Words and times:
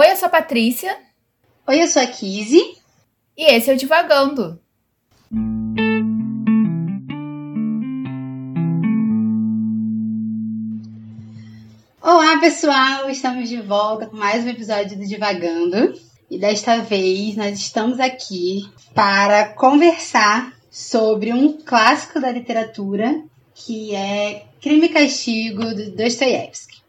Oi, 0.00 0.12
eu 0.12 0.16
sou 0.16 0.28
a 0.28 0.30
Patrícia. 0.30 0.96
Oi, 1.68 1.82
eu 1.82 1.86
sou 1.86 2.00
a 2.00 2.06
Kizzy. 2.06 2.74
E 3.36 3.54
esse 3.54 3.70
é 3.70 3.74
o 3.74 3.76
Divagando. 3.76 4.58
Olá, 12.00 12.40
pessoal! 12.40 13.10
Estamos 13.10 13.50
de 13.50 13.60
volta 13.60 14.06
com 14.06 14.16
mais 14.16 14.42
um 14.42 14.48
episódio 14.48 14.96
do 14.96 15.06
Divagando. 15.06 15.92
E 16.30 16.38
desta 16.38 16.78
vez 16.78 17.36
nós 17.36 17.58
estamos 17.58 18.00
aqui 18.00 18.62
para 18.94 19.52
conversar 19.52 20.54
sobre 20.70 21.30
um 21.30 21.60
clássico 21.60 22.18
da 22.18 22.32
literatura 22.32 23.22
que 23.54 23.94
é 23.94 24.46
Crime 24.62 24.86
e 24.86 24.88
Castigo 24.88 25.74
do 25.74 25.90
Dostoiévski. 25.90 26.80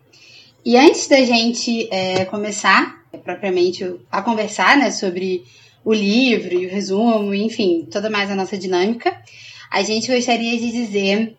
E 0.64 0.78
antes 0.78 1.10
da 1.10 1.22
gente 1.26 1.90
é, 1.92 2.24
começar 2.24 3.01
propriamente 3.18 3.96
a 4.12 4.22
conversar 4.22 4.78
né, 4.78 4.92
sobre 4.92 5.44
o 5.84 5.94
livro 5.94 6.54
e 6.54 6.68
o 6.68 6.70
resumo, 6.70 7.34
enfim, 7.34 7.88
toda 7.92 8.10
mais 8.10 8.30
a 8.30 8.36
nossa 8.36 8.58
dinâmica, 8.58 9.22
a 9.70 9.82
gente 9.82 10.14
gostaria 10.14 10.58
de 10.60 10.72
dizer, 10.72 11.36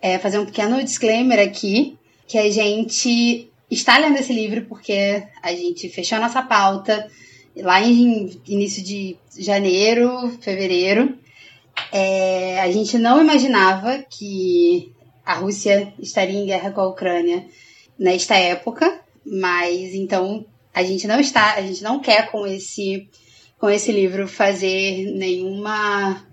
é, 0.00 0.18
fazer 0.18 0.38
um 0.38 0.46
pequeno 0.46 0.82
disclaimer 0.82 1.38
aqui, 1.38 1.96
que 2.26 2.38
a 2.38 2.50
gente 2.50 3.50
está 3.70 3.98
lendo 3.98 4.18
esse 4.18 4.32
livro 4.32 4.66
porque 4.66 5.22
a 5.42 5.52
gente 5.54 5.88
fechou 5.88 6.18
a 6.18 6.20
nossa 6.20 6.42
pauta 6.42 7.08
lá 7.56 7.80
em 7.80 8.30
início 8.46 8.82
de 8.82 9.16
janeiro, 9.38 10.30
fevereiro. 10.40 11.18
É, 11.92 12.60
a 12.60 12.70
gente 12.70 12.98
não 12.98 13.20
imaginava 13.20 13.98
que 13.98 14.92
a 15.24 15.34
Rússia 15.34 15.92
estaria 15.98 16.38
em 16.38 16.46
guerra 16.46 16.70
com 16.70 16.80
a 16.80 16.88
Ucrânia 16.88 17.46
nesta 17.98 18.34
época, 18.36 19.00
mas 19.24 19.94
então 19.94 20.44
a 20.74 20.82
gente 20.82 21.06
não 21.06 21.20
está, 21.20 21.54
a 21.54 21.62
gente 21.62 21.82
não 21.82 22.00
quer 22.00 22.30
com 22.30 22.46
esse 22.46 23.08
com 23.58 23.68
esse 23.68 23.92
livro 23.92 24.26
fazer 24.26 25.12
nenhuma 25.12 26.26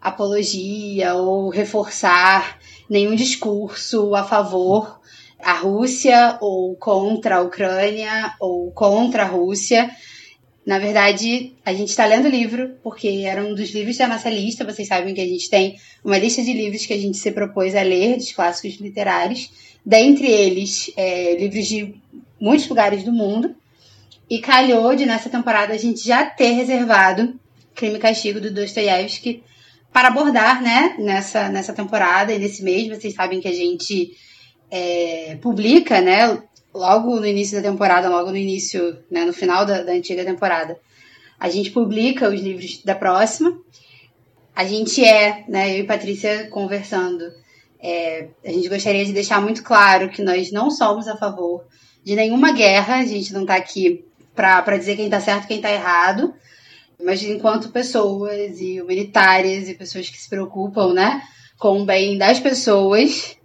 apologia 0.00 1.14
ou 1.14 1.48
reforçar 1.50 2.58
nenhum 2.88 3.16
discurso 3.16 4.14
a 4.14 4.22
favor 4.22 4.98
a 5.40 5.54
Rússia 5.54 6.36
ou 6.40 6.74
contra 6.76 7.36
a 7.36 7.40
Ucrânia 7.42 8.34
ou 8.40 8.70
contra 8.72 9.22
a 9.22 9.26
Rússia. 9.26 9.90
Na 10.66 10.78
verdade, 10.78 11.54
a 11.64 11.72
gente 11.72 11.88
está 11.88 12.04
lendo 12.04 12.26
o 12.26 12.30
livro 12.30 12.76
porque 12.82 13.22
era 13.24 13.42
um 13.42 13.54
dos 13.54 13.70
livros 13.70 13.96
da 13.96 14.06
nossa 14.06 14.28
lista. 14.28 14.64
Vocês 14.64 14.88
sabem 14.88 15.14
que 15.14 15.20
a 15.20 15.26
gente 15.26 15.48
tem 15.48 15.76
uma 16.04 16.18
lista 16.18 16.42
de 16.42 16.52
livros 16.52 16.84
que 16.84 16.92
a 16.92 16.98
gente 16.98 17.16
se 17.16 17.30
propôs 17.32 17.74
a 17.74 17.82
ler, 17.82 18.16
dos 18.16 18.32
clássicos 18.32 18.78
literários. 18.78 19.50
Dentre 19.84 20.26
eles, 20.26 20.92
é, 20.96 21.36
livros 21.36 21.66
de 21.66 21.94
muitos 22.38 22.68
lugares 22.68 23.02
do 23.02 23.12
mundo. 23.12 23.54
E 24.30 24.40
calhou 24.40 24.94
de, 24.94 25.06
nessa 25.06 25.30
temporada, 25.30 25.72
a 25.72 25.78
gente 25.78 26.06
já 26.06 26.26
ter 26.26 26.52
reservado 26.52 27.38
Crime 27.74 27.96
e 27.96 28.00
Castigo 28.00 28.40
do 28.40 28.52
Dostoiévski 28.52 29.42
para 29.92 30.08
abordar, 30.08 30.62
né, 30.62 30.96
nessa, 30.98 31.48
nessa 31.48 31.72
temporada 31.72 32.32
e 32.32 32.38
nesse 32.38 32.62
mês. 32.62 32.88
Vocês 32.88 33.14
sabem 33.14 33.40
que 33.40 33.48
a 33.48 33.52
gente 33.52 34.12
é, 34.70 35.38
publica, 35.40 36.00
né, 36.00 36.42
logo 36.74 37.18
no 37.18 37.26
início 37.26 37.60
da 37.60 37.70
temporada, 37.70 38.08
logo 38.08 38.30
no 38.30 38.36
início, 38.36 38.98
né, 39.10 39.24
no 39.24 39.32
final 39.32 39.64
da, 39.64 39.82
da 39.82 39.92
antiga 39.92 40.24
temporada, 40.24 40.78
a 41.38 41.48
gente 41.48 41.70
publica 41.70 42.28
os 42.28 42.40
livros 42.40 42.82
da 42.84 42.94
próxima. 42.94 43.56
A 44.54 44.64
gente 44.64 45.04
é, 45.04 45.44
né, 45.48 45.74
eu 45.74 45.84
e 45.84 45.86
Patrícia 45.86 46.48
conversando, 46.48 47.24
é, 47.80 48.28
a 48.44 48.50
gente 48.50 48.68
gostaria 48.68 49.04
de 49.04 49.12
deixar 49.12 49.40
muito 49.40 49.62
claro 49.62 50.10
que 50.10 50.20
nós 50.20 50.50
não 50.50 50.70
somos 50.70 51.06
a 51.06 51.16
favor 51.16 51.64
de 52.02 52.16
nenhuma 52.16 52.52
guerra, 52.52 52.96
a 52.96 53.04
gente 53.04 53.32
não 53.32 53.42
está 53.42 53.54
aqui 53.54 54.04
para 54.38 54.76
dizer 54.76 54.94
quem 54.94 55.06
está 55.06 55.20
certo 55.20 55.44
e 55.44 55.48
quem 55.48 55.56
está 55.56 55.72
errado, 55.72 56.32
mas 57.04 57.22
enquanto 57.24 57.70
pessoas 57.70 58.60
e 58.60 58.80
militares 58.82 59.68
e 59.68 59.74
pessoas 59.74 60.08
que 60.08 60.16
se 60.16 60.28
preocupam, 60.28 60.94
né, 60.94 61.20
com 61.58 61.82
o 61.82 61.84
bem 61.84 62.16
das 62.16 62.38
pessoas, 62.38 63.36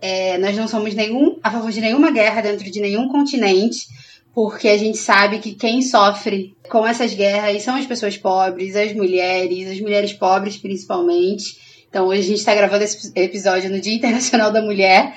é, 0.00 0.38
nós 0.38 0.56
não 0.56 0.68
somos 0.68 0.94
nenhum 0.94 1.36
a 1.42 1.50
favor 1.50 1.72
de 1.72 1.80
nenhuma 1.80 2.12
guerra 2.12 2.42
dentro 2.42 2.70
de 2.70 2.80
nenhum 2.80 3.08
continente, 3.08 3.88
porque 4.32 4.68
a 4.68 4.78
gente 4.78 4.98
sabe 4.98 5.40
que 5.40 5.54
quem 5.54 5.82
sofre 5.82 6.54
com 6.68 6.86
essas 6.86 7.12
guerras 7.12 7.62
são 7.62 7.74
as 7.74 7.86
pessoas 7.86 8.16
pobres, 8.16 8.76
as 8.76 8.92
mulheres, 8.92 9.68
as 9.68 9.80
mulheres 9.80 10.12
pobres 10.12 10.56
principalmente. 10.56 11.58
Então 11.88 12.06
hoje 12.06 12.20
a 12.20 12.24
gente 12.24 12.38
está 12.38 12.54
gravando 12.54 12.84
esse 12.84 13.10
episódio 13.16 13.68
no 13.68 13.80
Dia 13.80 13.94
Internacional 13.94 14.52
da 14.52 14.62
Mulher. 14.62 15.16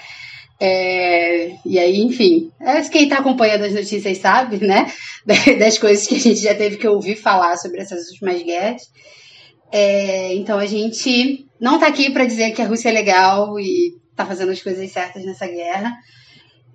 É, 0.62 1.56
e 1.66 1.80
aí, 1.80 2.02
enfim, 2.02 2.52
é, 2.60 2.82
quem 2.82 3.04
está 3.04 3.20
acompanhando 3.20 3.64
as 3.64 3.74
notícias 3.74 4.18
sabe, 4.18 4.66
né? 4.66 4.92
Das 5.60 5.78
coisas 5.78 6.08
que 6.08 6.16
a 6.16 6.20
gente 6.20 6.42
já 6.42 6.56
teve 6.56 6.78
que 6.78 6.88
ouvir 6.88 7.16
falar 7.16 7.56
sobre 7.58 7.82
essas 7.82 8.10
últimas 8.10 8.42
guerras. 8.42 8.82
É, 9.72 10.34
então 10.36 10.58
a 10.58 10.66
gente 10.66 11.46
não 11.60 11.76
está 11.76 11.88
aqui 11.88 12.10
para 12.10 12.26
dizer 12.26 12.52
que 12.52 12.62
a 12.62 12.68
Rússia 12.68 12.90
é 12.90 12.92
legal 12.92 13.60
e 13.60 13.96
está 14.10 14.26
fazendo 14.26 14.52
as 14.52 14.62
coisas 14.62 14.90
certas 14.92 15.24
nessa 15.24 15.48
guerra. 15.48 15.94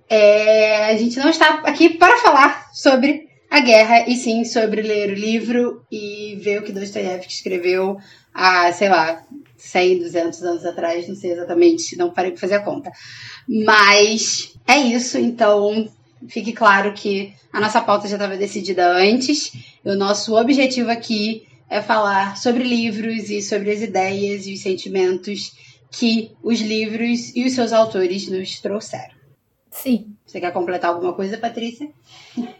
É, 0.08 0.86
a 0.86 0.96
gente 0.96 1.18
não 1.18 1.28
está 1.28 1.62
aqui 1.64 1.90
para 1.90 2.16
falar 2.18 2.70
sobre 2.72 3.26
a 3.50 3.60
guerra, 3.60 4.08
e 4.08 4.16
sim 4.16 4.44
sobre 4.44 4.82
ler 4.82 5.10
o 5.10 5.14
livro 5.14 5.84
e 5.90 6.36
ver 6.42 6.58
o 6.58 6.62
que 6.62 6.72
Dostoiévski 6.72 7.32
escreveu 7.32 7.96
há, 8.32 8.72
sei 8.72 8.88
lá, 8.88 9.22
100, 9.64 9.98
200 10.00 10.42
anos 10.42 10.64
atrás, 10.64 11.08
não 11.08 11.14
sei 11.14 11.32
exatamente, 11.32 11.96
não 11.96 12.10
parei 12.10 12.32
para 12.32 12.40
fazer 12.40 12.54
a 12.54 12.62
conta. 12.62 12.90
Mas 13.48 14.54
é 14.66 14.78
isso, 14.78 15.18
então 15.18 15.88
fique 16.28 16.52
claro 16.52 16.92
que 16.92 17.32
a 17.52 17.60
nossa 17.60 17.80
pauta 17.80 18.08
já 18.08 18.16
estava 18.16 18.36
decidida 18.36 18.86
antes. 18.92 19.52
O 19.84 19.94
nosso 19.94 20.36
objetivo 20.36 20.90
aqui 20.90 21.46
é 21.68 21.80
falar 21.80 22.36
sobre 22.36 22.62
livros 22.62 23.30
e 23.30 23.40
sobre 23.40 23.70
as 23.70 23.80
ideias 23.80 24.46
e 24.46 24.54
os 24.54 24.60
sentimentos 24.60 25.52
que 25.90 26.32
os 26.42 26.60
livros 26.60 27.34
e 27.34 27.44
os 27.44 27.52
seus 27.52 27.72
autores 27.72 28.28
nos 28.28 28.60
trouxeram. 28.60 29.14
Sim. 29.70 30.14
Você 30.26 30.40
quer 30.40 30.52
completar 30.52 30.90
alguma 30.90 31.12
coisa, 31.14 31.38
Patrícia? 31.38 31.90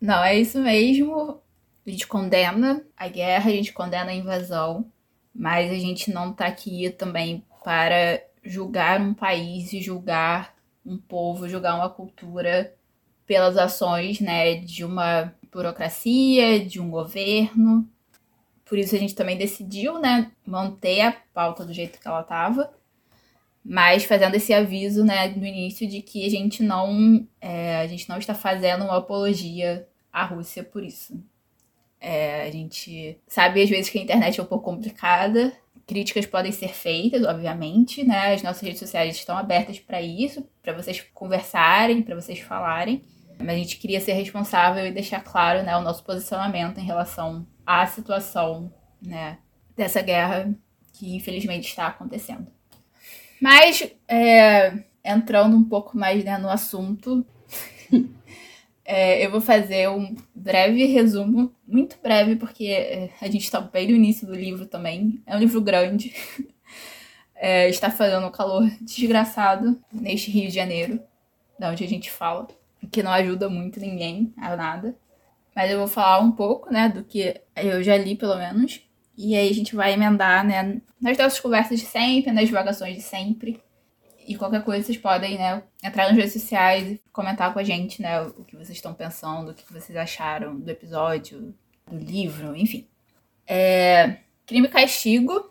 Não, 0.00 0.22
é 0.22 0.38
isso 0.38 0.58
mesmo. 0.60 1.40
A 1.86 1.90
gente 1.90 2.06
condena 2.06 2.84
a 2.96 3.06
guerra, 3.06 3.50
a 3.50 3.54
gente 3.54 3.72
condena 3.72 4.10
a 4.10 4.14
invasão, 4.14 4.90
mas 5.32 5.70
a 5.70 5.78
gente 5.78 6.10
não 6.10 6.32
tá 6.32 6.46
aqui 6.46 6.90
também 6.90 7.44
para 7.62 8.20
julgar 8.42 9.00
um 9.00 9.14
país 9.14 9.72
e 9.72 9.80
julgar 9.80 10.54
um 10.84 10.98
povo, 10.98 11.48
julgar 11.48 11.76
uma 11.76 11.88
cultura 11.88 12.74
pelas 13.26 13.56
ações, 13.56 14.20
né, 14.20 14.56
de 14.56 14.84
uma 14.84 15.34
burocracia, 15.52 16.64
de 16.64 16.80
um 16.80 16.90
governo. 16.90 17.88
Por 18.64 18.78
isso 18.78 18.94
a 18.94 18.98
gente 18.98 19.14
também 19.14 19.36
decidiu, 19.36 19.98
né, 19.98 20.30
manter 20.44 21.00
a 21.02 21.12
pauta 21.34 21.64
do 21.64 21.72
jeito 21.72 22.00
que 22.00 22.06
ela 22.06 22.20
estava, 22.20 22.72
mas 23.64 24.04
fazendo 24.04 24.36
esse 24.36 24.52
aviso, 24.52 25.04
né, 25.04 25.28
no 25.28 25.44
início 25.44 25.88
de 25.88 26.02
que 26.02 26.24
a 26.24 26.30
gente 26.30 26.62
não, 26.62 27.26
é, 27.40 27.78
a 27.78 27.86
gente 27.86 28.08
não 28.08 28.18
está 28.18 28.34
fazendo 28.34 28.84
uma 28.84 28.98
apologia 28.98 29.88
à 30.12 30.24
Rússia 30.24 30.62
por 30.62 30.84
isso. 30.84 31.20
É, 32.00 32.42
a 32.42 32.50
gente 32.50 33.18
sabe 33.26 33.62
às 33.62 33.70
vezes 33.70 33.90
que 33.90 33.98
a 33.98 34.02
internet 34.02 34.38
é 34.38 34.42
um 34.42 34.46
pouco 34.46 34.64
complicada, 34.64 35.52
críticas 35.86 36.26
podem 36.26 36.52
ser 36.52 36.68
feitas, 36.74 37.24
obviamente, 37.24 38.04
né? 38.04 38.34
As 38.34 38.42
nossas 38.42 38.62
redes 38.62 38.80
sociais 38.80 39.14
estão 39.14 39.36
abertas 39.36 39.78
para 39.78 40.02
isso, 40.02 40.46
para 40.62 40.72
vocês 40.72 41.04
conversarem, 41.14 42.02
para 42.02 42.14
vocês 42.14 42.40
falarem. 42.40 43.04
Mas 43.38 43.50
a 43.50 43.58
gente 43.58 43.76
queria 43.76 44.00
ser 44.00 44.14
responsável 44.14 44.86
e 44.86 44.90
deixar 44.90 45.20
claro, 45.20 45.62
né, 45.62 45.76
o 45.76 45.82
nosso 45.82 46.02
posicionamento 46.02 46.78
em 46.78 46.84
relação 46.84 47.46
a 47.66 47.84
situação 47.86 48.72
né, 49.02 49.38
dessa 49.76 50.00
guerra 50.00 50.54
que 50.92 51.14
infelizmente 51.14 51.68
está 51.68 51.88
acontecendo. 51.88 52.46
Mas, 53.40 53.86
é, 54.08 54.84
entrando 55.04 55.56
um 55.56 55.64
pouco 55.64 55.96
mais 55.96 56.24
né, 56.24 56.38
no 56.38 56.48
assunto, 56.48 57.26
é, 58.86 59.26
eu 59.26 59.32
vou 59.32 59.40
fazer 59.40 59.88
um 59.90 60.14
breve 60.32 60.86
resumo, 60.86 61.52
muito 61.66 61.98
breve, 62.00 62.36
porque 62.36 62.66
é, 62.66 63.10
a 63.20 63.26
gente 63.26 63.42
está 63.42 63.60
bem 63.60 63.88
no 63.88 63.96
início 63.96 64.24
do 64.24 64.34
livro 64.34 64.64
também. 64.64 65.20
É 65.26 65.34
um 65.36 65.40
livro 65.40 65.60
grande. 65.60 66.14
É, 67.38 67.68
está 67.68 67.90
fazendo 67.90 68.26
um 68.26 68.30
calor 68.30 68.66
desgraçado 68.80 69.78
neste 69.92 70.30
Rio 70.30 70.48
de 70.48 70.54
Janeiro, 70.54 70.98
da 71.58 71.68
onde 71.68 71.84
a 71.84 71.86
gente 71.86 72.10
fala, 72.10 72.48
que 72.90 73.02
não 73.02 73.12
ajuda 73.12 73.46
muito 73.46 73.78
ninguém 73.78 74.32
a 74.38 74.56
nada. 74.56 74.96
Mas 75.54 75.70
eu 75.70 75.76
vou 75.76 75.86
falar 75.86 76.18
um 76.20 76.32
pouco, 76.32 76.72
né, 76.72 76.88
do 76.88 77.04
que 77.04 77.38
eu 77.54 77.82
já 77.82 77.94
li, 77.94 78.16
pelo 78.16 78.36
menos. 78.36 78.80
E 79.18 79.36
aí 79.36 79.50
a 79.50 79.52
gente 79.52 79.76
vai 79.76 79.92
emendar, 79.92 80.46
né, 80.46 80.80
nas 80.98 81.18
nossas 81.18 81.38
conversas 81.38 81.78
de 81.78 81.84
sempre, 81.84 82.32
nas 82.32 82.46
divagações 82.46 82.96
de 82.96 83.02
sempre. 83.02 83.62
E 84.26 84.36
qualquer 84.36 84.64
coisa 84.64 84.84
vocês 84.84 84.98
podem, 84.98 85.38
né, 85.38 85.62
entrar 85.82 86.08
nas 86.08 86.16
redes 86.16 86.32
sociais 86.32 86.90
e 86.90 87.02
comentar 87.12 87.52
com 87.52 87.60
a 87.60 87.62
gente, 87.62 88.02
né, 88.02 88.20
o 88.22 88.44
que 88.44 88.56
vocês 88.56 88.76
estão 88.76 88.92
pensando, 88.92 89.50
o 89.50 89.54
que 89.54 89.72
vocês 89.72 89.96
acharam 89.96 90.58
do 90.58 90.68
episódio, 90.68 91.54
do 91.88 91.96
livro, 91.96 92.56
enfim. 92.56 92.88
É... 93.46 94.16
Crime 94.44 94.66
e 94.66 94.70
Castigo 94.70 95.50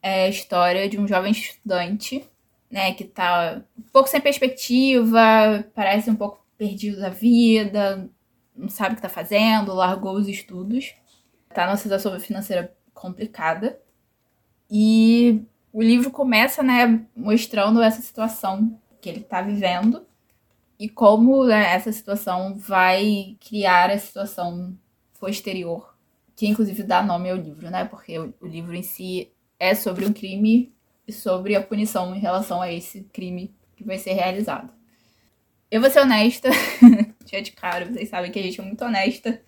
é 0.00 0.26
a 0.26 0.28
história 0.28 0.88
de 0.88 0.98
um 0.98 1.08
jovem 1.08 1.32
estudante, 1.32 2.24
né, 2.70 2.94
que 2.94 3.04
tá 3.04 3.62
um 3.76 3.82
pouco 3.92 4.08
sem 4.08 4.20
perspectiva, 4.20 5.64
parece 5.74 6.08
um 6.10 6.16
pouco 6.16 6.44
perdido 6.56 7.00
da 7.00 7.08
vida, 7.08 8.08
não 8.54 8.68
sabe 8.68 8.92
o 8.92 8.96
que 8.96 9.02
tá 9.02 9.08
fazendo, 9.08 9.74
largou 9.74 10.14
os 10.14 10.28
estudos, 10.28 10.94
tá 11.52 11.66
numa 11.66 11.76
situação 11.76 12.18
financeira 12.20 12.72
complicada. 12.92 13.78
E 14.70 15.42
o 15.74 15.82
livro 15.82 16.08
começa, 16.08 16.62
né, 16.62 17.04
mostrando 17.16 17.82
essa 17.82 18.00
situação 18.00 18.80
que 19.00 19.08
ele 19.08 19.20
tá 19.20 19.42
vivendo 19.42 20.06
e 20.78 20.88
como 20.88 21.44
né, 21.44 21.74
essa 21.74 21.90
situação 21.90 22.56
vai 22.56 23.36
criar 23.40 23.90
a 23.90 23.98
situação 23.98 24.78
posterior, 25.18 25.96
que 26.36 26.46
inclusive 26.46 26.84
dá 26.84 27.02
nome 27.02 27.28
ao 27.28 27.36
livro, 27.36 27.70
né? 27.70 27.84
Porque 27.84 28.16
o, 28.16 28.32
o 28.40 28.46
livro 28.46 28.72
em 28.72 28.84
si 28.84 29.32
é 29.58 29.74
sobre 29.74 30.06
um 30.06 30.12
crime 30.12 30.72
e 31.08 31.12
sobre 31.12 31.56
a 31.56 31.62
punição 31.62 32.14
em 32.14 32.20
relação 32.20 32.62
a 32.62 32.72
esse 32.72 33.02
crime 33.12 33.52
que 33.74 33.82
vai 33.82 33.98
ser 33.98 34.12
realizado. 34.12 34.72
Eu 35.68 35.80
vou 35.80 35.90
ser 35.90 36.00
honesta, 36.02 36.50
já 37.26 37.40
de 37.40 37.50
cara, 37.50 37.86
vocês 37.86 38.08
sabem 38.08 38.30
que 38.30 38.38
a 38.38 38.42
gente 38.42 38.60
é 38.60 38.64
muito 38.64 38.84
honesta, 38.84 39.42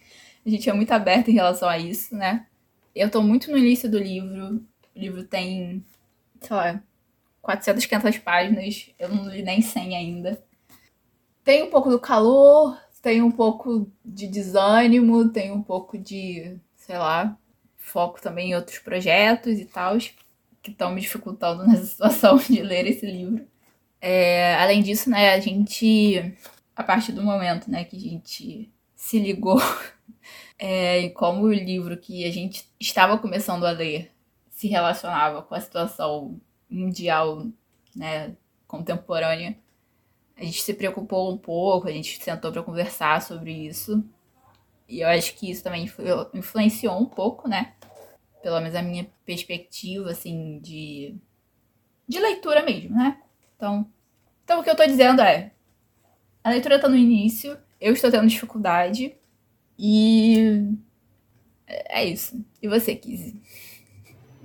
a 0.44 0.50
gente 0.50 0.68
é 0.68 0.72
muito 0.72 0.90
aberta 0.90 1.30
em 1.30 1.34
relação 1.34 1.68
a 1.68 1.78
isso, 1.78 2.16
né? 2.16 2.46
Eu 2.92 3.08
tô 3.08 3.22
muito 3.22 3.48
no 3.48 3.56
início 3.56 3.88
do 3.88 3.98
livro, 3.98 4.56
o 4.56 4.98
livro 4.98 5.22
tem, 5.22 5.84
sei 6.46 6.56
lá, 6.56 6.82
400, 7.42 7.86
500 7.86 8.18
páginas, 8.18 8.90
eu 8.98 9.08
não 9.08 9.28
li 9.28 9.42
nem 9.42 9.60
100 9.62 9.96
ainda. 9.96 10.42
Tem 11.44 11.62
um 11.62 11.70
pouco 11.70 11.90
do 11.90 12.00
calor, 12.00 12.76
tem 13.00 13.22
um 13.22 13.30
pouco 13.30 13.90
de 14.04 14.26
desânimo, 14.26 15.28
tem 15.28 15.52
um 15.52 15.62
pouco 15.62 15.96
de, 15.96 16.58
sei 16.74 16.98
lá, 16.98 17.38
foco 17.76 18.20
também 18.20 18.50
em 18.50 18.54
outros 18.56 18.80
projetos 18.80 19.60
e 19.60 19.64
tal, 19.64 19.96
que 20.60 20.72
estão 20.72 20.90
me 20.90 21.00
dificultando 21.00 21.64
nessa 21.68 21.86
situação 21.86 22.36
de 22.36 22.60
ler 22.62 22.86
esse 22.86 23.06
livro. 23.06 23.46
É, 24.00 24.56
além 24.56 24.82
disso, 24.82 25.08
né, 25.08 25.30
a 25.34 25.40
gente, 25.40 26.34
a 26.74 26.82
partir 26.82 27.12
do 27.12 27.22
momento 27.22 27.70
né, 27.70 27.84
que 27.84 27.96
a 27.96 28.00
gente 28.00 28.72
se 28.96 29.18
ligou 29.20 29.60
é, 30.58 31.00
em 31.00 31.12
como 31.12 31.44
o 31.44 31.52
livro 31.52 31.96
que 31.96 32.24
a 32.24 32.32
gente 32.32 32.68
estava 32.80 33.18
começando 33.18 33.64
a 33.64 33.70
ler 33.70 34.15
se 34.56 34.68
relacionava 34.68 35.42
com 35.42 35.54
a 35.54 35.60
situação 35.60 36.40
mundial 36.68 37.46
né, 37.94 38.34
contemporânea, 38.66 39.54
a 40.34 40.42
gente 40.42 40.62
se 40.62 40.72
preocupou 40.72 41.30
um 41.30 41.36
pouco, 41.36 41.88
a 41.88 41.92
gente 41.92 42.22
sentou 42.24 42.50
para 42.50 42.62
conversar 42.62 43.20
sobre 43.20 43.52
isso. 43.52 44.02
E 44.88 45.00
eu 45.00 45.08
acho 45.08 45.34
que 45.34 45.50
isso 45.50 45.62
também 45.62 45.90
influenciou 46.32 46.98
um 46.98 47.04
pouco, 47.04 47.46
né? 47.46 47.74
Pelo 48.42 48.58
menos 48.60 48.74
a 48.74 48.80
minha 48.80 49.06
perspectiva, 49.26 50.10
assim, 50.10 50.58
de, 50.60 51.14
de 52.08 52.18
leitura 52.18 52.62
mesmo, 52.62 52.96
né? 52.96 53.20
Então, 53.56 53.86
então, 54.42 54.60
o 54.60 54.64
que 54.64 54.70
eu 54.70 54.76
tô 54.76 54.86
dizendo 54.86 55.20
é: 55.20 55.52
a 56.42 56.48
leitura 56.48 56.80
tá 56.80 56.88
no 56.88 56.96
início, 56.96 57.58
eu 57.78 57.92
estou 57.92 58.10
tendo 58.10 58.26
dificuldade, 58.26 59.14
e. 59.78 60.72
É 61.66 62.04
isso. 62.04 62.42
E 62.62 62.68
você, 62.68 62.94
Kizzy? 62.94 63.38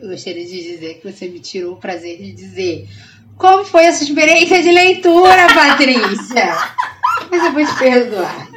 Eu 0.02 0.10
gostaria 0.10 0.46
de 0.46 0.64
dizer 0.64 0.96
que 0.96 1.12
você 1.12 1.28
me 1.28 1.40
tirou 1.40 1.74
o 1.74 1.78
prazer 1.78 2.18
de 2.18 2.32
dizer 2.32 2.88
como 3.38 3.64
foi 3.66 3.86
essa 3.86 4.04
experiência 4.04 4.62
de 4.62 4.72
leitura, 4.72 5.48
Patrícia? 5.54 6.56
Mas 7.32 7.44
eu 7.44 7.52
vou 7.52 7.66
te 7.66 7.76
perdoar. 7.80 8.48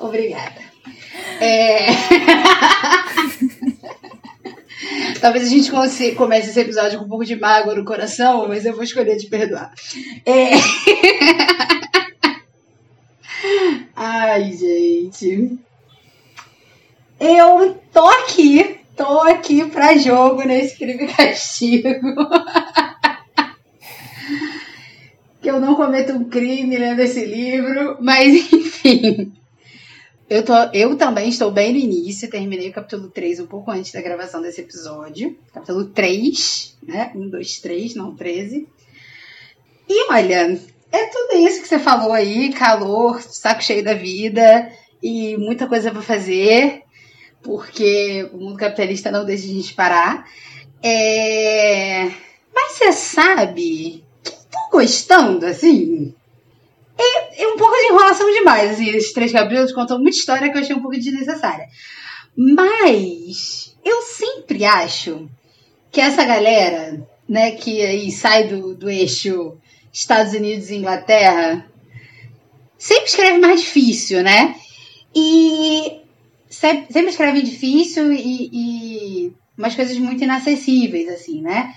Obrigada. 0.00 0.62
É... 1.40 1.86
Talvez 5.20 5.46
a 5.46 5.48
gente 5.48 5.70
comece 6.14 6.50
esse 6.50 6.60
episódio 6.60 6.98
com 6.98 7.06
um 7.06 7.08
pouco 7.08 7.24
de 7.24 7.34
mágoa 7.34 7.74
no 7.74 7.84
coração, 7.84 8.46
mas 8.46 8.66
eu 8.66 8.74
vou 8.74 8.84
escolher 8.84 9.16
te 9.16 9.26
perdoar. 9.26 9.72
É... 10.26 10.50
Ai, 13.96 14.52
gente. 14.52 15.58
Eu 17.18 17.80
tô 17.92 18.06
aqui, 18.06 18.83
tô 18.96 19.20
aqui 19.20 19.64
pra 19.66 19.96
jogo 19.96 20.42
nesse 20.44 20.76
crime 20.76 21.06
castigo. 21.08 21.88
que 25.42 25.50
eu 25.50 25.60
não 25.60 25.74
cometo 25.74 26.12
um 26.12 26.24
crime 26.24 26.76
lendo 26.76 27.00
esse 27.00 27.24
livro, 27.24 27.98
mas 28.00 28.52
enfim. 28.52 29.32
Eu, 30.28 30.42
tô, 30.42 30.54
eu 30.72 30.96
também 30.96 31.28
estou 31.28 31.50
bem 31.50 31.72
no 31.72 31.78
início, 31.78 32.30
terminei 32.30 32.70
o 32.70 32.72
capítulo 32.72 33.10
3 33.10 33.40
um 33.40 33.46
pouco 33.46 33.70
antes 33.70 33.92
da 33.92 34.00
gravação 34.00 34.40
desse 34.40 34.62
episódio. 34.62 35.38
Capítulo 35.52 35.84
3, 35.84 36.78
né? 36.82 37.12
1, 37.14 37.28
2, 37.28 37.58
3, 37.58 37.94
não 37.94 38.16
13. 38.16 38.66
E 39.86 40.10
olha, 40.10 40.58
é 40.90 41.06
tudo 41.08 41.36
isso 41.36 41.60
que 41.60 41.68
você 41.68 41.78
falou 41.78 42.12
aí: 42.12 42.52
calor, 42.54 43.20
saco 43.20 43.62
cheio 43.62 43.84
da 43.84 43.92
vida 43.92 44.72
e 45.02 45.36
muita 45.36 45.66
coisa 45.66 45.90
para 45.90 46.00
fazer, 46.00 46.83
porque 47.44 48.28
o 48.32 48.38
mundo 48.38 48.56
capitalista 48.56 49.10
não 49.10 49.24
deixa 49.24 49.44
a 49.44 49.48
gente 49.48 49.74
parar. 49.74 50.26
É... 50.82 52.10
Mas 52.52 52.72
você 52.72 52.92
sabe 52.92 54.02
gostando, 54.72 55.46
assim. 55.46 56.12
É, 56.98 57.42
é 57.42 57.48
um 57.48 57.56
pouco 57.56 57.76
de 57.76 57.86
enrolação 57.86 58.32
demais, 58.32 58.72
assim, 58.72 58.88
esses 58.88 59.12
três 59.12 59.30
capítulos 59.30 59.72
contam 59.72 59.98
muita 59.98 60.16
história 60.16 60.50
que 60.50 60.56
eu 60.56 60.62
achei 60.62 60.74
um 60.74 60.82
pouco 60.82 60.96
desnecessária. 60.96 61.66
Mas 62.36 63.76
eu 63.84 64.02
sempre 64.02 64.64
acho 64.64 65.28
que 65.92 66.00
essa 66.00 66.24
galera, 66.24 67.06
né, 67.28 67.52
que 67.52 67.80
aí 67.82 68.10
sai 68.10 68.48
do, 68.48 68.74
do 68.74 68.90
eixo 68.90 69.56
Estados 69.92 70.32
Unidos 70.32 70.70
e 70.70 70.76
Inglaterra, 70.76 71.68
sempre 72.78 73.06
escreve 73.06 73.38
mais 73.38 73.60
difícil, 73.60 74.22
né? 74.22 74.56
E 75.14 76.03
sempre, 76.54 77.10
escreve 77.10 77.42
difícil 77.42 78.12
e, 78.12 78.50
e 78.52 79.32
umas 79.56 79.74
coisas 79.74 79.96
muito 79.98 80.22
inacessíveis, 80.22 81.08
assim, 81.08 81.40
né? 81.40 81.74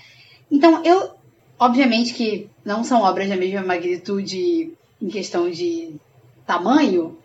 Então 0.50 0.82
eu, 0.84 1.18
Obviamente 1.58 2.14
que 2.14 2.48
não 2.64 2.84
são 2.84 3.02
obras 3.02 3.28
da 3.28 3.36
mesma 3.36 3.62
magnitude 3.62 4.72
em 5.02 5.08
questão 5.08 5.50
de 5.50 5.96
tamanho, 6.46 7.18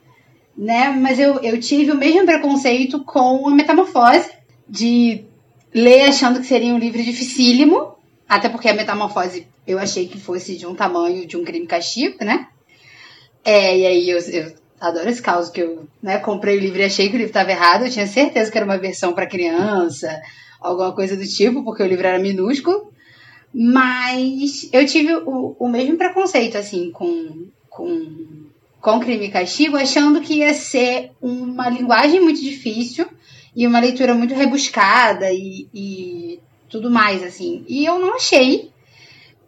né? 0.58 0.90
Mas 0.90 1.20
eu, 1.20 1.40
eu 1.42 1.60
tive 1.60 1.92
o 1.92 1.98
mesmo 1.98 2.26
preconceito 2.26 3.04
com 3.04 3.48
a 3.48 3.54
Metamorfose, 3.54 4.32
de 4.68 5.24
ler 5.72 6.10
achando 6.10 6.40
que 6.40 6.48
seria 6.48 6.74
um 6.74 6.80
livro 6.80 7.04
dificílimo, 7.04 7.96
até 8.28 8.50
porque 8.50 8.68
a 8.68 8.74
Metamorfose 8.74 9.48
eu 9.68 9.78
achei 9.78 10.08
que 10.08 10.20
fosse 10.20 10.56
de 10.56 10.66
um 10.66 10.74
tamanho 10.74 11.28
de 11.28 11.38
um 11.38 11.44
crime 11.44 11.68
castigo, 11.68 12.18
né? 12.26 12.48
É, 13.46 13.78
e 13.78 13.86
aí 13.86 14.10
eu, 14.10 14.18
eu 14.18 14.54
adoro 14.84 15.10
esse 15.10 15.22
caso 15.22 15.50
que 15.52 15.62
eu 15.62 15.88
né, 16.02 16.18
comprei 16.18 16.58
o 16.58 16.60
livro 16.60 16.80
e 16.80 16.84
achei 16.84 17.08
que 17.08 17.16
o 17.16 17.18
livro 17.18 17.30
estava 17.30 17.52
errado, 17.52 17.86
eu 17.86 17.90
tinha 17.90 18.06
certeza 18.06 18.52
que 18.52 18.58
era 18.58 18.66
uma 18.66 18.78
versão 18.78 19.13
para 19.13 19.25
criança, 19.25 20.22
alguma 20.60 20.92
coisa 20.92 21.16
do 21.16 21.25
tipo, 21.25 21.63
porque 21.63 21.82
o 21.82 21.88
livro 21.88 22.06
era 22.06 22.20
minúsculo. 22.20 22.92
Mas 23.54 24.70
eu 24.74 24.86
tive 24.86 25.16
o, 25.16 25.56
o 25.58 25.70
mesmo 25.70 25.96
preconceito, 25.96 26.58
assim, 26.58 26.92
com, 26.92 27.48
com, 27.70 28.46
com 28.82 29.00
crime 29.00 29.28
e 29.28 29.32
castigo, 29.32 29.78
achando 29.78 30.20
que 30.20 30.40
ia 30.40 30.54
ser 30.54 31.12
uma 31.22 31.70
linguagem 31.70 32.20
muito 32.20 32.42
difícil 32.42 33.08
e 33.56 33.66
uma 33.66 33.80
leitura 33.80 34.13
muito 34.13 34.34
rebuscada 34.34 35.32
e, 35.32 35.68
e 35.74 36.40
tudo 36.68 36.92
mais, 36.92 37.24
assim. 37.24 37.63
E 37.70 37.86
eu 37.86 38.00
não 38.00 38.16
achei. 38.16 38.70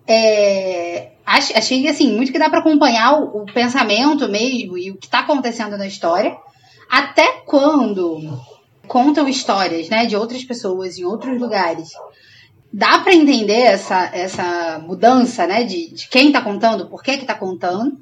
É, 0.08 1.10
achei, 1.26 1.88
assim, 1.88 2.16
muito 2.16 2.32
que 2.32 2.40
dá 2.40 2.50
para 2.50 2.60
acompanhar 2.60 3.20
o, 3.20 3.44
o 3.44 3.46
pensamento 3.46 4.30
mesmo 4.30 4.78
e 4.78 4.92
o 4.92 4.98
que 4.98 5.08
está 5.08 5.20
acontecendo 5.20 5.78
na 5.78 5.88
história. 5.88 6.38
Até 6.90 7.42
quando 7.46 8.40
contam 8.88 9.28
histórias, 9.28 9.90
né, 9.90 10.06
de 10.06 10.16
outras 10.16 10.44
pessoas 10.44 10.98
em 10.98 11.04
outros 11.04 11.40
lugares 11.40 11.90
dá 12.76 13.00
para 13.00 13.14
entender 13.14 13.62
essa, 13.62 14.10
essa 14.14 14.80
mudança, 14.86 15.48
né, 15.48 15.64
de, 15.64 15.94
de 15.94 16.10
quem 16.10 16.28
está 16.28 16.42
contando, 16.42 16.90
por 16.90 17.02
que 17.02 17.18
que 17.18 17.26
tá 17.26 17.34
contando. 17.34 17.98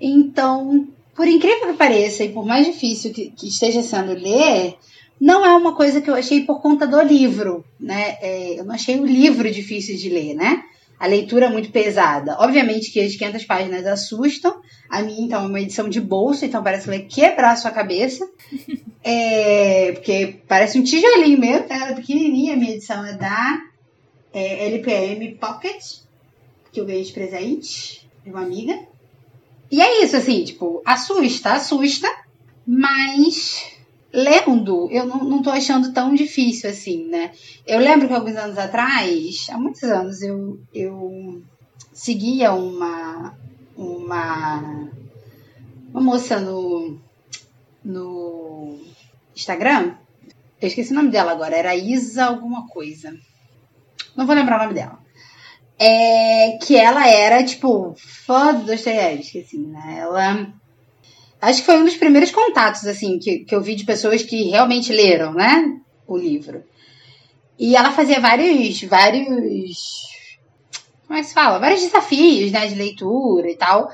Então, 0.00 0.86
por 1.16 1.26
incrível 1.26 1.72
que 1.72 1.78
pareça 1.78 2.22
e 2.22 2.28
por 2.28 2.46
mais 2.46 2.64
difícil 2.64 3.12
que, 3.12 3.30
que 3.30 3.48
esteja 3.48 3.82
sendo 3.82 4.12
ler, 4.12 4.76
não 5.20 5.44
é 5.44 5.52
uma 5.56 5.74
coisa 5.74 6.00
que 6.00 6.08
eu 6.08 6.14
achei 6.14 6.42
por 6.42 6.62
conta 6.62 6.86
do 6.86 7.00
livro, 7.02 7.64
né? 7.78 8.16
É, 8.20 8.60
eu 8.60 8.64
não 8.64 8.76
achei 8.76 9.00
o 9.00 9.04
livro 9.04 9.50
difícil 9.50 9.96
de 9.96 10.08
ler, 10.08 10.34
né? 10.34 10.62
A 10.98 11.06
leitura 11.06 11.46
é 11.46 11.48
muito 11.48 11.70
pesada. 11.70 12.36
Obviamente 12.40 12.90
que 12.90 13.00
as 13.00 13.16
500 13.16 13.44
páginas 13.44 13.86
assustam. 13.86 14.60
A 14.88 15.02
minha, 15.02 15.26
então, 15.26 15.44
é 15.44 15.46
uma 15.46 15.60
edição 15.60 15.88
de 15.88 16.00
bolso, 16.00 16.44
então 16.44 16.62
parece 16.62 16.84
que 16.84 16.90
vai 16.90 17.00
quebrar 17.00 17.52
a 17.52 17.56
sua 17.56 17.70
cabeça. 17.70 18.28
É, 19.06 19.92
porque 19.92 20.36
parece 20.48 20.78
um 20.78 20.82
tijolinho 20.82 21.38
mesmo, 21.38 21.66
ela 21.68 21.90
é 21.90 21.94
pequenininha. 21.94 22.54
A 22.54 22.56
minha 22.56 22.72
edição 22.72 23.04
é 23.04 23.12
da 23.12 23.62
é, 24.32 24.66
LPM 24.68 25.34
Pocket, 25.34 25.98
que 26.72 26.80
eu 26.80 26.86
ganhei 26.86 27.02
de 27.02 27.12
presente 27.12 28.08
de 28.24 28.30
uma 28.30 28.40
amiga. 28.40 28.78
E 29.70 29.82
é 29.82 30.02
isso, 30.02 30.16
assim, 30.16 30.42
tipo, 30.42 30.80
assusta, 30.86 31.52
assusta, 31.52 32.08
mas 32.66 33.73
lendo, 34.14 34.88
eu 34.92 35.04
não, 35.06 35.42
tô 35.42 35.50
achando 35.50 35.92
tão 35.92 36.14
difícil 36.14 36.70
assim, 36.70 37.08
né? 37.08 37.32
Eu 37.66 37.80
lembro 37.80 38.06
que 38.06 38.14
alguns 38.14 38.36
anos 38.36 38.56
atrás, 38.56 39.48
há 39.50 39.58
muitos 39.58 39.82
anos, 39.82 40.22
eu, 40.22 40.60
eu 40.72 41.42
seguia 41.92 42.52
uma, 42.52 43.36
uma 43.76 44.88
moça 45.92 46.38
no, 46.38 46.96
no 47.84 48.78
Instagram. 49.34 49.94
Eu 50.62 50.68
esqueci 50.68 50.92
o 50.92 50.94
nome 50.94 51.10
dela 51.10 51.32
agora. 51.32 51.56
Era 51.56 51.74
Isa 51.74 52.26
alguma 52.26 52.68
coisa. 52.68 53.12
Não 54.14 54.26
vou 54.26 54.36
lembrar 54.36 54.60
o 54.60 54.62
nome 54.62 54.74
dela. 54.74 54.98
É 55.76 56.56
que 56.62 56.76
ela 56.76 57.08
era, 57.08 57.42
tipo, 57.42 57.96
fã 57.96 58.54
do 58.54 58.64
Dostoiévski, 58.64 59.40
assim, 59.40 59.66
né? 59.66 59.96
Ela. 59.98 60.54
Acho 61.44 61.60
que 61.60 61.66
foi 61.66 61.76
um 61.76 61.84
dos 61.84 61.96
primeiros 61.96 62.30
contatos, 62.30 62.86
assim, 62.86 63.18
que, 63.18 63.40
que 63.40 63.54
eu 63.54 63.60
vi 63.60 63.74
de 63.74 63.84
pessoas 63.84 64.22
que 64.22 64.44
realmente 64.44 64.92
leram, 64.92 65.34
né? 65.34 65.78
O 66.06 66.16
livro. 66.16 66.64
E 67.58 67.76
ela 67.76 67.92
fazia 67.92 68.20
vários. 68.20 68.82
vários. 68.82 70.04
Como 71.06 71.18
é 71.18 71.22
que 71.22 71.28
se 71.28 71.34
fala? 71.34 71.58
Vários 71.58 71.82
desafios, 71.82 72.50
né? 72.50 72.66
De 72.66 72.74
leitura 72.74 73.50
e 73.50 73.56
tal. 73.56 73.90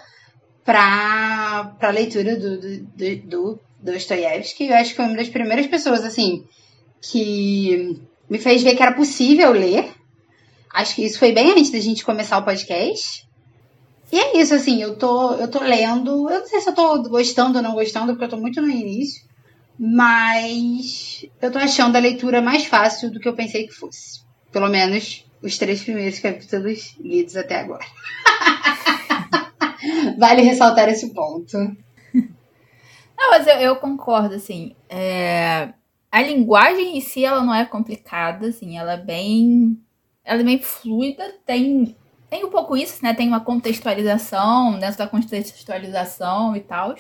Pra, 0.65 1.75
pra 1.79 1.91
leitura 1.91 2.37
do, 2.37 2.61
do, 2.61 2.79
do, 2.79 3.17
do 3.17 3.61
Dostoiévski. 3.81 4.69
Eu 4.69 4.77
acho 4.77 4.91
que 4.91 4.97
foi 4.97 5.07
uma 5.07 5.17
das 5.17 5.29
primeiras 5.29 5.67
pessoas, 5.67 6.05
assim, 6.05 6.45
que 7.03 8.01
me 8.29 8.39
fez 8.39 8.63
ver 8.63 8.77
que 8.77 8.83
era 8.83 8.93
possível 8.93 9.51
ler. 9.53 9.93
Acho 10.73 10.95
que 10.95 11.05
isso 11.05 11.19
foi 11.19 11.33
bem 11.33 11.51
antes 11.51 11.71
da 11.71 11.81
gente 11.81 12.05
começar 12.05 12.39
o 12.39 12.45
podcast. 12.45 13.29
E 14.13 14.19
é 14.19 14.39
isso, 14.39 14.55
assim, 14.55 14.83
eu 14.83 14.97
tô, 14.97 15.35
eu 15.35 15.49
tô 15.49 15.61
lendo. 15.61 16.29
Eu 16.29 16.41
não 16.41 16.47
sei 16.47 16.61
se 16.61 16.69
eu 16.69 16.75
tô 16.75 17.03
gostando 17.05 17.59
ou 17.59 17.63
não 17.63 17.75
gostando, 17.75 18.13
porque 18.13 18.25
eu 18.25 18.29
tô 18.29 18.37
muito 18.37 18.61
no 18.61 18.69
início. 18.69 19.23
Mas 19.79 21.25
eu 21.41 21.51
tô 21.51 21.59
achando 21.59 21.97
a 21.97 22.01
leitura 22.01 22.43
mais 22.43 22.67
fácil 22.67 23.11
do 23.11 23.21
que 23.21 23.29
eu 23.29 23.35
pensei 23.35 23.67
que 23.67 23.73
fosse. 23.73 24.21
Pelo 24.53 24.69
menos 24.69 25.25
os 25.43 25.57
três 25.57 25.83
primeiros 25.83 26.19
capítulos 26.19 26.97
lidos 27.01 27.37
até 27.37 27.61
agora. 27.61 27.85
vale 30.19 30.43
ressaltar 30.43 30.89
esse 30.89 31.15
ponto. 31.15 31.57
Não, 33.21 33.31
mas 33.31 33.47
eu, 33.47 33.55
eu 33.55 33.77
concordo, 33.77 34.35
assim. 34.35 34.75
É... 34.89 35.73
A 36.11 36.23
linguagem 36.23 36.97
em 36.97 37.01
si, 37.01 37.25
ela 37.25 37.43
não 37.43 37.55
é 37.55 37.65
complicada, 37.65 38.49
assim. 38.49 38.77
Ela 38.77 38.95
é 38.95 38.97
bem... 38.97 39.79
Ela 40.25 40.41
é 40.41 40.45
bem 40.45 40.59
fluida. 40.61 41.35
Tem, 41.47 41.97
tem 42.31 42.45
um 42.45 42.51
pouco 42.51 42.77
isso, 42.77 43.03
né? 43.03 43.13
Tem 43.13 43.29
uma 43.29 43.41
contextualização, 43.41 44.79
dentro 44.79 44.97
da 44.97 45.07
contextualização 45.07 46.57
e 46.57 46.61
tal. 46.61 46.95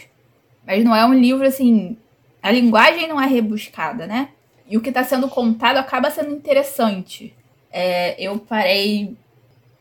Mas 0.66 0.84
não 0.84 0.94
é 0.94 1.06
um 1.06 1.14
livro, 1.14 1.46
assim... 1.46 1.96
A 2.42 2.50
linguagem 2.50 3.06
não 3.06 3.20
é 3.20 3.26
rebuscada, 3.26 4.06
né? 4.06 4.30
E 4.66 4.76
o 4.76 4.80
que 4.80 4.88
está 4.88 5.04
sendo 5.04 5.28
contado 5.28 5.76
acaba 5.76 6.10
sendo 6.10 6.32
interessante. 6.32 7.34
É, 7.70 8.18
eu 8.18 8.38
parei. 8.38 9.14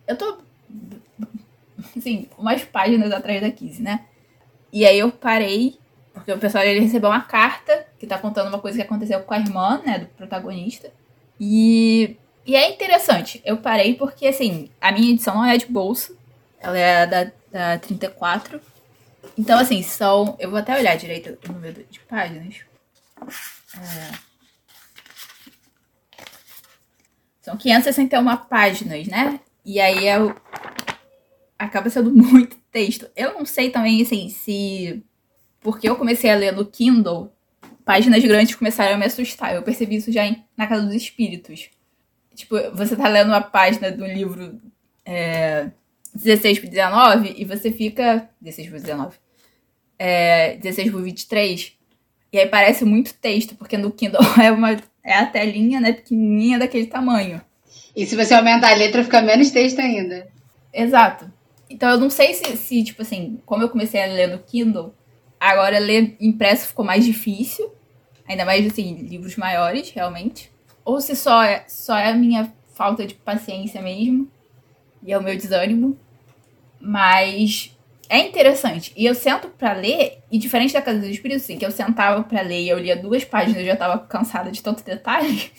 Eu 0.06 0.18
tô. 0.18 0.39
Assim, 1.96 2.27
umas 2.38 2.65
páginas 2.65 3.12
atrás 3.12 3.39
da 3.39 3.50
Kizzy, 3.50 3.82
né? 3.82 4.06
E 4.74 4.86
aí 4.86 5.00
eu 5.00 5.12
parei, 5.12 5.77
porque 6.13 6.34
o 6.34 6.38
pessoal 6.38 6.63
ele 6.63 6.82
recebeu 6.82 7.10
uma 7.10 7.22
carta 7.22 7.88
que 7.98 8.06
tá 8.06 8.18
contando 8.18 8.50
uma 8.50 8.60
coisa 8.60 8.77
que 8.77 8.84
aconteceu 8.84 9.22
com 9.22 9.34
a 9.34 9.39
irmã, 9.39 9.82
né, 9.86 10.00
do 10.00 10.06
protagonista. 10.08 10.91
E, 11.39 12.18
e 12.50 12.56
é 12.56 12.68
interessante. 12.72 13.39
Eu 13.46 13.58
parei 13.58 13.94
porque, 13.94 14.25
assim, 14.25 14.72
a 14.82 14.91
minha 14.91 15.12
edição 15.12 15.36
não 15.36 15.46
é 15.46 15.56
de 15.56 15.68
bolsa. 15.68 16.15
Ela 16.60 16.79
é 16.79 17.06
da, 17.06 17.32
da 17.51 17.77
34. 17.77 18.60
Então, 19.38 19.60
assim, 19.60 19.84
são. 19.84 20.36
Eu 20.39 20.50
vou 20.50 20.58
até 20.58 20.75
olhar 20.75 20.98
direito 20.98 21.38
o 21.48 21.53
número 21.53 21.86
de 21.88 22.00
páginas. 22.00 22.56
É. 23.77 24.18
São 27.39 27.56
561 27.56 28.38
páginas, 28.48 29.06
né? 29.06 29.39
E 29.63 29.79
aí 29.79 30.08
é 30.08 30.20
o... 30.20 30.36
acaba 31.60 31.88
sendo 31.91 32.10
muito 32.18 32.58
texto. 32.72 33.08
Eu 33.15 33.36
não 33.36 33.46
sei 33.46 33.70
também, 33.70 34.01
assim, 34.01 34.27
se. 34.27 35.03
Porque 35.60 35.88
eu 35.88 35.96
comecei 35.96 36.32
a 36.32 36.36
ler 36.36 36.53
no 36.53 36.65
Kindle, 36.65 37.32
páginas 37.86 38.24
grandes 38.24 38.56
começaram 38.56 38.96
a 38.96 38.98
me 38.98 39.06
assustar. 39.06 39.53
Eu 39.53 39.62
percebi 39.62 39.98
isso 39.98 40.12
já 40.12 40.25
em... 40.25 40.44
na 40.58 40.65
Casa 40.65 40.88
dos 40.88 40.96
Espíritos. 40.96 41.70
Tipo, 42.39 42.55
você 42.74 42.96
tá 42.96 43.10
lendo 43.10 43.27
uma 43.27 43.41
página 43.41 43.91
do 43.91 44.05
livro 44.05 44.62
é, 45.05 45.69
16 46.15 46.60
por 46.60 46.69
19 46.69 47.36
e 47.38 47.43
você 47.43 47.69
fica. 47.69 48.29
16 48.39 48.69
por 48.69 48.79
19. 48.79 49.17
É, 50.00 50.55
16 50.55 50.89
por 50.89 51.01
23. 51.01 51.74
E 52.31 52.39
aí 52.39 52.48
parece 52.48 52.86
muito 52.86 53.13
texto, 53.15 53.55
porque 53.55 53.77
no 53.77 53.91
Kindle 53.91 54.22
é 54.41 54.50
uma 54.53 54.72
é 55.03 55.15
a 55.15 55.25
telinha, 55.25 55.81
né, 55.81 55.91
pequenininha 55.91 56.58
daquele 56.58 56.86
tamanho. 56.86 57.41
E 57.93 58.05
se 58.05 58.15
você 58.15 58.34
aumentar 58.34 58.72
a 58.72 58.75
letra, 58.75 59.03
fica 59.03 59.22
menos 59.22 59.51
texto 59.51 59.79
ainda. 59.79 60.25
Exato. 60.74 61.29
Então 61.69 61.89
eu 61.89 61.98
não 61.98 62.10
sei 62.10 62.34
se, 62.34 62.55
se, 62.55 62.84
tipo 62.86 63.01
assim, 63.01 63.41
como 63.46 63.63
eu 63.63 63.69
comecei 63.69 64.01
a 64.01 64.05
ler 64.05 64.27
no 64.27 64.39
Kindle, 64.39 64.96
agora 65.38 65.77
ler 65.77 66.15
impresso 66.22 66.69
ficou 66.69 66.86
mais 66.86 67.03
difícil. 67.03 67.69
Ainda 68.25 68.46
mais, 68.46 68.65
assim, 68.65 68.96
livros 68.96 69.36
maiores, 69.36 69.89
realmente. 69.89 70.50
Ou 70.89 71.00
se 71.00 71.15
só 71.15 71.43
é, 71.43 71.65
só 71.67 71.96
é 71.96 72.10
a 72.10 72.15
minha 72.15 72.51
falta 72.74 73.05
de 73.05 73.13
paciência 73.13 73.79
mesmo. 73.79 74.27
E 75.03 75.13
é 75.13 75.17
o 75.19 75.22
meu 75.22 75.38
desânimo. 75.38 75.96
Mas 76.81 77.77
é 78.10 78.17
interessante. 78.17 78.91
E 78.98 79.05
eu 79.05 79.13
sento 79.13 79.50
para 79.50 79.74
ler, 79.74 80.24
e 80.31 80.39
diferente 80.39 80.74
da 80.74 80.81
Casa 80.81 80.98
dos 80.98 81.10
Espíritos, 81.10 81.43
assim, 81.43 81.60
que 81.60 81.65
eu 81.65 81.69
sentava 81.69 82.24
para 82.24 82.41
ler 82.41 82.62
e 82.62 82.69
eu 82.69 82.79
lia 82.79 82.96
duas 82.96 83.24
páginas 83.24 83.62
e 83.62 83.67
já 83.67 83.75
tava 83.75 84.00
cansada 84.00 84.50
de 84.50 84.63
tanto 84.63 84.84
detalhe. 84.84 85.51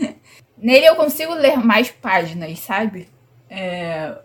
Nele 0.56 0.86
eu 0.86 0.96
consigo 0.96 1.34
ler 1.34 1.58
mais 1.58 1.90
páginas, 1.90 2.58
sabe? 2.60 3.06
É, 3.50 4.16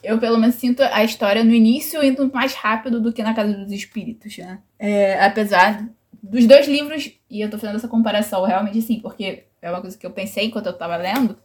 eu 0.00 0.16
pelo 0.20 0.38
menos 0.38 0.54
sinto 0.54 0.80
a 0.80 1.02
história 1.02 1.42
no 1.42 1.52
início 1.52 2.04
indo 2.04 2.30
mais 2.32 2.54
rápido 2.54 3.00
do 3.00 3.12
que 3.12 3.22
na 3.22 3.34
Casa 3.34 3.52
dos 3.52 3.72
Espíritos, 3.72 4.38
né? 4.38 4.60
É, 4.78 5.24
apesar 5.24 5.88
dos 6.22 6.46
dois 6.46 6.68
livros, 6.68 7.10
e 7.28 7.40
eu 7.40 7.50
tô 7.50 7.58
fazendo 7.58 7.76
essa 7.76 7.88
comparação 7.88 8.44
realmente 8.44 8.78
assim, 8.78 9.00
porque 9.00 9.44
é 9.64 9.70
uma 9.70 9.80
coisa 9.80 9.96
que 9.96 10.04
eu 10.04 10.10
pensei 10.10 10.46
enquanto 10.46 10.66
eu 10.66 10.72
tava 10.72 10.96
lendo, 10.96 11.36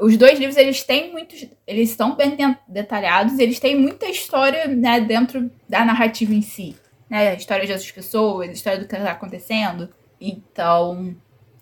os 0.00 0.16
dois 0.16 0.38
livros 0.38 0.56
eles 0.56 0.82
têm 0.82 1.10
muitos, 1.10 1.46
eles 1.66 1.90
estão 1.90 2.14
bem 2.14 2.36
detalhados, 2.68 3.38
eles 3.38 3.58
têm 3.58 3.78
muita 3.78 4.06
história 4.06 4.68
né, 4.68 5.00
dentro 5.00 5.50
da 5.68 5.84
narrativa 5.84 6.32
em 6.32 6.42
si, 6.42 6.76
né, 7.08 7.30
a 7.30 7.34
história 7.34 7.66
de 7.66 7.72
outras 7.72 7.90
pessoas, 7.90 8.48
a 8.48 8.52
história 8.52 8.78
do 8.78 8.86
que 8.86 8.94
está 8.94 9.10
acontecendo. 9.10 9.88
Então, 10.20 11.14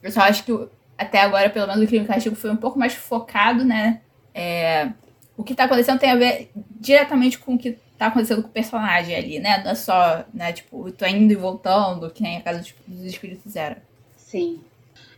eu 0.03 0.11
só 0.11 0.21
acho 0.21 0.45
que 0.45 0.53
até 0.97 1.21
agora, 1.21 1.49
pelo 1.51 1.67
menos 1.67 1.83
o 1.83 1.87
crime 1.87 2.05
e 2.05 2.09
castigo 2.09 2.37
foi 2.37 2.51
um 2.51 2.57
pouco 2.57 2.79
mais 2.79 2.95
focado, 2.95 3.65
né? 3.65 4.01
É, 4.33 4.91
o 5.37 5.43
que 5.43 5.53
está 5.53 5.65
acontecendo 5.65 5.99
tem 5.99 6.11
a 6.11 6.17
ver 6.17 6.51
diretamente 6.55 7.39
com 7.39 7.55
o 7.55 7.59
que 7.59 7.79
está 7.93 8.07
acontecendo 8.07 8.43
com 8.43 8.49
o 8.49 8.53
personagem 8.53 9.15
ali, 9.17 9.41
né? 9.41 9.63
Não 9.65 9.73
é 9.73 9.75
só, 9.75 10.25
né, 10.33 10.53
tipo, 10.53 10.91
tô 10.93 11.07
indo 11.07 11.33
e 11.33 11.37
voltando, 11.37 12.11
que 12.11 12.23
nem 12.23 12.37
a 12.37 12.43
Casa 12.43 12.65
dos 12.87 13.05
Espíritos 13.05 13.57
era. 13.57 13.83
Sim. 14.17 14.61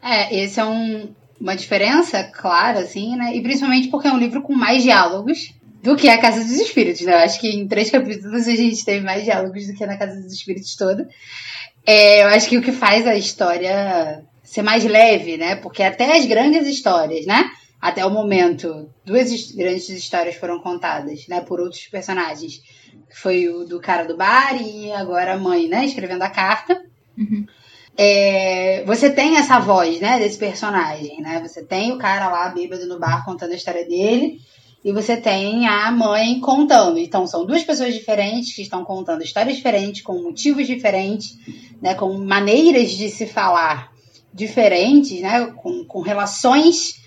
É, 0.07 0.33
esse 0.37 0.61
é 0.61 0.65
um, 0.65 1.13
uma 1.41 1.57
diferença 1.57 2.23
clara, 2.23 2.79
assim, 2.79 3.17
né? 3.17 3.35
E 3.35 3.43
principalmente 3.43 3.89
porque 3.89 4.07
é 4.07 4.13
um 4.13 4.19
livro 4.19 4.41
com 4.41 4.55
mais 4.55 4.85
diálogos 4.85 5.53
do 5.83 5.97
que 5.97 6.09
a 6.09 6.21
Casa 6.21 6.45
dos 6.45 6.53
Espíritos, 6.53 7.01
né? 7.03 7.13
Eu 7.13 7.19
acho 7.19 7.41
que 7.41 7.49
em 7.49 7.67
três 7.67 7.91
capítulos 7.91 8.47
a 8.47 8.55
gente 8.55 8.85
teve 8.85 9.05
mais 9.05 9.25
diálogos 9.25 9.67
do 9.67 9.75
que 9.75 9.85
na 9.85 9.97
Casa 9.97 10.21
dos 10.23 10.33
Espíritos 10.33 10.77
toda. 10.77 11.09
É, 11.85 12.23
eu 12.23 12.29
acho 12.29 12.49
que 12.49 12.57
o 12.57 12.63
que 12.63 12.71
faz 12.71 13.05
a 13.05 13.17
história 13.17 14.25
ser 14.45 14.63
mais 14.63 14.85
leve, 14.85 15.37
né? 15.37 15.57
Porque 15.57 15.83
até 15.83 16.17
as 16.17 16.25
grandes 16.25 16.69
histórias, 16.69 17.27
né? 17.27 17.51
Até 17.81 18.07
o 18.07 18.11
momento, 18.11 18.89
duas 19.05 19.53
grandes 19.53 19.89
histórias 19.89 20.37
foram 20.37 20.61
contadas, 20.61 21.27
né? 21.27 21.41
Por 21.41 21.61
outros 21.61 21.85
personagens. 21.89 22.63
Foi 23.11 23.49
o 23.49 23.65
do 23.65 23.81
cara 23.81 24.05
do 24.05 24.17
bar 24.17 24.57
e 24.63 24.93
agora 24.93 25.35
a 25.35 25.39
mãe, 25.39 25.69
né? 25.69 25.85
Escrevendo 25.85 26.23
a 26.23 26.31
carta. 26.31 26.81
Uhum 27.19 27.45
é, 27.97 28.85
você 28.85 29.09
tem 29.09 29.37
essa 29.37 29.59
voz, 29.59 30.01
né, 30.01 30.19
desse 30.19 30.37
personagem, 30.37 31.21
né? 31.21 31.41
Você 31.47 31.65
tem 31.65 31.93
o 31.93 31.99
cara 31.99 32.29
lá 32.29 32.49
bêbado 32.51 32.87
no 32.87 32.99
bar 32.99 33.25
contando 33.25 33.53
a 33.53 33.57
história 33.57 33.87
dele 33.87 34.39
e 34.85 34.93
você 34.93 35.17
tem 35.17 35.67
a 35.67 35.91
mãe 35.91 36.39
contando. 36.39 36.99
Então 36.99 37.27
são 37.27 37.47
duas 37.47 37.63
pessoas 37.65 37.95
diferentes 37.95 38.55
que 38.55 38.63
estão 38.63 38.85
contando 38.85 39.23
histórias 39.23 39.57
diferentes, 39.57 40.03
com 40.03 40.23
motivos 40.23 40.67
diferentes, 40.67 41.37
né, 41.81 41.95
com 41.95 42.13
maneiras 42.19 42.91
de 42.91 43.09
se 43.09 43.27
falar 43.27 43.91
diferentes, 44.33 45.21
né, 45.23 45.47
com, 45.57 45.85
com 45.85 46.03
relações. 46.03 47.01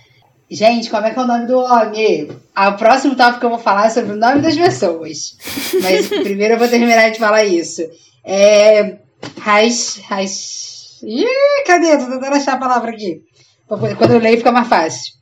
Gente, 0.50 0.89
como 0.89 1.05
é 1.05 1.12
que 1.12 1.19
é 1.19 1.22
o 1.22 1.27
nome 1.27 1.46
do 1.46 1.60
homem? 1.60 2.29
Ah, 2.55 2.69
o 2.69 2.77
próximo 2.77 3.15
tópico 3.15 3.41
que 3.41 3.46
eu 3.46 3.51
vou 3.51 3.60
falar 3.60 3.86
é 3.86 3.89
sobre 3.91 4.13
o 4.13 4.17
nome 4.17 4.41
das 4.41 4.58
pessoas. 4.58 5.38
Mas 5.84 6.08
primeiro 6.24 6.55
eu 6.55 6.60
vou 6.60 6.67
terminar 6.67 7.12
de 7.12 7.19
falar 7.19 7.43
isso. 7.43 7.84
É. 8.25 8.98
Raiz, 9.38 10.01
raiz, 10.08 10.68
Ih, 11.03 11.63
cadê? 11.65 11.98
Tô 11.98 12.06
tentando 12.06 12.36
achar 12.36 12.53
a 12.53 12.60
palavra 12.60 12.91
aqui. 12.91 13.24
Quando 13.68 14.12
eu 14.12 14.20
leio 14.20 14.38
fica 14.38 14.51
mais 14.51 14.68
fácil. 14.68 15.13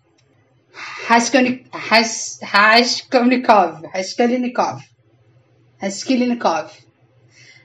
Raskolnikov. 1.07 1.71
Raskolnikov. 3.93 4.81
Raskolnikov. 5.81 6.71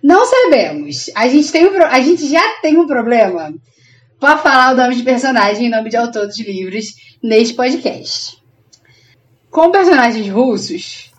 Não 0.03 0.27
sabemos. 0.27 1.11
A 1.15 1.29
gente, 1.29 1.53
tem 1.53 1.67
um, 1.67 1.83
a 1.83 2.01
gente 2.01 2.29
já 2.29 2.61
tem 2.61 2.77
um 2.77 2.87
problema 2.87 3.55
para 4.19 4.39
falar 4.39 4.73
o 4.73 4.77
nome 4.77 4.97
de 4.97 5.03
personagem 5.03 5.67
e 5.67 5.71
nome 5.71 5.91
de 5.91 5.97
autor 5.97 6.27
dos 6.27 6.39
livros 6.41 6.95
neste 7.23 7.55
podcast. 7.55 8.43
Com 9.51 9.71
personagens 9.71 10.29
russos. 10.29 11.13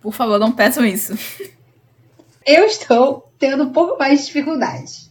Por 0.00 0.12
favor, 0.12 0.38
não 0.38 0.52
peçam 0.52 0.84
isso. 0.84 1.18
eu 2.46 2.64
estou 2.64 3.32
tendo 3.38 3.64
um 3.64 3.72
pouco 3.72 3.98
mais 3.98 4.20
de 4.20 4.26
dificuldade. 4.26 5.07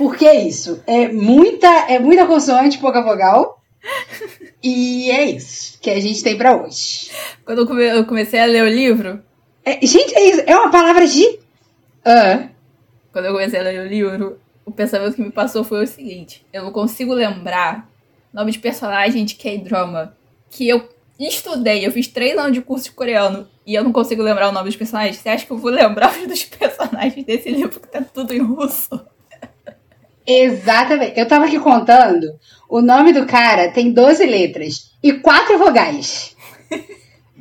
Por 0.00 0.16
que 0.16 0.32
isso? 0.32 0.82
É 0.86 1.08
muita, 1.08 1.66
é 1.66 1.98
muita 1.98 2.26
consoante, 2.26 2.78
pouca 2.78 3.02
vogal. 3.02 3.62
E 4.62 5.10
é 5.10 5.24
isso 5.24 5.78
que 5.80 5.88
a 5.88 5.98
gente 5.98 6.22
tem 6.22 6.36
para 6.36 6.54
hoje. 6.54 7.10
Quando 7.46 7.80
eu 7.80 8.04
comecei 8.04 8.38
a 8.38 8.44
ler 8.44 8.62
o 8.62 8.68
livro. 8.68 9.22
É, 9.64 9.80
gente, 9.86 10.14
é 10.14 10.28
isso. 10.28 10.42
É 10.46 10.54
uma 10.54 10.70
palavra 10.70 11.06
de. 11.06 11.24
Uh. 11.24 12.48
Quando 13.10 13.24
eu 13.24 13.32
comecei 13.32 13.58
a 13.58 13.62
ler 13.62 13.80
o 13.80 13.88
livro, 13.88 14.38
o 14.66 14.70
pensamento 14.70 15.14
que 15.14 15.22
me 15.22 15.30
passou 15.30 15.64
foi 15.64 15.84
o 15.84 15.86
seguinte: 15.86 16.44
eu 16.52 16.62
não 16.62 16.72
consigo 16.72 17.14
lembrar 17.14 17.88
nome 18.34 18.52
de 18.52 18.58
personagem 18.58 19.24
de 19.24 19.34
K-drama 19.34 20.14
que 20.50 20.68
eu 20.68 20.86
estudei. 21.18 21.86
Eu 21.86 21.92
fiz 21.92 22.06
três 22.06 22.36
anos 22.36 22.52
de 22.52 22.60
curso 22.60 22.84
de 22.84 22.92
coreano 22.92 23.48
e 23.66 23.74
eu 23.74 23.82
não 23.82 23.92
consigo 23.92 24.22
lembrar 24.22 24.50
o 24.50 24.52
nome 24.52 24.68
dos 24.68 24.76
personagens. 24.76 25.16
Você 25.16 25.30
acha 25.30 25.46
que 25.46 25.52
eu 25.52 25.58
vou 25.58 25.70
lembrar 25.70 26.12
dos 26.28 26.44
personagens 26.44 27.24
desse 27.24 27.50
livro 27.50 27.80
que 27.80 27.88
tá 27.88 28.02
tudo 28.02 28.34
em 28.34 28.40
russo? 28.40 29.08
Exatamente. 30.26 31.18
Eu 31.18 31.26
tava 31.26 31.46
aqui 31.46 31.58
contando. 31.58 32.26
O 32.68 32.80
nome 32.80 33.12
do 33.12 33.26
cara 33.26 33.70
tem 33.70 33.92
12 33.92 34.24
letras 34.26 34.92
e 35.02 35.12
quatro 35.14 35.58
vogais. 35.58 36.36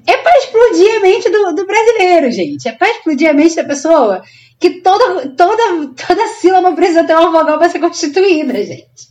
É 0.08 0.18
pra 0.18 0.38
explodir 0.38 0.96
a 0.96 1.00
mente 1.02 1.30
do, 1.30 1.54
do 1.54 1.68
brasileiro, 1.68 2.32
gente. 2.32 2.68
É 2.68 2.72
pra 2.72 2.90
explodir 2.90 3.30
a 3.30 3.34
mente 3.34 3.56
da 3.56 3.64
pessoa 3.64 4.24
que 4.60 4.82
toda, 4.82 5.30
toda, 5.30 5.94
toda 6.08 6.28
sílaba 6.40 6.72
precisa 6.74 7.04
ter 7.04 7.16
uma 7.16 7.32
vogal 7.32 7.60
pra 7.60 7.70
ser 7.70 7.80
constituída, 7.80 8.54
gente. 8.64 9.10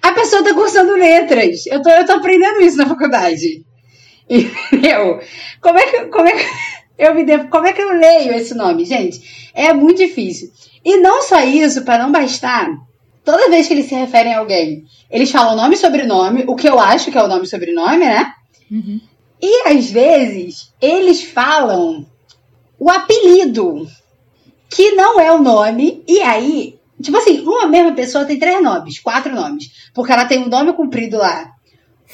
A 0.00 0.12
pessoa 0.12 0.42
tá 0.42 0.54
cursando 0.54 0.94
letras. 0.94 1.66
Eu 1.66 1.82
tô, 1.82 1.90
eu 1.90 2.06
tô 2.06 2.12
aprendendo 2.12 2.62
isso 2.62 2.78
na 2.78 2.86
faculdade. 2.86 3.64
Entendeu? 4.28 5.20
Como 5.60 5.78
é 5.78 5.86
que, 5.86 6.06
como 6.06 6.28
é 6.28 6.32
que 6.32 6.46
eu 6.98 7.14
me 7.14 7.24
devo, 7.24 7.48
como 7.48 7.66
é 7.66 7.72
que 7.72 7.82
eu 7.82 7.92
leio 7.92 8.34
esse 8.34 8.54
nome, 8.54 8.84
gente? 8.84 9.50
É 9.54 9.72
muito 9.72 9.98
difícil. 9.98 10.50
E 10.84 10.96
não 10.96 11.22
só 11.22 11.40
isso, 11.44 11.84
para 11.84 12.02
não 12.02 12.10
bastar, 12.10 12.68
toda 13.24 13.50
vez 13.50 13.66
que 13.66 13.74
eles 13.74 13.86
se 13.86 13.94
referem 13.94 14.34
a 14.34 14.38
alguém, 14.38 14.84
eles 15.10 15.30
falam 15.30 15.56
nome 15.56 15.74
e 15.74 15.78
sobrenome, 15.78 16.44
o 16.46 16.56
que 16.56 16.68
eu 16.68 16.78
acho 16.78 17.10
que 17.10 17.18
é 17.18 17.22
o 17.22 17.28
nome 17.28 17.44
e 17.44 17.48
sobrenome, 17.48 18.04
né? 18.04 18.32
Uhum. 18.70 19.00
E 19.40 19.68
às 19.68 19.90
vezes 19.90 20.72
eles 20.80 21.22
falam 21.22 22.06
o 22.78 22.90
apelido, 22.90 23.86
que 24.68 24.92
não 24.92 25.20
é 25.20 25.32
o 25.32 25.42
nome, 25.42 26.02
e 26.06 26.20
aí, 26.20 26.78
tipo 27.00 27.16
assim, 27.16 27.40
uma 27.40 27.66
mesma 27.66 27.92
pessoa 27.92 28.24
tem 28.24 28.38
três 28.38 28.62
nomes, 28.62 28.98
quatro 28.98 29.34
nomes, 29.34 29.90
porque 29.94 30.12
ela 30.12 30.24
tem 30.24 30.38
um 30.38 30.48
nome 30.48 30.72
comprido 30.72 31.18
lá 31.18 31.52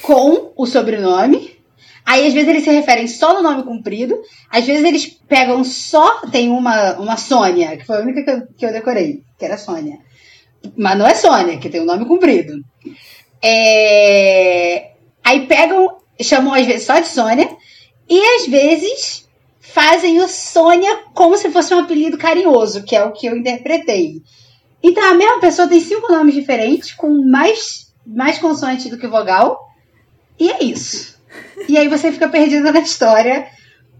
com 0.03 0.53
o 0.57 0.67
sobrenome. 0.67 1.57
Aí, 2.05 2.27
às 2.27 2.33
vezes, 2.33 2.49
eles 2.49 2.65
se 2.65 2.71
referem 2.71 3.07
só 3.07 3.35
no 3.35 3.43
nome 3.43 3.63
comprido. 3.65 4.19
Às 4.51 4.65
vezes, 4.65 4.83
eles 4.83 5.07
pegam 5.29 5.63
só. 5.63 6.23
Tem 6.31 6.49
uma, 6.49 6.95
uma 6.95 7.19
Sônia, 7.19 7.77
que 7.77 7.85
foi 7.85 7.99
a 7.99 8.01
única 8.01 8.23
que 8.23 8.31
eu, 8.31 8.47
que 8.57 8.67
eu 8.67 8.73
decorei, 8.73 9.23
que 9.39 9.45
era 9.45 9.59
Sônia. 9.59 9.99
Mas 10.77 10.99
não 10.99 11.07
é 11.07 11.15
Sônia, 11.15 11.59
que 11.59 11.69
tem 11.69 11.81
um 11.81 11.87
nome 11.87 12.05
comprido. 12.07 12.63
É... 13.43 14.93
Aí 15.25 15.47
pegam, 15.47 15.99
chamam 16.21 16.55
às 16.55 16.67
vezes 16.67 16.87
só 16.87 16.99
de 16.99 17.09
Sônia, 17.09 17.49
e 18.09 18.21
às 18.21 18.47
vezes 18.47 19.29
fazem 19.61 20.21
o 20.21 20.29
Sônia 20.29 21.05
como 21.15 21.37
se 21.37 21.51
fosse 21.51 21.75
um 21.75 21.81
apelido 21.81 22.17
carinhoso, 22.17 22.83
que 22.83 22.97
é 22.97 23.05
o 23.05 23.13
que 23.13 23.27
eu 23.27 23.37
interpretei. 23.37 24.23
Então 24.83 25.05
a 25.05 25.15
mesma 25.15 25.41
pessoa 25.41 25.69
tem 25.69 25.81
cinco 25.81 26.11
nomes 26.11 26.35
diferentes, 26.35 26.93
com 26.93 27.09
mais, 27.29 27.93
mais 28.07 28.39
consoante 28.39 28.89
do 28.89 28.99
que 28.99 29.07
vogal, 29.07 29.69
e 30.39 30.51
é 30.51 30.65
isso. 30.65 31.19
E 31.69 31.77
aí 31.77 31.89
você 31.89 32.13
fica 32.13 32.29
perdida 32.29 32.73
na 32.73 32.81
história. 32.81 33.47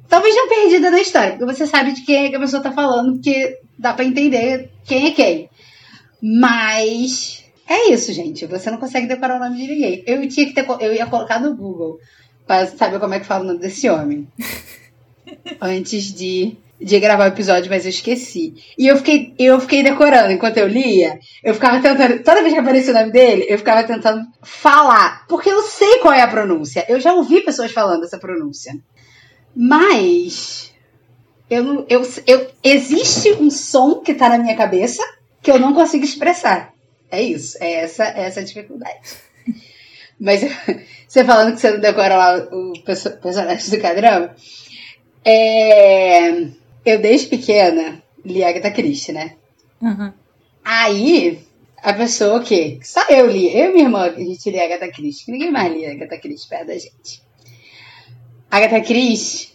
Talvez 0.09 0.35
não 0.35 0.49
perdida 0.49 0.91
na 0.91 1.01
história, 1.01 1.37
porque 1.37 1.53
você 1.53 1.67
sabe 1.67 1.93
de 1.93 2.03
quem 2.03 2.27
é 2.27 2.29
que 2.31 2.37
a 2.37 2.41
pessoa 2.41 2.63
tá 2.63 2.73
falando, 2.73 3.15
porque 3.15 3.59
dá 3.79 3.93
para 3.93 4.05
entender 4.05 4.71
quem 4.85 5.09
é 5.09 5.11
quem. 5.11 5.51
Mas 6.23 7.45
é 7.69 7.91
isso, 7.91 8.13
gente. 8.13 8.47
Você 8.47 8.71
não 8.71 8.79
consegue 8.79 9.07
decorar 9.07 9.37
o 9.37 9.39
nome 9.39 9.59
de 9.59 9.73
ninguém. 9.73 10.03
Eu 10.07 10.27
tinha 10.29 10.47
que 10.47 10.55
ter, 10.55 10.67
eu 10.81 10.93
ia 10.93 11.07
colocar 11.07 11.39
no 11.39 11.55
Google 11.55 11.99
para 12.47 12.67
saber 12.67 12.99
como 12.99 13.15
é 13.15 13.21
que 13.21 13.27
fala 13.27 13.45
o 13.45 13.47
nome 13.49 13.61
desse 13.61 13.89
homem. 13.91 14.27
Antes 15.61 16.15
de, 16.15 16.57
de 16.81 16.99
gravar 16.99 17.25
o 17.25 17.35
episódio, 17.35 17.71
mas 17.71 17.85
eu 17.85 17.91
esqueci. 17.91 18.55
E 18.79 18.87
eu 18.87 18.97
fiquei, 18.97 19.35
eu 19.39 19.61
fiquei 19.61 19.83
decorando 19.83 20.33
enquanto 20.33 20.57
eu 20.57 20.67
lia. 20.67 21.19
Eu 21.45 21.53
ficava 21.53 21.81
tentando, 21.81 22.23
toda 22.23 22.41
vez 22.41 22.55
que 22.55 22.61
aparecia 22.61 22.93
o 22.93 22.97
nome 22.99 23.13
dele, 23.13 23.45
eu 23.49 23.59
ficava 23.59 23.85
tentando 23.85 24.27
falar, 24.43 25.27
porque 25.29 25.51
eu 25.51 25.61
sei 25.63 25.99
qual 25.99 26.15
é 26.15 26.23
a 26.23 26.29
pronúncia. 26.29 26.87
Eu 26.89 26.99
já 26.99 27.13
ouvi 27.13 27.43
pessoas 27.43 27.71
falando 27.71 28.05
essa 28.05 28.19
pronúncia. 28.19 28.73
Mas 29.55 30.73
eu, 31.51 31.85
eu, 31.89 32.03
eu 32.27 32.51
existe 32.65 33.33
um 33.35 33.51
som 33.51 33.97
que 33.97 34.15
tá 34.15 34.31
na 34.31 34.39
minha 34.39 34.57
cabeça 34.57 35.03
que 35.43 35.51
eu 35.51 35.59
não 35.59 35.75
consigo 35.75 36.05
expressar. 36.05 36.73
É 37.11 37.23
isso, 37.23 37.57
é 37.61 37.73
essa, 37.75 38.05
é 38.05 38.27
essa 38.27 38.41
a 38.41 38.45
dificuldade. 38.45 38.99
Mas 40.19 40.43
você 41.07 41.25
falando 41.25 41.55
que 41.55 41.61
você 41.61 41.71
não 41.71 41.81
decora 41.81 42.17
lá 42.17 42.37
o 42.53 42.73
personagem 42.83 43.71
do 43.71 43.81
Cadrama, 43.81 44.35
é, 45.25 46.31
eu 46.85 47.01
desde 47.01 47.29
pequena 47.29 48.03
li 48.25 48.43
Agatha 48.43 48.71
Christie, 48.71 49.13
né? 49.13 49.37
Uhum. 49.81 50.13
Aí, 50.65 51.41
a 51.79 51.93
pessoa 51.93 52.43
que 52.43 52.79
só 52.83 53.03
eu 53.09 53.27
li, 53.31 53.57
eu 53.57 53.71
e 53.71 53.73
minha 53.73 53.85
irmã, 53.85 54.03
a 54.05 54.11
gente 54.11 54.51
lia 54.51 54.65
Agatha 54.65 54.91
Christie, 54.91 55.27
que 55.27 55.33
ninguém 55.33 55.51
mais 55.51 55.73
lia 55.73 55.93
Agatha 55.93 56.19
Christie 56.19 56.49
perto 56.49 56.67
da 56.67 56.75
gente. 56.75 57.23
Agatha 58.51 58.81
Christie 58.81 59.51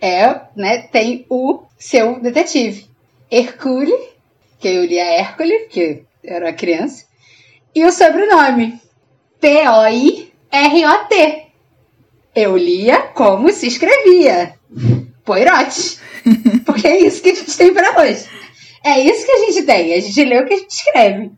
é, 0.00 0.40
né, 0.56 0.82
tem 0.82 1.24
o 1.28 1.62
seu 1.78 2.20
detetive, 2.20 2.86
Hercule 3.30 4.11
que 4.62 4.68
eu 4.68 4.84
li 4.84 4.98
a 5.00 5.04
Hércules, 5.04 5.62
porque 5.62 6.04
era 6.24 6.52
criança, 6.52 7.04
e 7.74 7.84
o 7.84 7.90
sobrenome, 7.90 8.80
P-O-I-R-O-T. 9.40 10.32
Eu 12.32 12.56
lia 12.56 13.02
como 13.08 13.52
se 13.52 13.66
escrevia, 13.66 14.54
Poirote. 15.24 15.98
Porque 16.64 16.86
é 16.86 17.00
isso 17.00 17.20
que 17.22 17.30
a 17.30 17.34
gente 17.34 17.58
tem 17.58 17.74
para 17.74 18.00
hoje. 18.00 18.26
É 18.84 19.00
isso 19.00 19.26
que 19.26 19.32
a 19.32 19.38
gente 19.40 19.66
tem, 19.66 19.92
a 19.92 20.00
gente 20.00 20.24
lê 20.24 20.40
o 20.40 20.46
que 20.46 20.54
a 20.54 20.58
gente 20.58 20.70
escreve. 20.70 21.32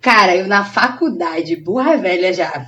Cara, 0.00 0.34
eu 0.34 0.48
na 0.48 0.64
faculdade, 0.64 1.56
burra 1.56 1.96
velha 1.96 2.32
já, 2.32 2.66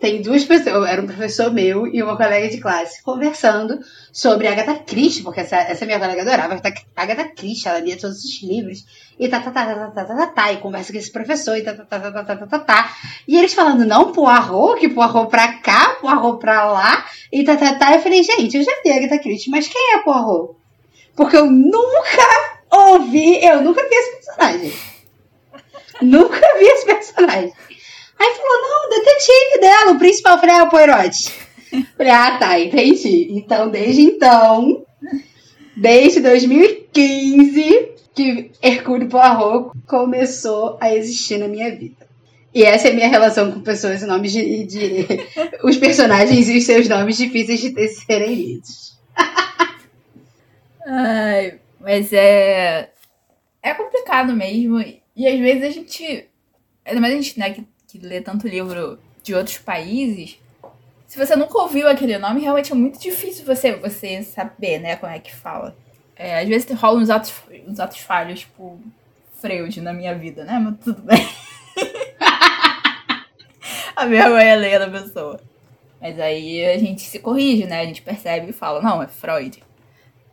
tem 0.00 0.22
duas 0.22 0.44
pessoas, 0.44 0.88
era 0.88 1.02
um 1.02 1.06
professor 1.06 1.52
meu 1.52 1.86
e 1.86 2.02
uma 2.02 2.16
colega 2.16 2.48
de 2.48 2.58
classe, 2.58 3.02
conversando 3.02 3.78
sobre 4.10 4.48
Agatha 4.48 4.76
Christie, 4.76 5.22
porque 5.22 5.40
essa, 5.40 5.56
essa 5.56 5.84
minha 5.84 5.98
colega 5.98 6.22
adorava 6.22 6.58
Agatha 6.96 7.28
Christie, 7.28 7.68
ela 7.68 7.80
lia 7.80 7.98
todos 7.98 8.24
os 8.24 8.42
livros, 8.42 8.86
e 9.18 9.28
tá, 9.28 9.40
tá, 9.40 9.50
tá, 9.50 9.66
tá, 9.66 9.90
tá, 9.90 10.04
tá, 10.04 10.16
tá, 10.16 10.26
tá, 10.28 10.52
e 10.52 10.56
conversa 10.56 10.90
com 10.90 10.98
esse 10.98 11.12
professor, 11.12 11.54
e 11.54 11.62
tá, 11.62 11.74
tá, 11.74 11.84
tá, 11.84 12.00
tá, 12.00 12.24
tá, 12.24 12.36
tá, 12.36 12.46
tá, 12.46 12.58
tá, 12.58 12.96
e 13.28 13.38
eles 13.38 13.52
falando, 13.52 13.84
não, 13.84 14.10
Poirot, 14.10 14.80
que 14.80 14.88
Poirot 14.88 15.28
pra 15.28 15.58
cá, 15.58 15.96
Poirot 16.00 16.38
pra 16.38 16.64
lá, 16.72 17.04
e 17.30 17.44
tá, 17.44 17.58
tá, 17.58 17.74
tá, 17.74 17.94
eu 17.94 18.00
falei, 18.00 18.22
gente, 18.22 18.56
eu 18.56 18.64
já 18.64 18.72
li 18.82 18.92
Agatha 18.92 19.18
Christie, 19.18 19.50
mas 19.50 19.68
quem 19.68 19.96
é 19.96 20.02
Poirot? 20.02 20.54
Porque 21.14 21.36
eu 21.36 21.44
nunca 21.44 22.56
ouvi, 22.70 23.44
eu 23.44 23.60
nunca 23.60 23.86
vi 23.86 23.94
esse 23.94 24.16
personagem. 24.16 24.72
nunca 26.00 26.40
vi 26.58 26.64
esse 26.64 26.86
personagem. 26.86 27.52
Aí 28.20 28.34
falou, 28.34 28.60
não, 28.60 28.86
o 28.86 28.90
detetive 28.90 29.60
dela, 29.60 29.92
o 29.92 29.98
principal. 29.98 30.34
Eu 30.34 30.40
falei, 30.40 30.54
ah, 30.56 30.64
o 30.64 30.68
Poirot. 30.68 31.32
Falei, 31.96 32.12
ah, 32.12 32.36
tá, 32.38 32.60
entendi. 32.60 33.28
Então, 33.30 33.70
desde 33.70 34.02
então, 34.02 34.84
desde 35.74 36.20
2015, 36.20 37.92
que 38.14 38.50
Hercule 38.60 39.06
Poirot 39.06 39.70
começou 39.86 40.76
a 40.80 40.94
existir 40.94 41.38
na 41.38 41.48
minha 41.48 41.74
vida. 41.74 42.06
E 42.52 42.64
essa 42.64 42.88
é 42.88 42.90
a 42.90 42.94
minha 42.94 43.08
relação 43.08 43.52
com 43.52 43.60
pessoas 43.60 44.02
e 44.02 44.06
nomes 44.06 44.32
de, 44.32 44.64
de. 44.64 45.06
os 45.62 45.76
personagens 45.76 46.48
e 46.48 46.58
os 46.58 46.64
seus 46.64 46.88
nomes 46.88 47.16
difíceis 47.16 47.60
de 47.60 47.70
ter, 47.70 47.88
serem 47.88 48.34
lidos. 48.34 48.98
Ai, 50.84 51.60
mas 51.78 52.12
é. 52.12 52.90
É 53.62 53.72
complicado 53.72 54.34
mesmo. 54.34 54.84
E 55.16 55.28
às 55.28 55.38
vezes 55.38 55.62
a 55.62 55.70
gente. 55.70 56.26
Ainda 56.84 57.00
mais 57.00 57.14
a 57.14 57.16
gente, 57.16 57.38
né, 57.38 57.50
que 57.50 57.64
que 57.90 57.98
lê 57.98 58.20
tanto 58.20 58.46
livro 58.46 58.98
de 59.22 59.34
outros 59.34 59.58
países, 59.58 60.38
se 61.06 61.18
você 61.18 61.34
nunca 61.34 61.58
ouviu 61.58 61.88
aquele 61.88 62.16
nome, 62.18 62.40
realmente 62.40 62.70
é 62.70 62.74
muito 62.74 63.00
difícil 63.00 63.44
você, 63.44 63.74
você 63.74 64.22
saber, 64.22 64.78
né, 64.78 64.94
como 64.94 65.12
é 65.12 65.18
que 65.18 65.34
fala. 65.34 65.76
É, 66.14 66.40
às 66.40 66.48
vezes 66.48 66.70
rolam 66.72 67.02
uns 67.02 67.10
atos, 67.10 67.32
uns 67.66 67.80
atos 67.80 67.98
falhos, 67.98 68.40
tipo, 68.40 68.78
Freud 69.40 69.80
na 69.80 69.92
minha 69.92 70.14
vida, 70.14 70.44
né? 70.44 70.58
Mas 70.58 70.76
tudo 70.84 71.02
bem. 71.02 71.18
a 73.96 74.06
vergonha 74.06 74.52
alheia 74.52 74.78
da 74.78 74.88
pessoa. 74.88 75.40
Mas 76.00 76.20
aí 76.20 76.64
a 76.64 76.78
gente 76.78 77.02
se 77.02 77.18
corrige, 77.18 77.66
né? 77.66 77.80
A 77.80 77.86
gente 77.86 78.02
percebe 78.02 78.50
e 78.50 78.52
fala, 78.52 78.80
não, 78.80 79.02
é 79.02 79.08
Freud. 79.08 79.62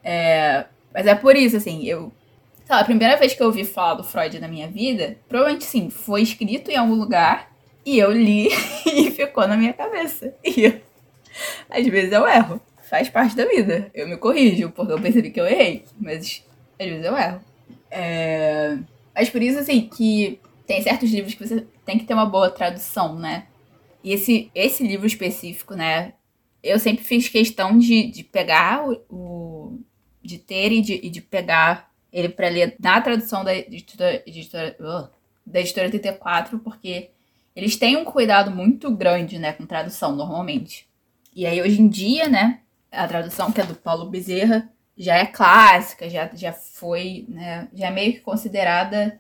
É, 0.04 0.66
mas 0.94 1.08
é 1.08 1.16
por 1.16 1.36
isso, 1.36 1.58
assim, 1.58 1.84
eu 1.86 2.12
lá, 2.76 2.82
a 2.82 2.86
primeira 2.86 3.18
vez 3.18 3.34
que 3.34 3.42
eu 3.42 3.48
ouvi 3.48 3.64
falar 3.64 3.96
do 3.96 4.04
Freud 4.04 4.40
na 4.40 4.48
minha 4.48 4.68
vida, 4.68 5.18
provavelmente 5.28 5.66
sim, 5.66 5.90
foi 5.90 6.22
escrito 6.22 6.70
em 6.70 6.76
algum 6.76 6.96
lugar 6.96 7.52
e 7.86 7.98
eu 8.00 8.12
li 8.12 8.50
e 8.86 9.12
ficou 9.12 9.48
na 9.48 9.56
minha 9.56 9.74
cabeça. 9.74 10.34
E 10.44 10.66
eu, 10.66 10.82
às 11.70 11.88
vezes 11.88 12.12
eu 12.12 12.28
erro. 12.28 12.62
Faz 12.90 13.10
parte 13.10 13.36
da 13.36 13.46
vida. 13.46 13.92
Eu 13.94 14.08
me 14.08 14.16
corrijo, 14.16 14.70
porque 14.72 14.94
eu 14.94 15.02
percebi 15.02 15.30
que 15.30 15.40
eu 15.40 15.46
errei. 15.46 15.84
Mas 16.00 16.44
Às 16.80 16.88
vezes 16.88 17.06
eu 17.06 17.18
erro. 17.18 17.42
É... 17.92 18.78
Mas 19.14 19.30
por 19.30 19.42
isso, 19.42 19.60
assim, 19.60 19.90
que 19.90 20.40
tem 20.66 20.82
certos 20.82 21.10
livros 21.12 21.34
que 21.34 21.46
você 21.46 21.66
tem 21.86 21.98
que 21.98 22.06
ter 22.06 22.14
uma 22.14 22.26
boa 22.26 22.50
tradução, 22.50 23.18
né? 23.18 23.48
E 24.04 24.14
esse, 24.14 24.50
esse 24.56 24.86
livro 24.86 25.06
específico, 25.06 25.74
né? 25.74 26.14
Eu 26.64 26.80
sempre 26.80 27.04
fiz 27.04 27.28
questão 27.28 27.78
de, 27.78 28.08
de 28.08 28.24
pegar 28.24 28.88
o, 28.88 29.02
o 29.10 29.80
de 30.22 30.38
ter 30.38 30.72
e 30.72 30.82
de, 30.82 31.00
e 31.04 31.10
de 31.10 31.22
pegar 31.22 31.87
ele 32.18 32.30
para 32.30 32.50
ler 32.50 32.76
na 32.80 33.00
tradução 33.00 33.44
da 33.44 33.56
editora, 33.56 34.24
editora, 34.26 34.76
uh, 34.80 35.10
da 35.46 35.60
editora 35.60 35.90
34, 35.90 36.58
porque 36.60 37.12
eles 37.56 37.76
têm 37.76 37.96
um 37.96 38.04
cuidado 38.04 38.50
muito 38.50 38.90
grande, 38.92 39.38
né, 39.38 39.54
com 39.54 39.66
tradução, 39.66 40.16
normalmente. 40.16 40.88
E 41.36 41.46
aí, 41.46 41.62
hoje 41.62 41.80
em 41.80 41.88
dia, 41.88 42.28
né, 42.28 42.62
a 42.92 43.08
tradução 43.08 43.52
que 43.52 43.62
é 43.62 43.66
do 43.66 43.76
Paulo 43.76 44.10
Bezerra 44.10 44.68
já 44.98 45.16
é 45.16 45.26
clássica, 45.26 46.10
já, 46.10 46.30
já 46.34 46.52
foi, 46.52 47.26
né, 47.30 47.68
já 47.74 47.88
é 47.88 47.92
meio 47.92 48.14
que 48.14 48.22
considerada 48.22 49.20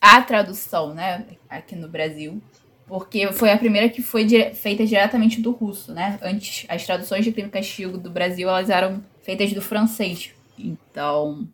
a 0.00 0.20
tradução, 0.20 0.92
né, 0.92 1.24
aqui 1.48 1.76
no 1.76 1.88
Brasil. 1.88 2.42
Porque 2.88 3.32
foi 3.32 3.52
a 3.52 3.58
primeira 3.58 3.88
que 3.88 4.02
foi 4.02 4.24
dire 4.24 4.52
feita 4.52 4.84
diretamente 4.84 5.40
do 5.40 5.52
russo, 5.52 5.94
né? 5.94 6.18
Antes, 6.20 6.66
as 6.68 6.84
traduções 6.84 7.24
de 7.24 7.32
Crime 7.32 7.48
e 7.48 7.52
Castigo 7.52 7.96
do 7.96 8.10
Brasil, 8.10 8.48
elas 8.48 8.68
eram 8.68 9.02
feitas 9.22 9.52
do 9.52 9.62
francês. 9.62 10.34
Então, 10.58 11.48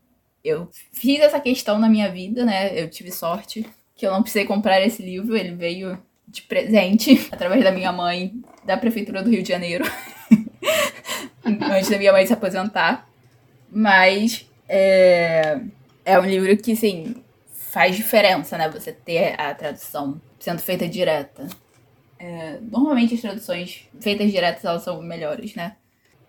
eu 0.45 0.69
fiz 0.93 1.21
essa 1.21 1.41
questão 1.41 1.79
na 1.79 1.89
minha 1.89 2.11
vida, 2.11 2.45
né? 2.45 2.79
Eu 2.81 2.89
tive 2.89 3.11
sorte 3.11 3.67
que 3.95 4.07
eu 4.07 4.13
não 4.13 4.23
precisei 4.23 4.45
comprar 4.45 4.81
esse 4.81 5.03
livro, 5.03 5.37
ele 5.37 5.55
veio 5.55 5.99
de 6.27 6.43
presente 6.43 7.29
através 7.33 7.65
da 7.65 7.73
minha 7.73 7.93
mãe 7.93 8.33
da 8.65 8.77
prefeitura 8.77 9.23
do 9.23 9.31
Rio 9.31 9.43
de 9.43 9.49
Janeiro. 9.49 9.85
antes 11.45 11.89
da 11.89 11.99
minha 11.99 12.13
mãe 12.13 12.27
se 12.27 12.33
aposentar. 12.33 13.09
Mas 13.71 14.47
é, 14.69 15.61
é 16.05 16.19
um 16.19 16.25
livro 16.25 16.57
que, 16.57 16.73
assim, 16.73 17.17
faz 17.51 17.97
diferença, 17.97 18.57
né? 18.57 18.69
Você 18.69 18.93
ter 18.93 19.39
a 19.41 19.55
tradução 19.55 20.21
sendo 20.39 20.61
feita 20.61 20.89
direta. 20.89 21.47
É, 22.19 22.59
normalmente 22.61 23.15
as 23.15 23.21
traduções 23.21 23.85
feitas 24.01 24.31
diretas 24.31 24.65
elas 24.65 24.83
são 24.83 25.01
melhores, 25.03 25.55
né? 25.55 25.77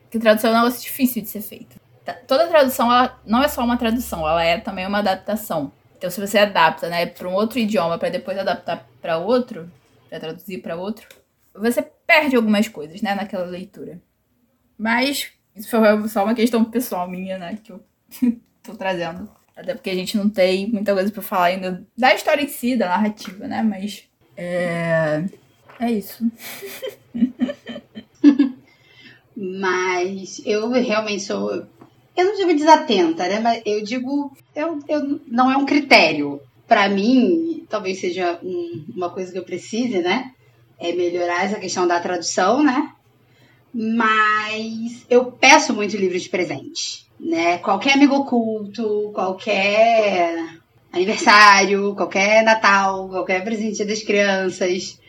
Porque 0.01 0.19
tradução 0.19 0.51
é 0.51 0.53
um 0.53 0.57
negócio 0.57 0.81
difícil 0.81 1.21
de 1.21 1.29
ser 1.29 1.41
feito. 1.41 1.79
Toda 2.13 2.47
tradução 2.47 2.91
ela 2.91 3.19
não 3.25 3.43
é 3.43 3.47
só 3.47 3.63
uma 3.63 3.77
tradução, 3.77 4.27
ela 4.27 4.43
é 4.43 4.59
também 4.59 4.85
uma 4.85 4.99
adaptação. 4.99 5.71
Então, 5.97 6.09
se 6.09 6.19
você 6.19 6.37
adapta, 6.37 6.87
né, 6.89 7.05
para 7.05 7.27
um 7.27 7.33
outro 7.33 7.59
idioma 7.59 7.97
para 7.97 8.09
depois 8.09 8.37
adaptar 8.37 8.87
para 9.01 9.17
outro, 9.17 9.69
para 10.09 10.19
traduzir 10.19 10.59
para 10.59 10.75
outro, 10.75 11.07
você 11.53 11.81
perde 11.81 12.35
algumas 12.35 12.67
coisas, 12.67 13.01
né, 13.01 13.13
naquela 13.15 13.45
leitura. 13.45 13.99
Mas 14.77 15.31
isso 15.55 15.69
foi 15.69 16.07
só 16.07 16.23
uma 16.23 16.33
questão 16.33 16.63
pessoal 16.63 17.09
minha, 17.09 17.37
né, 17.37 17.57
que 17.61 17.71
eu 17.71 17.83
tô 18.63 18.73
trazendo. 18.75 19.29
Até 19.55 19.73
porque 19.73 19.89
a 19.89 19.95
gente 19.95 20.15
não 20.15 20.29
tem 20.29 20.67
muita 20.67 20.93
coisa 20.93 21.11
para 21.11 21.21
falar 21.21 21.45
ainda 21.45 21.85
da 21.97 22.13
história 22.15 22.41
em 22.41 22.47
si, 22.47 22.77
da 22.77 22.87
narrativa, 22.87 23.45
né? 23.45 23.61
Mas 23.61 24.07
é, 24.37 25.25
é 25.77 25.91
isso. 25.91 26.25
Mas 29.35 30.41
eu 30.45 30.69
realmente 30.69 31.23
sou. 31.23 31.67
Eu 32.15 32.25
não 32.25 32.35
digo 32.35 32.53
desatenta, 32.53 33.27
né? 33.27 33.39
Mas 33.39 33.61
eu 33.65 33.83
digo. 33.83 34.35
Eu, 34.55 34.79
eu, 34.87 35.19
não 35.27 35.51
é 35.51 35.57
um 35.57 35.65
critério. 35.65 36.41
Para 36.67 36.87
mim, 36.89 37.65
talvez 37.69 37.99
seja 37.99 38.39
um, 38.43 38.85
uma 38.95 39.09
coisa 39.09 39.31
que 39.31 39.37
eu 39.37 39.43
precise, 39.43 39.99
né? 39.99 40.31
É 40.77 40.91
melhorar 40.91 41.45
essa 41.45 41.59
questão 41.59 41.87
da 41.87 41.99
tradução, 41.99 42.63
né? 42.63 42.91
Mas 43.73 45.05
eu 45.09 45.31
peço 45.31 45.73
muito 45.73 45.95
livros 45.95 46.23
de 46.23 46.29
presente, 46.29 47.07
né? 47.19 47.57
Qualquer 47.59 47.93
amigo 47.93 48.15
oculto, 48.15 49.11
qualquer 49.13 50.59
aniversário, 50.91 51.95
qualquer 51.95 52.43
Natal, 52.43 53.09
qualquer 53.09 53.43
presente 53.43 53.85
das 53.85 54.01
crianças 54.01 54.99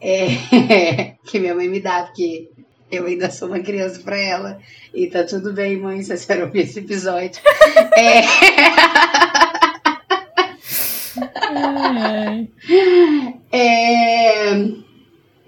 é, 0.00 1.16
que 1.24 1.38
minha 1.38 1.54
mãe 1.54 1.68
me 1.68 1.80
dá, 1.80 2.04
porque 2.04 2.50
eu 2.94 3.06
ainda 3.06 3.30
sou 3.30 3.48
uma 3.48 3.60
criança 3.60 4.00
para 4.00 4.18
ela. 4.18 4.58
E 4.92 5.06
tá 5.06 5.24
tudo 5.24 5.52
bem, 5.52 5.78
mãe, 5.78 6.02
se 6.02 6.16
você 6.16 6.42
ouvir 6.42 6.60
esse 6.60 6.78
episódio. 6.78 7.40
é... 7.96 8.22
é... 13.56 14.84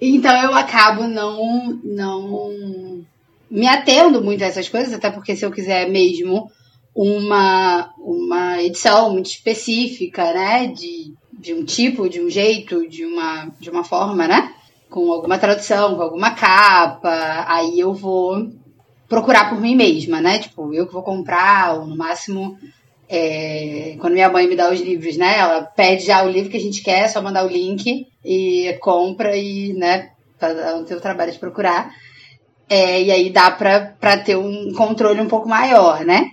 Então 0.01 0.43
eu 0.43 0.55
acabo 0.55 1.09
não, 1.09 1.81
não 1.83 3.05
me 3.51 3.67
atendo 3.67 4.23
muito 4.23 4.45
a 4.45 4.47
essas 4.47 4.69
coisas, 4.69 4.93
até 4.93 5.11
porque 5.11 5.35
se 5.35 5.45
eu 5.45 5.51
quiser 5.51 5.89
mesmo 5.89 6.51
uma, 6.95 7.93
uma 7.99 8.63
edição 8.63 9.13
muito 9.13 9.27
específica, 9.27 10.33
né? 10.33 10.67
De, 10.69 11.13
de 11.33 11.53
um 11.55 11.65
tipo, 11.65 12.09
de 12.09 12.21
um 12.21 12.31
jeito, 12.31 12.89
de 12.89 13.05
uma, 13.05 13.51
de 13.61 13.71
uma 13.71 13.85
forma, 13.85 14.27
né? 14.27 14.55
Com 14.91 15.13
alguma 15.13 15.39
tradução, 15.39 15.97
com 15.97 16.03
alguma 16.03 16.31
capa, 16.31 17.45
aí 17.49 17.81
eu 17.81 17.93
vou 17.93 18.51
procurar 19.09 19.49
por 19.49 19.61
mim 19.61 19.75
mesma, 19.75 20.21
né? 20.21 20.39
Tipo, 20.39 20.73
eu 20.73 20.87
que 20.87 20.93
vou 20.93 21.03
comprar, 21.03 21.79
ou 21.79 21.87
no 21.87 21.97
máximo, 21.97 22.57
é, 23.09 23.97
quando 24.01 24.15
minha 24.15 24.29
mãe 24.29 24.49
me 24.49 24.57
dá 24.57 24.71
os 24.71 24.81
livros, 24.81 25.17
né? 25.17 25.39
Ela 25.39 25.63
pede 25.63 26.05
já 26.05 26.25
o 26.25 26.31
livro 26.31 26.51
que 26.51 26.57
a 26.57 26.61
gente 26.61 26.83
quer, 26.83 27.05
é 27.05 27.09
só 27.09 27.23
mandar 27.23 27.45
o 27.45 27.49
link 27.49 28.07
e 28.25 28.77
compra 28.81 29.37
e, 29.37 29.73
né? 29.75 30.11
Para 30.39 30.79
o 30.79 30.85
teu 30.85 31.01
trabalho 31.01 31.33
de 31.33 31.39
procurar. 31.39 31.95
É, 32.69 33.03
e 33.03 33.11
aí 33.11 33.31
dá 33.31 33.51
para 33.51 34.17
ter 34.19 34.37
um 34.37 34.73
controle 34.73 35.21
um 35.21 35.29
pouco 35.29 35.49
maior, 35.49 36.05
né? 36.05 36.31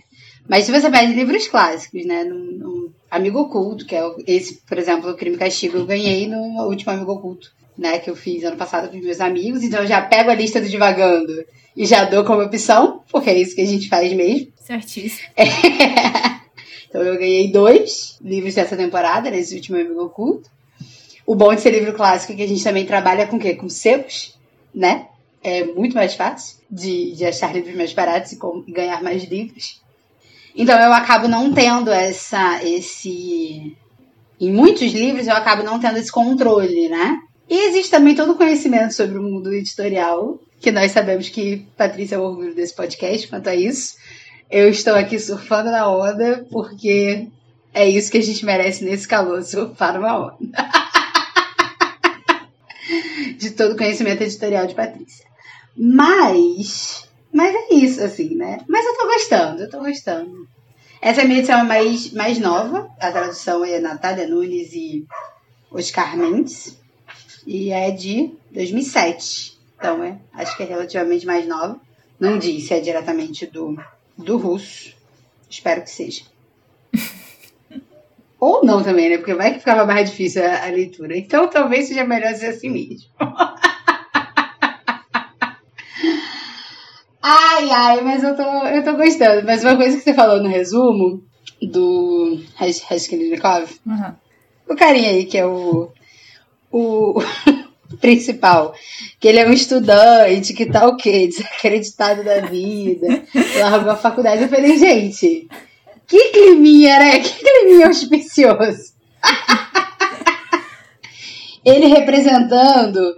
Mas 0.47 0.65
se 0.65 0.71
você 0.71 0.89
pede 0.89 1.13
livros 1.13 1.47
clássicos, 1.47 2.05
né? 2.05 2.23
No 2.23 2.91
Amigo 3.09 3.41
Oculto, 3.41 3.85
que 3.85 3.95
é 3.95 4.03
esse, 4.25 4.61
por 4.67 4.77
exemplo, 4.77 5.11
o 5.11 5.15
Crime 5.15 5.35
e 5.35 5.39
Castigo, 5.39 5.77
eu 5.77 5.85
ganhei 5.85 6.27
no 6.27 6.67
último 6.67 6.91
Amigo 6.91 7.13
Oculto, 7.13 7.51
né? 7.77 7.99
Que 7.99 8.09
eu 8.09 8.15
fiz 8.15 8.43
ano 8.43 8.57
passado 8.57 8.89
com 8.89 8.97
os 8.97 9.03
meus 9.03 9.19
amigos. 9.19 9.63
Então 9.63 9.81
eu 9.81 9.87
já 9.87 10.01
pego 10.01 10.29
a 10.29 10.35
lista 10.35 10.61
do 10.61 10.69
Divagando 10.69 11.45
e 11.75 11.85
já 11.85 12.05
dou 12.05 12.23
como 12.23 12.41
opção, 12.41 13.03
porque 13.11 13.29
é 13.29 13.37
isso 13.37 13.55
que 13.55 13.61
a 13.61 13.67
gente 13.67 13.89
faz 13.89 14.13
mesmo. 14.13 14.51
Certíssimo. 14.55 15.27
É. 15.35 15.43
Então 16.93 17.01
eu 17.01 17.17
ganhei 17.17 17.51
dois 17.51 18.19
livros 18.21 18.53
dessa 18.53 18.77
temporada, 18.77 19.31
nesse 19.31 19.55
último 19.55 19.77
Amigo 19.77 20.03
Oculto. 20.03 20.47
O 21.25 21.33
bom 21.33 21.51
de 21.55 21.59
ser 21.59 21.71
livro 21.71 21.95
clássico 21.95 22.33
é 22.33 22.35
que 22.35 22.43
a 22.43 22.47
gente 22.47 22.63
também 22.63 22.85
trabalha 22.85 23.25
com 23.25 23.37
o 23.37 23.39
quê? 23.39 23.55
Com 23.55 23.67
secos, 23.67 24.37
né? 24.71 25.07
É 25.41 25.63
muito 25.63 25.95
mais 25.95 26.13
fácil 26.13 26.57
de, 26.69 27.13
de 27.13 27.25
achar 27.25 27.51
livros 27.51 27.75
mais 27.75 27.91
baratos 27.93 28.33
e, 28.33 28.37
com, 28.37 28.63
e 28.67 28.71
ganhar 28.71 29.01
mais 29.01 29.23
livros. 29.23 29.81
Então 30.55 30.79
eu 30.79 30.93
acabo 30.93 31.27
não 31.27 31.51
tendo 31.51 31.91
essa 31.91 32.63
esse 32.63 33.75
em 34.39 34.51
muitos 34.51 34.91
livros 34.91 35.25
eu 35.25 35.35
acabo 35.35 35.63
não 35.63 35.79
tendo 35.79 35.97
esse 35.97 36.11
controle, 36.11 36.89
né? 36.89 37.17
E 37.53 37.67
existe 37.67 37.91
também 37.91 38.15
todo 38.15 38.31
o 38.31 38.35
conhecimento 38.35 38.95
sobre 38.95 39.15
o 39.15 39.21
mundo 39.21 39.53
editorial, 39.53 40.39
que 40.59 40.71
nós 40.71 40.91
sabemos 40.91 41.29
que 41.29 41.67
Patrícia 41.77 42.15
é 42.15 42.17
o 42.17 42.23
orgulho 42.23 42.55
desse 42.55 42.75
podcast 42.75 43.27
quanto 43.27 43.47
a 43.47 43.53
isso. 43.53 43.95
Eu 44.49 44.71
estou 44.71 44.95
aqui 44.95 45.19
surfando 45.19 45.69
na 45.69 45.87
onda 45.87 46.47
porque 46.49 47.27
é 47.71 47.87
isso 47.87 48.11
que 48.11 48.17
a 48.17 48.23
gente 48.23 48.43
merece 48.43 48.83
nesse 48.83 49.07
calor, 49.07 49.43
surfar 49.43 49.93
numa 49.93 50.33
onda. 50.33 50.35
de 53.37 53.51
todo 53.51 53.73
o 53.73 53.77
conhecimento 53.77 54.23
editorial 54.23 54.65
de 54.65 54.73
Patrícia. 54.73 55.23
Mas 55.77 57.07
mas 57.31 57.53
é 57.53 57.75
isso, 57.75 58.03
assim, 58.03 58.33
né? 58.33 58.61
Mas 58.67 58.83
eu 58.83 58.97
tô 58.97 59.05
gostando, 59.05 59.61
eu 59.61 59.69
tô 59.69 59.77
gostando. 59.77 60.47
Essa 60.99 61.21
é 61.21 61.23
a 61.23 61.27
minha 61.27 61.37
edição 61.37 61.63
mais, 61.65 62.11
mais 62.13 62.39
nova. 62.39 62.89
A 62.99 63.11
tradução 63.11 63.63
é 63.63 63.79
Natália 63.79 64.27
Nunes 64.27 64.73
e 64.73 65.05
Oscar 65.71 66.17
Mendes. 66.17 66.81
E 67.45 67.71
é 67.71 67.91
de 67.91 68.31
2007. 68.51 69.57
Então, 69.77 70.03
é, 70.03 70.17
acho 70.33 70.55
que 70.55 70.63
é 70.63 70.65
relativamente 70.65 71.25
mais 71.25 71.47
nova. 71.47 71.79
Não 72.19 72.37
diz 72.37 72.67
se 72.67 72.73
é 72.73 72.79
diretamente 72.79 73.45
do, 73.45 73.77
do 74.17 74.37
russo. 74.37 74.95
Espero 75.49 75.81
que 75.81 75.89
seja. 75.89 76.23
Ou 78.39 78.65
não 78.65 78.83
também, 78.83 79.09
né? 79.09 79.17
Porque 79.17 79.33
vai 79.33 79.53
que 79.53 79.59
ficava 79.59 79.85
mais 79.85 80.09
difícil 80.09 80.45
a, 80.45 80.65
a 80.65 80.69
leitura. 80.69 81.17
Então, 81.17 81.49
talvez 81.49 81.87
seja 81.87 82.05
melhor 82.05 82.33
ser 82.35 82.47
assim 82.47 82.69
mesmo. 82.69 83.09
Ai, 87.25 87.69
ai, 87.69 88.01
mas 88.01 88.21
eu 88.21 88.35
tô, 88.35 88.43
eu 88.43 88.83
tô 88.83 88.97
gostando. 88.97 89.45
Mas 89.45 89.63
uma 89.63 89.77
coisa 89.77 89.95
que 89.95 90.03
você 90.03 90.13
falou 90.13 90.43
no 90.43 90.49
resumo 90.49 91.23
do 91.61 92.37
Raskolnikov, 92.57 93.71
uhum. 93.85 94.13
o 94.67 94.75
carinha 94.75 95.09
aí 95.09 95.23
que 95.23 95.37
é 95.37 95.45
o, 95.45 95.89
o 96.73 97.21
principal, 98.01 98.73
que 99.19 99.27
ele 99.27 99.39
é 99.39 99.47
um 99.47 99.53
estudante 99.53 100.53
que 100.53 100.65
tá 100.65 100.87
o 100.87 100.97
quê? 100.97 101.27
Desacreditado 101.27 102.23
da 102.23 102.41
vida, 102.41 103.23
largou 103.59 103.91
a 103.91 103.95
faculdade. 103.95 104.41
Eu 104.41 104.49
falei, 104.49 104.77
gente, 104.77 105.47
que 106.07 106.29
climinha, 106.31 106.99
né? 106.99 107.19
Que 107.19 107.39
climinha 107.39 107.87
auspicioso. 107.87 108.93
ele 111.63 111.85
representando 111.87 113.15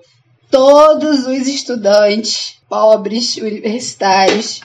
todos 0.52 1.26
os 1.26 1.48
estudantes 1.48 2.60
pobres 2.70 3.38
universitários 3.38 4.62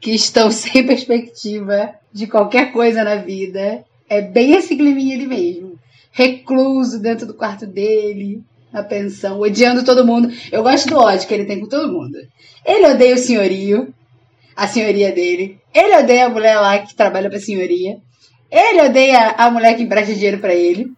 que 0.00 0.12
estão 0.12 0.50
sem 0.50 0.86
perspectiva 0.86 1.94
de 2.12 2.26
qualquer 2.26 2.72
coisa 2.72 3.04
na 3.04 3.16
vida. 3.16 3.84
É 4.08 4.20
bem 4.20 4.52
esse 4.52 4.74
climinha 4.74 5.16
ali 5.16 5.26
mesmo. 5.26 5.71
Recluso 6.12 7.00
dentro 7.00 7.26
do 7.26 7.34
quarto 7.34 7.66
dele, 7.66 8.42
na 8.72 8.82
pensão, 8.82 9.40
odiando 9.40 9.84
todo 9.84 10.06
mundo. 10.06 10.30
Eu 10.50 10.62
gosto 10.62 10.88
do 10.88 10.98
ódio 10.98 11.26
que 11.26 11.34
ele 11.34 11.46
tem 11.46 11.58
com 11.58 11.66
todo 11.66 11.92
mundo. 11.92 12.16
Ele 12.64 12.86
odeia 12.86 13.14
o 13.14 13.18
senhorio, 13.18 13.92
a 14.54 14.68
senhoria 14.68 15.10
dele. 15.10 15.58
Ele 15.74 15.96
odeia 15.96 16.26
a 16.26 16.30
mulher 16.30 16.60
lá 16.60 16.78
que 16.78 16.94
trabalha 16.94 17.28
pra 17.28 17.40
senhoria. 17.40 17.98
Ele 18.50 18.82
odeia 18.82 19.34
a 19.38 19.50
mulher 19.50 19.74
que 19.74 19.82
empresta 19.82 20.14
dinheiro 20.14 20.38
para 20.38 20.54
ele. 20.54 20.92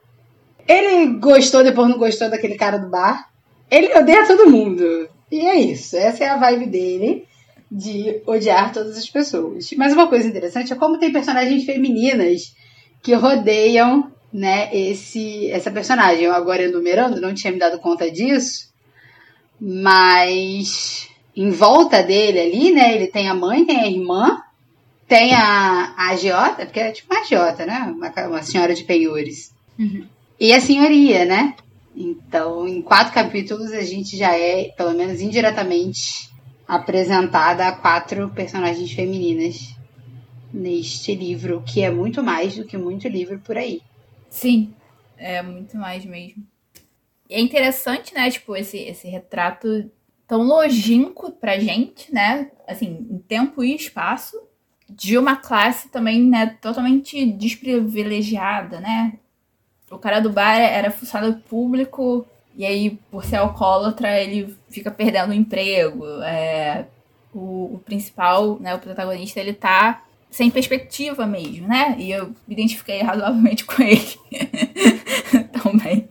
Ele 0.67 1.19
gostou, 1.19 1.63
depois 1.63 1.89
não 1.89 1.99
gostou 1.99 2.29
daquele 2.29 2.57
cara 2.57 2.79
do 2.79 2.91
bar. 2.91 3.29
Ele 3.71 3.97
odeia 3.97 4.27
todo 4.27 4.51
mundo. 4.51 5.09
E 5.31 5.41
é 5.41 5.55
isso. 5.61 5.97
Essa 5.97 6.25
é 6.25 6.29
a 6.29 6.37
vibe 6.37 6.67
dele 6.67 7.25
de 7.71 8.21
odiar 8.27 8.73
todas 8.73 8.97
as 8.97 9.09
pessoas. 9.09 9.71
Mas 9.77 9.93
uma 9.93 10.09
coisa 10.09 10.29
interessante 10.29 10.73
é 10.73 10.77
como 10.77 10.99
tem 10.99 11.13
personagens 11.13 11.65
femininas 11.65 12.55
que 13.03 13.15
rodeiam, 13.15 14.13
né, 14.35 14.69
esse 14.77 15.49
essa 15.49 15.71
personagem. 15.71 16.25
Eu 16.25 16.35
agora 16.35 16.65
enumerando, 16.65 17.21
não 17.21 17.33
tinha 17.33 17.53
me 17.53 17.59
dado 17.61 17.79
conta 17.79 18.11
disso, 18.11 18.69
mas 19.61 21.09
em 21.37 21.51
volta 21.51 22.03
dele 22.03 22.41
ali, 22.41 22.73
né, 22.73 22.97
ele 22.97 23.07
tem 23.07 23.29
a 23.29 23.35
mãe, 23.35 23.65
tem 23.65 23.79
a 23.79 23.87
irmã, 23.87 24.43
tem 25.07 25.33
a, 25.33 25.95
a 25.97 26.09
agiota, 26.09 26.67
porque 26.67 26.81
é 26.81 26.91
tipo 26.91 27.15
uma 27.15 27.21
agiota, 27.21 27.65
né, 27.65 27.95
uma, 27.97 28.11
uma 28.27 28.43
senhora 28.43 28.75
de 28.75 28.83
penhores. 28.83 29.55
Uhum. 29.79 30.05
E 30.41 30.53
a 30.53 30.61
senhoria, 30.61 31.25
né? 31.25 31.55
Então, 31.95 32.67
em 32.67 32.83
quatro 32.83 33.15
capítulos, 33.15 33.71
a 33.73 33.83
gente 33.83 34.17
já 34.17 34.37
é, 34.37 34.65
pelo 34.77 34.95
menos 34.95 35.21
indiretamente, 35.21 36.29
apresentada 36.67 37.69
a 37.69 37.73
quatro 37.73 38.31
personagens 38.31 38.91
femininas 38.91 39.77
neste 40.53 41.15
livro, 41.15 41.63
que 41.65 41.83
é 41.83 41.91
muito 41.91 42.21
mais 42.21 42.57
do 42.57 42.65
que 42.65 42.77
muito 42.77 43.07
livro 43.07 43.39
por 43.39 43.57
aí. 43.57 43.81
Sim, 44.35 44.75
é 45.17 45.41
muito 45.41 45.77
mais 45.77 46.05
mesmo. 46.05 46.45
E 47.31 47.35
é 47.37 47.41
interessante, 47.41 48.13
né, 48.13 48.29
tipo, 48.29 48.57
esse, 48.57 48.77
esse 48.79 49.07
retrato 49.07 49.89
tão 50.27 50.43
longínquo 50.43 51.31
pra 51.31 51.57
gente, 51.61 52.13
né, 52.13 52.51
assim, 52.67 53.07
em 53.09 53.19
tempo 53.19 53.63
e 53.63 53.77
espaço, 53.77 54.37
de 54.91 55.17
uma 55.17 55.37
classe 55.37 55.89
também, 55.89 56.21
né, 56.21 56.59
totalmente 56.61 57.25
desprivilegiada, 57.25 58.81
né, 58.81 59.21
o 59.89 59.99
cara 59.99 60.19
do 60.19 60.31
bar 60.31 60.59
era 60.59 60.91
funcionário 60.91 61.37
público 61.49 62.27
e 62.57 62.67
aí, 62.67 62.99
por 63.13 63.25
ser 63.25 63.37
alcoólatra, 63.37 64.21
ele 64.21 64.57
fica 64.69 64.91
perdendo 64.91 65.31
o 65.31 65.35
emprego. 65.35 66.05
É, 66.23 66.87
o, 67.33 67.75
o, 67.75 67.83
principal, 67.85 68.59
né, 68.59 68.75
o 68.75 68.81
protagonista, 68.81 69.39
ele 69.39 69.53
tá 69.53 70.05
sem 70.35 70.51
perspectiva 70.51 71.27
mesmo, 71.27 71.69
né? 71.69 71.95
E 71.97 72.11
eu 72.11 72.29
me 72.47 72.55
identifiquei 72.55 73.01
razoavelmente 73.03 73.65
com 73.67 73.81
ele 73.81 74.19
também. 75.63 76.09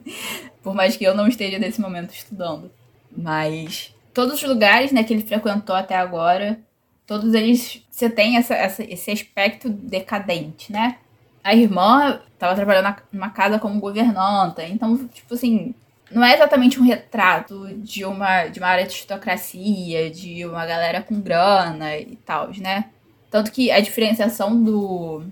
Por 0.62 0.74
mais 0.74 0.96
que 0.96 1.04
eu 1.04 1.14
não 1.14 1.28
esteja 1.28 1.58
nesse 1.58 1.80
momento 1.80 2.14
estudando. 2.14 2.70
Mas 3.14 3.94
todos 4.14 4.34
os 4.34 4.42
lugares 4.42 4.92
né, 4.92 5.04
que 5.04 5.12
ele 5.12 5.22
frequentou 5.22 5.76
até 5.76 5.94
agora, 5.94 6.58
todos 7.06 7.34
eles 7.34 7.82
você 7.90 8.08
tem 8.08 8.38
essa, 8.38 8.54
essa, 8.54 8.82
esse 8.82 9.10
aspecto 9.10 9.68
decadente, 9.68 10.72
né? 10.72 10.96
a 11.44 11.54
irmã 11.54 12.22
estava 12.32 12.54
trabalhando 12.54 12.96
numa 13.12 13.28
casa 13.28 13.58
como 13.58 13.78
governanta. 13.78 14.64
Então, 14.64 15.06
tipo 15.08 15.34
assim, 15.34 15.74
não 16.10 16.24
é 16.24 16.32
exatamente 16.32 16.80
um 16.80 16.82
retrato 16.82 17.68
de 17.76 18.06
uma, 18.06 18.46
de 18.46 18.58
uma 18.58 18.68
aristocracia, 18.68 20.10
de 20.10 20.46
uma 20.46 20.64
galera 20.64 21.02
com 21.02 21.20
grana 21.20 21.98
e 21.98 22.16
tal, 22.16 22.50
né? 22.56 22.86
Tanto 23.34 23.50
que 23.50 23.68
a 23.68 23.80
diferenciação 23.80 24.62
do. 24.62 25.24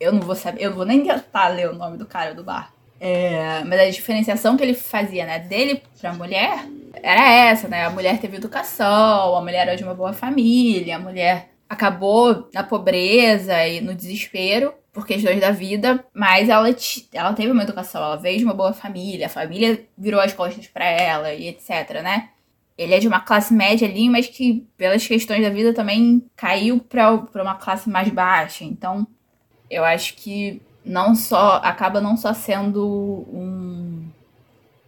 Eu 0.00 0.14
não 0.14 0.20
vou 0.22 0.34
saber, 0.34 0.62
eu 0.62 0.70
não 0.70 0.78
vou 0.78 0.86
nem 0.86 1.04
tentar 1.04 1.48
ler 1.48 1.68
o 1.68 1.74
nome 1.74 1.98
do 1.98 2.06
cara 2.06 2.34
do 2.34 2.42
bar. 2.42 2.72
É, 2.98 3.62
mas 3.64 3.80
a 3.80 3.90
diferenciação 3.90 4.56
que 4.56 4.62
ele 4.62 4.72
fazia, 4.72 5.26
né, 5.26 5.40
dele 5.40 5.82
pra 6.00 6.14
mulher 6.14 6.66
era 7.02 7.30
essa, 7.30 7.68
né? 7.68 7.84
A 7.84 7.90
mulher 7.90 8.18
teve 8.18 8.38
educação, 8.38 9.36
a 9.36 9.42
mulher 9.42 9.68
era 9.68 9.76
de 9.76 9.84
uma 9.84 9.92
boa 9.92 10.14
família, 10.14 10.96
a 10.96 10.98
mulher 10.98 11.50
acabou 11.68 12.48
na 12.54 12.62
pobreza 12.62 13.66
e 13.66 13.78
no 13.82 13.94
desespero 13.94 14.72
por 14.90 15.06
questões 15.06 15.38
da 15.38 15.50
vida, 15.50 16.02
mas 16.14 16.48
ela, 16.48 16.74
ela 17.12 17.34
teve 17.34 17.52
uma 17.52 17.62
educação, 17.64 18.02
ela 18.02 18.16
veio 18.16 18.38
de 18.38 18.44
uma 18.46 18.54
boa 18.54 18.72
família, 18.72 19.26
a 19.26 19.28
família 19.28 19.84
virou 19.98 20.18
as 20.18 20.32
costas 20.32 20.66
para 20.66 20.86
ela 20.86 21.34
e 21.34 21.48
etc, 21.48 22.00
né? 22.02 22.30
Ele 22.76 22.94
é 22.94 22.98
de 22.98 23.08
uma 23.08 23.20
classe 23.20 23.54
média 23.54 23.86
ali, 23.88 24.08
mas 24.08 24.26
que 24.26 24.66
pelas 24.76 25.06
questões 25.06 25.42
da 25.42 25.50
vida 25.50 25.72
também 25.72 26.24
caiu 26.36 26.80
para 26.80 27.28
uma 27.34 27.54
classe 27.54 27.88
mais 27.88 28.08
baixa. 28.08 28.64
Então, 28.64 29.06
eu 29.70 29.84
acho 29.84 30.14
que 30.14 30.60
não 30.84 31.14
só 31.14 31.60
acaba 31.62 32.00
não 32.00 32.16
só 32.16 32.34
sendo 32.34 33.26
um 33.32 34.04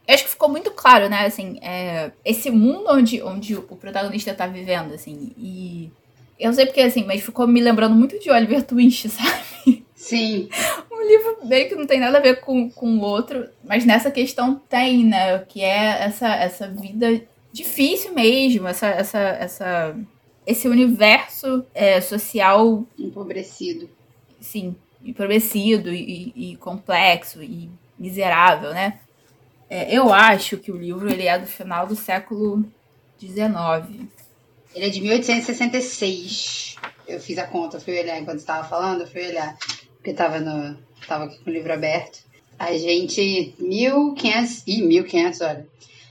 eu 0.07 0.15
acho 0.15 0.25
que 0.25 0.31
ficou 0.31 0.49
muito 0.49 0.71
claro, 0.71 1.09
né, 1.09 1.27
assim, 1.27 1.59
é, 1.61 2.13
esse 2.25 2.49
mundo 2.49 2.85
onde, 2.89 3.21
onde 3.23 3.57
o 3.57 3.63
protagonista 3.63 4.33
tá 4.33 4.47
vivendo, 4.47 4.95
assim, 4.95 5.33
e 5.37 5.91
eu 6.39 6.47
não 6.47 6.55
sei 6.55 6.67
porque, 6.67 6.81
assim, 6.81 7.05
mas 7.05 7.23
ficou 7.23 7.47
me 7.47 7.61
lembrando 7.61 7.95
muito 7.95 8.19
de 8.21 8.31
Oliver 8.31 8.63
Twist, 8.63 9.09
sabe? 9.11 9.85
Sim. 9.95 10.49
Um 10.93 11.03
livro 11.03 11.39
meio 11.47 11.69
que 11.69 11.75
não 11.75 11.87
tem 11.87 11.99
nada 11.99 12.19
a 12.19 12.21
ver 12.21 12.41
com 12.41 12.71
o 12.81 13.01
outro, 13.01 13.49
mas 13.65 13.85
nessa 13.85 14.11
questão 14.11 14.55
tem, 14.69 15.05
né? 15.05 15.39
Que 15.41 15.63
é 15.63 16.05
essa, 16.05 16.29
essa 16.29 16.69
vida 16.69 17.23
difícil 17.57 18.13
mesmo, 18.13 18.69
essa, 18.69 18.87
essa, 18.87 19.19
essa, 19.19 19.97
esse 20.47 20.69
universo 20.69 21.65
é, 21.75 22.01
social. 22.01 22.85
Empobrecido. 22.99 23.89
Sim, 24.39 24.77
empobrecido 25.03 25.93
e, 25.93 26.33
e 26.37 26.57
complexo 26.57 27.43
e 27.43 27.71
miserável, 27.99 28.75
né? 28.75 29.01
É, 29.69 29.93
eu 29.93 30.13
acho 30.13 30.59
que 30.59 30.71
o 30.71 30.77
livro 30.77 31.11
ele 31.11 31.27
é 31.27 31.39
do 31.39 31.47
final 31.47 31.87
do 31.87 31.97
século 31.97 32.65
XIX. 33.19 34.07
Ele 34.75 34.85
é 34.85 34.91
de 34.91 35.01
1866. 35.01 36.77
Eu 37.09 37.19
fiz 37.19 37.39
a 37.39 37.47
conta, 37.47 37.81
fui 37.81 37.99
olhar 37.99 38.21
enquanto 38.21 38.39
estava 38.39 38.69
falando, 38.69 39.07
fui 39.07 39.27
olhar 39.27 39.57
porque 39.97 40.13
tava, 40.13 40.39
no, 40.39 40.79
tava 41.09 41.25
aqui 41.25 41.43
com 41.43 41.51
o 41.51 41.53
livro 41.53 41.73
aberto. 41.73 42.21
A 42.59 42.73
gente, 42.77 43.55
1500, 43.59 44.63
ih, 44.67 44.83
1500, 44.83 45.41
olha. 45.41 45.67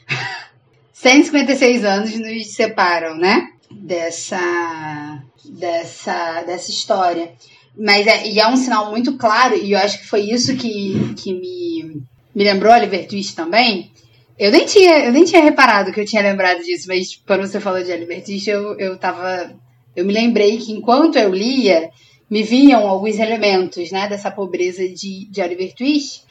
156 0.95 1.83
anos 1.83 2.17
nos 2.17 2.47
separam, 2.55 3.17
né? 3.17 3.49
Dessa, 3.69 5.21
dessa, 5.43 6.41
dessa 6.43 6.71
história. 6.71 7.33
Mas 7.77 8.07
é, 8.07 8.25
e 8.29 8.39
é 8.39 8.47
um 8.47 8.55
sinal 8.55 8.89
muito 8.91 9.17
claro, 9.17 9.57
e 9.57 9.73
eu 9.73 9.77
acho 9.77 9.99
que 9.99 10.07
foi 10.07 10.21
isso 10.21 10.55
que, 10.55 11.13
que 11.15 11.33
me, 11.33 12.01
me 12.33 12.43
lembrou 12.45 12.73
Oliver 12.73 13.05
Twist 13.07 13.35
também. 13.35 13.91
Eu 14.39 14.51
nem, 14.51 14.65
tinha, 14.65 15.05
eu 15.05 15.11
nem 15.11 15.25
tinha 15.25 15.43
reparado 15.43 15.91
que 15.91 15.99
eu 15.99 16.05
tinha 16.05 16.21
lembrado 16.21 16.63
disso, 16.63 16.87
mas 16.87 17.21
quando 17.27 17.45
você 17.45 17.59
falou 17.59 17.83
de 17.83 17.91
Oliver 17.91 18.23
Twist, 18.23 18.49
eu, 18.49 18.79
eu 18.79 18.97
tava. 18.97 19.53
Eu 19.93 20.05
me 20.05 20.13
lembrei 20.13 20.57
que 20.57 20.71
enquanto 20.71 21.17
eu 21.17 21.33
lia, 21.33 21.89
me 22.29 22.41
vinham 22.41 22.87
alguns 22.87 23.19
elementos, 23.19 23.91
né, 23.91 24.07
dessa 24.07 24.31
pobreza 24.31 24.87
de, 24.87 25.25
de 25.29 25.41
Oliver 25.41 25.73
Twist. 25.75 26.23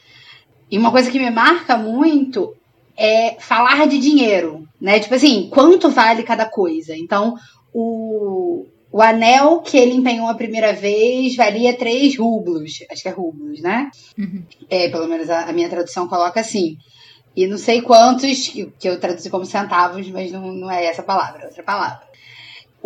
E 0.71 0.77
uma 0.77 0.91
coisa 0.91 1.11
que 1.11 1.19
me 1.19 1.29
marca 1.29 1.77
muito 1.77 2.55
é 2.97 3.35
falar 3.39 3.87
de 3.87 3.97
dinheiro, 3.97 4.67
né? 4.79 4.99
Tipo 4.99 5.15
assim, 5.15 5.49
quanto 5.49 5.89
vale 5.89 6.23
cada 6.23 6.45
coisa. 6.45 6.95
Então, 6.95 7.35
o, 7.73 8.65
o 8.91 9.01
anel 9.01 9.59
que 9.59 9.77
ele 9.77 9.93
empenhou 9.93 10.27
a 10.27 10.35
primeira 10.35 10.73
vez 10.73 11.35
valia 11.35 11.77
3 11.77 12.17
rublos. 12.17 12.83
Acho 12.89 13.01
que 13.01 13.09
é 13.09 13.11
rublos, 13.11 13.61
né? 13.61 13.89
Uhum. 14.17 14.43
É, 14.69 14.89
pelo 14.89 15.07
menos 15.07 15.29
a, 15.29 15.49
a, 15.49 15.53
minha 15.53 15.69
tradução 15.69 16.07
coloca 16.07 16.39
assim. 16.39 16.77
E 17.35 17.47
não 17.47 17.57
sei 17.57 17.81
quantos, 17.81 18.47
que 18.47 18.87
eu 18.87 18.99
traduzi 18.99 19.29
como 19.29 19.45
centavos, 19.45 20.09
mas 20.09 20.31
não, 20.31 20.53
não 20.53 20.71
é 20.71 20.85
essa 20.85 21.03
palavra, 21.03 21.43
é 21.43 21.45
outra 21.47 21.63
palavra 21.63 22.05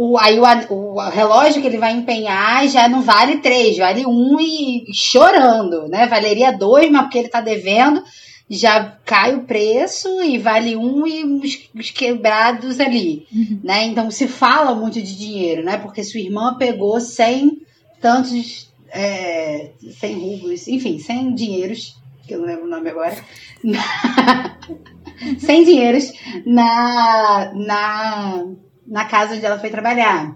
o, 0.02 0.18
aí 0.18 0.40
o, 0.40 0.44
o, 0.74 1.10
relógio 1.10 1.62
que 1.62 1.68
ele 1.68 1.78
vai 1.78 1.92
empenhar 1.92 2.66
já 2.70 2.88
não 2.88 3.02
vale 3.02 3.40
três, 3.40 3.78
vale 3.78 4.06
um 4.06 4.40
e 4.40 4.86
chorando, 4.94 5.90
né? 5.90 6.08
Valeria 6.08 6.58
dois, 6.58 6.90
mas 6.90 7.02
porque 7.02 7.18
ele 7.18 7.28
tá 7.28 7.42
devendo, 7.42 8.02
já 8.50 8.98
cai 9.06 9.36
o 9.36 9.44
preço 9.44 10.22
e 10.24 10.38
vale 10.38 10.76
um 10.76 11.06
e 11.06 11.24
os, 11.24 11.70
os 11.76 11.92
quebrados 11.92 12.80
ali, 12.80 13.28
uhum. 13.32 13.60
né? 13.64 13.84
Então 13.86 14.10
se 14.10 14.28
fala 14.28 14.74
muito 14.74 15.02
de 15.02 15.18
dinheiro, 15.18 15.64
né? 15.64 15.78
Porque 15.78 16.04
sua 16.04 16.20
irmã 16.20 16.56
pegou 16.58 17.00
cem 17.00 17.62
tantos, 18.02 18.72
é, 18.90 19.72
100 20.00 20.14
rublos, 20.16 20.68
enfim, 20.68 20.98
cem 21.00 21.34
dinheiros, 21.36 21.96
que 22.26 22.34
eu 22.34 22.40
não 22.40 22.48
lembro 22.48 22.66
o 22.66 22.70
nome 22.70 22.90
agora, 22.90 23.16
cem 25.40 25.64
dinheiros 25.64 26.12
na, 26.46 27.52
na 27.54 28.46
na 28.90 29.06
casa 29.06 29.36
onde 29.36 29.46
ela 29.46 29.60
foi 29.60 29.70
trabalhar. 29.70 30.36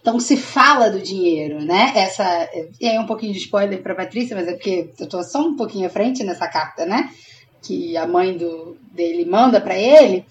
Então 0.00 0.20
se 0.20 0.36
fala 0.36 0.90
do 0.90 1.00
dinheiro, 1.00 1.64
né? 1.64 1.92
Essa 1.96 2.48
e 2.80 2.86
aí 2.86 2.98
um 2.98 3.06
pouquinho 3.06 3.32
de 3.32 3.38
spoiler 3.38 3.82
para 3.82 3.94
Patrícia, 3.94 4.36
mas 4.36 4.46
é 4.46 4.52
porque 4.52 4.90
eu 5.00 5.08
tô 5.08 5.22
só 5.24 5.40
um 5.40 5.56
pouquinho 5.56 5.86
à 5.86 5.90
frente 5.90 6.22
nessa 6.22 6.46
carta, 6.46 6.84
né? 6.84 7.10
Que 7.66 7.96
a 7.96 8.06
mãe 8.06 8.36
do, 8.36 8.76
dele 8.92 9.24
manda 9.24 9.60
para 9.60 9.76
ele. 9.76 10.24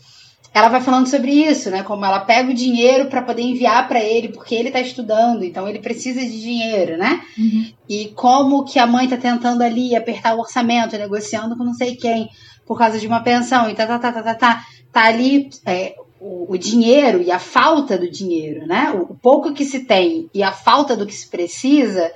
ela 0.54 0.70
vai 0.70 0.82
falando 0.82 1.08
sobre 1.08 1.32
isso, 1.32 1.70
né? 1.70 1.84
Como 1.84 2.06
ela 2.06 2.20
pega 2.20 2.50
o 2.50 2.54
dinheiro 2.54 3.08
para 3.08 3.22
poder 3.22 3.42
enviar 3.42 3.88
para 3.88 4.00
ele, 4.00 4.30
porque 4.30 4.56
ele 4.56 4.72
tá 4.72 4.80
estudando, 4.80 5.44
então 5.44 5.68
ele 5.68 5.80
precisa 5.80 6.20
de 6.22 6.42
dinheiro, 6.42 6.98
né? 6.98 7.22
Uhum. 7.38 7.72
E 7.90 8.08
como 8.16 8.64
que 8.64 8.80
a 8.80 8.88
mãe 8.88 9.08
tá 9.08 9.18
tentando 9.18 9.62
ali 9.62 9.96
apertar 9.96 10.36
o 10.36 10.40
orçamento, 10.40 10.98
negociando 10.98 11.58
com 11.58 11.64
não 11.64 11.74
sei 11.74 11.96
quem, 11.96 12.30
por 12.66 12.78
causa 12.78 13.00
de 13.00 13.08
uma 13.08 13.22
pensão, 13.22 13.70
e 13.70 13.76
tá, 13.76 13.86
tá, 13.86 14.00
tá, 14.00 14.12
tá, 14.12 14.24
tá, 14.24 14.36
tá, 14.36 14.66
tá 14.92 15.06
ali 15.06 15.50
é, 15.66 15.96
o, 16.20 16.54
o, 16.54 16.58
dinheiro 16.58 17.22
e 17.22 17.32
a 17.32 17.40
falta 17.40 17.98
do 17.98 18.10
dinheiro, 18.10 18.66
né? 18.66 18.92
O, 18.92 19.12
o 19.12 19.16
pouco 19.16 19.54
que 19.54 19.66
se 19.66 19.82
tem 19.82 20.30
e 20.34 20.42
a 20.42 20.52
falta 20.52 20.96
do 20.96 21.06
que 21.06 21.14
se 21.14 21.28
precisa 21.28 22.12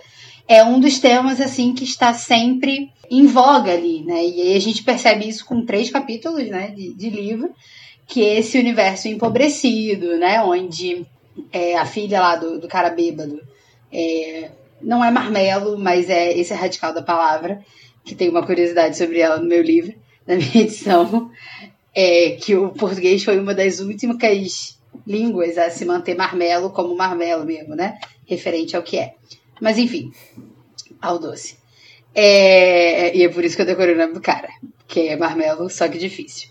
é 0.49 0.63
um 0.63 0.79
dos 0.79 0.99
temas 0.99 1.39
assim 1.39 1.73
que 1.73 1.85
está 1.85 2.13
sempre 2.13 2.91
em 3.09 3.25
voga 3.25 3.71
ali, 3.71 4.03
né? 4.03 4.25
E 4.25 4.41
aí 4.41 4.57
a 4.57 4.59
gente 4.59 4.83
percebe 4.83 5.29
isso 5.29 5.45
com 5.45 5.65
três 5.65 5.89
capítulos, 5.89 6.47
né, 6.49 6.71
de, 6.71 6.93
de 6.93 7.09
livro 7.09 7.53
que 8.09 8.25
é 8.25 8.39
esse 8.39 8.57
universo 8.57 9.07
empobrecido, 9.07 10.17
né? 10.17 10.41
Onde 10.41 11.05
é, 11.53 11.77
a 11.77 11.85
filha 11.85 12.19
lá 12.19 12.35
do, 12.35 12.59
do 12.59 12.67
cara 12.67 12.89
bêbado 12.89 13.39
é, 13.93 14.49
não 14.81 15.05
é 15.05 15.11
marmelo, 15.11 15.77
mas 15.77 16.09
é 16.09 16.35
esse 16.35 16.51
é 16.51 16.55
radical 16.55 16.91
da 16.91 17.03
palavra, 17.03 17.63
que 18.03 18.15
tem 18.15 18.27
uma 18.27 18.43
curiosidade 18.43 18.97
sobre 18.97 19.19
ela 19.19 19.37
no 19.37 19.47
meu 19.47 19.61
livro, 19.61 19.93
na 20.25 20.35
minha 20.35 20.57
edição, 20.65 21.29
é 21.93 22.31
que 22.31 22.55
o 22.55 22.69
português 22.69 23.23
foi 23.23 23.39
uma 23.39 23.53
das 23.53 23.79
últimas 23.79 24.75
línguas 25.05 25.57
a 25.59 25.69
se 25.69 25.85
manter 25.85 26.15
marmelo 26.15 26.71
como 26.71 26.97
marmelo 26.97 27.45
mesmo, 27.45 27.75
né? 27.75 27.99
Referente 28.25 28.75
ao 28.75 28.81
que 28.81 28.97
é. 28.97 29.13
Mas 29.59 29.77
enfim, 29.77 30.11
ao 31.01 31.19
doce. 31.19 31.57
É, 32.13 33.15
e 33.15 33.23
é 33.23 33.29
por 33.29 33.43
isso 33.43 33.55
que 33.55 33.61
eu 33.61 33.65
decorei 33.65 33.93
o 33.93 33.97
nome 33.97 34.13
do 34.13 34.21
cara, 34.21 34.49
que 34.87 35.07
é 35.09 35.15
marmelo, 35.15 35.69
só 35.69 35.87
que 35.87 35.97
difícil. 35.97 36.49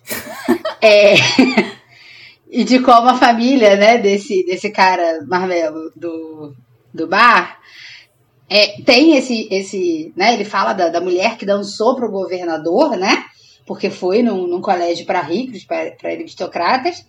É, 0.81 1.16
e 2.49 2.62
de 2.62 2.79
como 2.79 3.09
a 3.09 3.16
família, 3.16 3.75
né, 3.75 3.99
desse, 3.99 4.47
desse 4.47 4.71
cara 4.71 5.27
Marmelo 5.27 5.90
do, 5.97 6.55
do 6.94 7.09
bar 7.09 7.59
é, 8.49 8.81
tem 8.83 9.16
esse, 9.16 9.49
esse, 9.51 10.12
né, 10.16 10.35
ele 10.35 10.44
fala 10.44 10.73
da, 10.73 10.88
da 10.88 11.01
mulher 11.01 11.37
que 11.37 11.44
dançou 11.44 11.97
para 11.97 12.07
o 12.07 12.11
governador, 12.12 12.97
né, 12.97 13.25
porque 13.66 13.90
foi 13.90 14.23
num, 14.23 14.47
num 14.47 14.62
colégio 14.62 15.05
para 15.05 15.21
ricos, 15.21 15.64
para 15.64 15.92
aristocratas, 16.05 17.05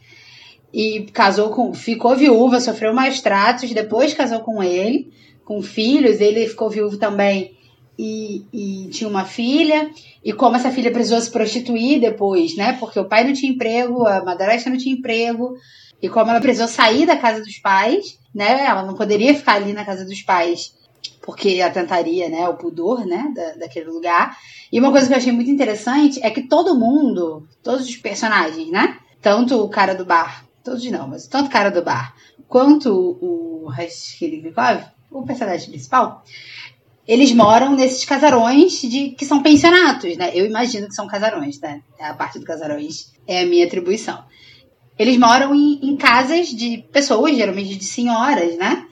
e 0.73 1.07
casou 1.13 1.49
com, 1.49 1.73
ficou 1.73 2.15
viúva, 2.15 2.59
sofreu 2.59 2.93
maus 2.93 3.21
tratos, 3.21 3.71
depois 3.71 4.13
casou 4.13 4.41
com 4.41 4.61
ele, 4.61 5.11
com 5.49 5.63
filhos, 5.63 6.21
ele 6.21 6.47
ficou 6.47 6.69
viúvo 6.69 6.95
também 6.97 7.57
e, 7.97 8.45
e, 8.53 8.89
tinha 8.89 9.09
uma 9.09 9.25
filha, 9.25 9.89
e 10.23 10.31
como 10.31 10.55
essa 10.55 10.69
filha 10.69 10.91
precisou 10.91 11.19
se 11.19 11.31
prostituir 11.31 11.99
depois, 11.99 12.55
né? 12.55 12.73
Porque 12.73 12.99
o 12.99 13.05
pai 13.05 13.23
não 13.23 13.33
tinha 13.33 13.51
emprego, 13.51 14.05
a 14.05 14.23
madrasta 14.23 14.69
não 14.69 14.77
tinha 14.77 14.93
emprego, 14.93 15.55
e 15.99 16.07
como 16.07 16.29
ela 16.29 16.39
precisou 16.39 16.67
sair 16.67 17.07
da 17.07 17.17
casa 17.17 17.43
dos 17.43 17.57
pais, 17.57 18.19
né? 18.33 18.63
Ela 18.63 18.83
não 18.83 18.93
poderia 18.93 19.33
ficar 19.33 19.53
ali 19.53 19.73
na 19.73 19.83
casa 19.83 20.05
dos 20.05 20.21
pais, 20.21 20.71
porque 21.19 21.61
atentaria, 21.61 22.29
né, 22.29 22.47
o 22.47 22.53
pudor, 22.53 23.03
né, 23.03 23.33
da, 23.33 23.53
daquele 23.53 23.89
lugar. 23.89 24.37
E 24.71 24.79
uma 24.79 24.91
coisa 24.91 25.07
que 25.07 25.13
eu 25.13 25.17
achei 25.17 25.31
muito 25.31 25.49
interessante 25.49 26.19
é 26.21 26.29
que 26.29 26.43
todo 26.43 26.79
mundo, 26.79 27.47
todos 27.63 27.89
os 27.89 27.97
personagens, 27.97 28.69
né? 28.69 28.99
Tanto 29.19 29.63
o 29.63 29.67
cara 29.67 29.95
do 29.95 30.05
bar, 30.05 30.45
todos 30.63 30.85
não, 30.91 31.07
mas 31.07 31.25
tanto 31.25 31.47
o 31.47 31.51
cara 31.51 31.71
do 31.71 31.81
bar, 31.81 32.13
quanto 32.47 32.93
o 32.93 33.67
Raskolnikov, 33.67 34.83
o 35.11 35.23
personagem 35.23 35.69
principal, 35.69 36.23
eles 37.07 37.31
moram 37.31 37.75
nesses 37.75 38.05
casarões 38.05 38.81
de 38.81 39.09
que 39.09 39.25
são 39.25 39.41
pensionatos, 39.41 40.15
né? 40.15 40.31
Eu 40.33 40.45
imagino 40.45 40.87
que 40.87 40.93
são 40.93 41.07
casarões, 41.07 41.59
né? 41.59 41.81
A 41.99 42.13
parte 42.13 42.37
do 42.37 42.45
casarões 42.45 43.11
é 43.27 43.41
a 43.41 43.45
minha 43.45 43.65
atribuição. 43.65 44.23
Eles 44.97 45.17
moram 45.17 45.55
em, 45.55 45.79
em 45.81 45.97
casas 45.97 46.49
de 46.49 46.85
pessoas, 46.91 47.35
geralmente 47.35 47.75
de 47.75 47.85
senhoras, 47.85 48.57
né? 48.57 48.85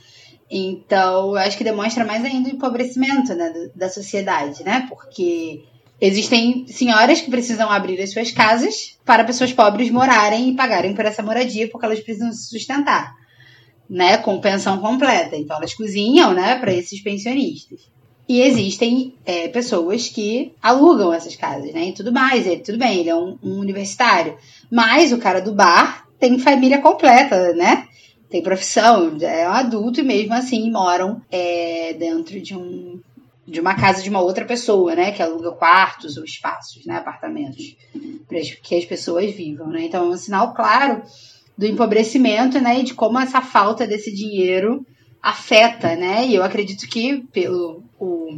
Então, 0.49 1.31
eu 1.31 1.35
acho 1.35 1.57
que 1.57 1.63
demonstra 1.63 2.05
mais 2.05 2.23
ainda 2.23 2.49
o 2.49 2.53
empobrecimento 2.53 3.35
né, 3.35 3.69
da 3.75 3.89
sociedade, 3.89 4.63
né? 4.63 4.87
Porque 4.89 5.65
existem 5.99 6.65
senhoras 6.67 7.21
que 7.21 7.29
precisam 7.29 7.69
abrir 7.69 8.01
as 8.01 8.11
suas 8.11 8.31
casas 8.31 8.97
para 9.05 9.25
pessoas 9.25 9.51
pobres 9.51 9.91
morarem 9.91 10.49
e 10.49 10.55
pagarem 10.55 10.95
por 10.95 11.05
essa 11.05 11.21
moradia, 11.21 11.69
porque 11.69 11.85
elas 11.85 11.99
precisam 11.99 12.31
se 12.31 12.49
sustentar, 12.49 13.13
né? 13.89 14.17
Com 14.17 14.39
pensão 14.39 14.79
completa. 14.79 15.35
Então, 15.35 15.57
elas 15.57 15.73
cozinham, 15.73 16.33
né, 16.33 16.57
para 16.59 16.73
esses 16.73 17.01
pensionistas. 17.01 17.79
E 18.29 18.41
existem 18.41 19.15
é, 19.25 19.47
pessoas 19.47 20.09
que 20.09 20.53
alugam 20.61 21.13
essas 21.13 21.35
casas, 21.35 21.73
né? 21.73 21.87
E 21.87 21.93
tudo 21.93 22.11
mais. 22.11 22.45
Ele, 22.45 22.61
tudo 22.61 22.77
bem, 22.77 22.99
ele 22.99 23.09
é 23.09 23.15
um, 23.15 23.37
um 23.41 23.59
universitário. 23.59 24.37
Mas 24.69 25.13
o 25.13 25.17
cara 25.17 25.39
do 25.39 25.53
bar 25.53 26.05
tem 26.19 26.37
família 26.37 26.81
completa, 26.81 27.53
né? 27.53 27.87
Tem 28.29 28.43
profissão, 28.43 29.15
é 29.21 29.47
um 29.47 29.53
adulto 29.53 30.01
e 30.01 30.03
mesmo 30.03 30.33
assim 30.33 30.69
moram 30.69 31.21
é, 31.31 31.93
dentro 31.93 32.41
de 32.41 32.53
um 32.53 32.99
de 33.47 33.61
uma 33.61 33.75
casa 33.75 34.03
de 34.03 34.09
uma 34.09 34.19
outra 34.19 34.43
pessoa, 34.43 34.93
né? 34.93 35.13
Que 35.13 35.23
aluga 35.23 35.53
quartos 35.53 36.17
ou 36.17 36.25
espaços, 36.25 36.85
né? 36.85 36.97
Apartamentos 36.97 37.77
para 38.27 38.41
que 38.61 38.75
as 38.75 38.83
pessoas 38.83 39.31
vivam, 39.33 39.67
né? 39.67 39.85
Então 39.85 40.03
é 40.03 40.09
um 40.09 40.17
sinal 40.17 40.53
claro 40.53 41.01
do 41.57 41.65
empobrecimento, 41.65 42.59
né? 42.61 42.79
E 42.79 42.83
de 42.83 42.93
como 42.93 43.19
essa 43.19 43.41
falta 43.41 43.87
desse 43.87 44.13
dinheiro 44.13 44.85
afeta, 45.21 45.95
né? 45.95 46.25
E 46.27 46.35
eu 46.35 46.43
acredito 46.43 46.87
que 46.87 47.23
pelo 47.33 47.83
o, 47.99 48.37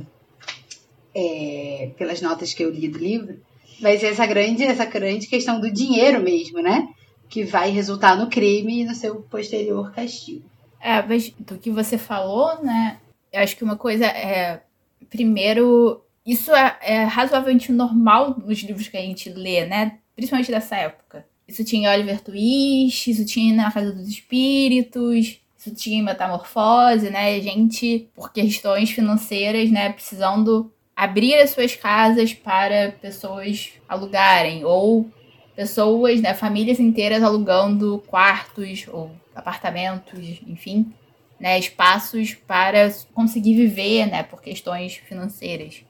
é, 1.14 1.92
pelas 1.98 2.22
notas 2.22 2.54
que 2.54 2.64
eu 2.64 2.70
li 2.70 2.88
do 2.88 2.98
livro, 2.98 3.40
vai 3.82 3.98
ser 3.98 4.08
essa 4.08 4.26
grande 4.26 4.64
essa 4.64 4.86
grande 4.86 5.28
questão 5.28 5.60
do 5.60 5.72
dinheiro 5.72 6.22
mesmo, 6.22 6.62
né? 6.62 6.88
Que 7.28 7.44
vai 7.44 7.70
resultar 7.70 8.18
no 8.18 8.30
crime 8.30 8.82
e 8.82 8.86
no 8.86 8.96
seu 8.96 9.22
posterior 9.24 9.92
castigo. 9.92 10.50
É, 10.82 11.02
mas 11.02 11.30
do 11.38 11.58
que 11.58 11.70
você 11.70 11.98
falou, 11.98 12.64
né? 12.64 13.00
Eu 13.32 13.42
acho 13.42 13.56
que 13.56 13.64
uma 13.64 13.76
coisa 13.76 14.06
é 14.06 14.62
primeiro 15.10 16.02
isso 16.26 16.54
é, 16.54 16.78
é 16.82 17.04
razoavelmente 17.04 17.72
normal 17.72 18.38
nos 18.38 18.60
livros 18.60 18.88
que 18.88 18.98
a 18.98 19.02
gente 19.02 19.30
lê, 19.30 19.66
né? 19.66 20.00
Principalmente 20.16 20.52
dessa 20.52 20.76
época. 20.76 21.26
Isso 21.50 21.64
tinha 21.64 21.92
Oliver 21.92 22.22
Twist, 22.22 23.10
isso 23.10 23.26
tinha 23.26 23.56
Na 23.56 23.72
Casa 23.72 23.92
dos 23.92 24.08
Espíritos, 24.08 25.40
isso 25.58 25.74
tinha 25.74 26.04
metamorfose, 26.04 27.10
né? 27.10 27.42
Gente, 27.42 28.08
por 28.14 28.32
questões 28.32 28.92
financeiras, 28.92 29.72
né, 29.72 29.92
precisando 29.92 30.72
abrir 30.96 31.34
as 31.34 31.50
suas 31.50 31.76
casas 31.76 32.36
para 32.36 32.92
pessoas 33.02 33.72
alugarem 33.88 34.64
ou 34.64 35.10
pessoas, 35.56 36.22
né, 36.22 36.36
famílias 36.36 36.80
inteiras 36.80 37.24
alugando 37.24 38.04
quartos 38.06 38.86
ou 38.88 39.12
apartamentos, 39.34 40.40
enfim, 40.46 40.94
né, 41.40 41.58
espaços 41.58 42.36
para 42.36 42.94
conseguir 43.12 43.56
viver, 43.56 44.06
né, 44.06 44.22
por 44.22 44.40
questões 44.40 44.94
financeiras. 44.98 45.84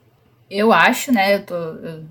Eu 0.49 0.71
acho, 0.71 1.11
né, 1.11 1.35
eu 1.35 1.45
tô 1.45 1.55
eu, 1.55 2.05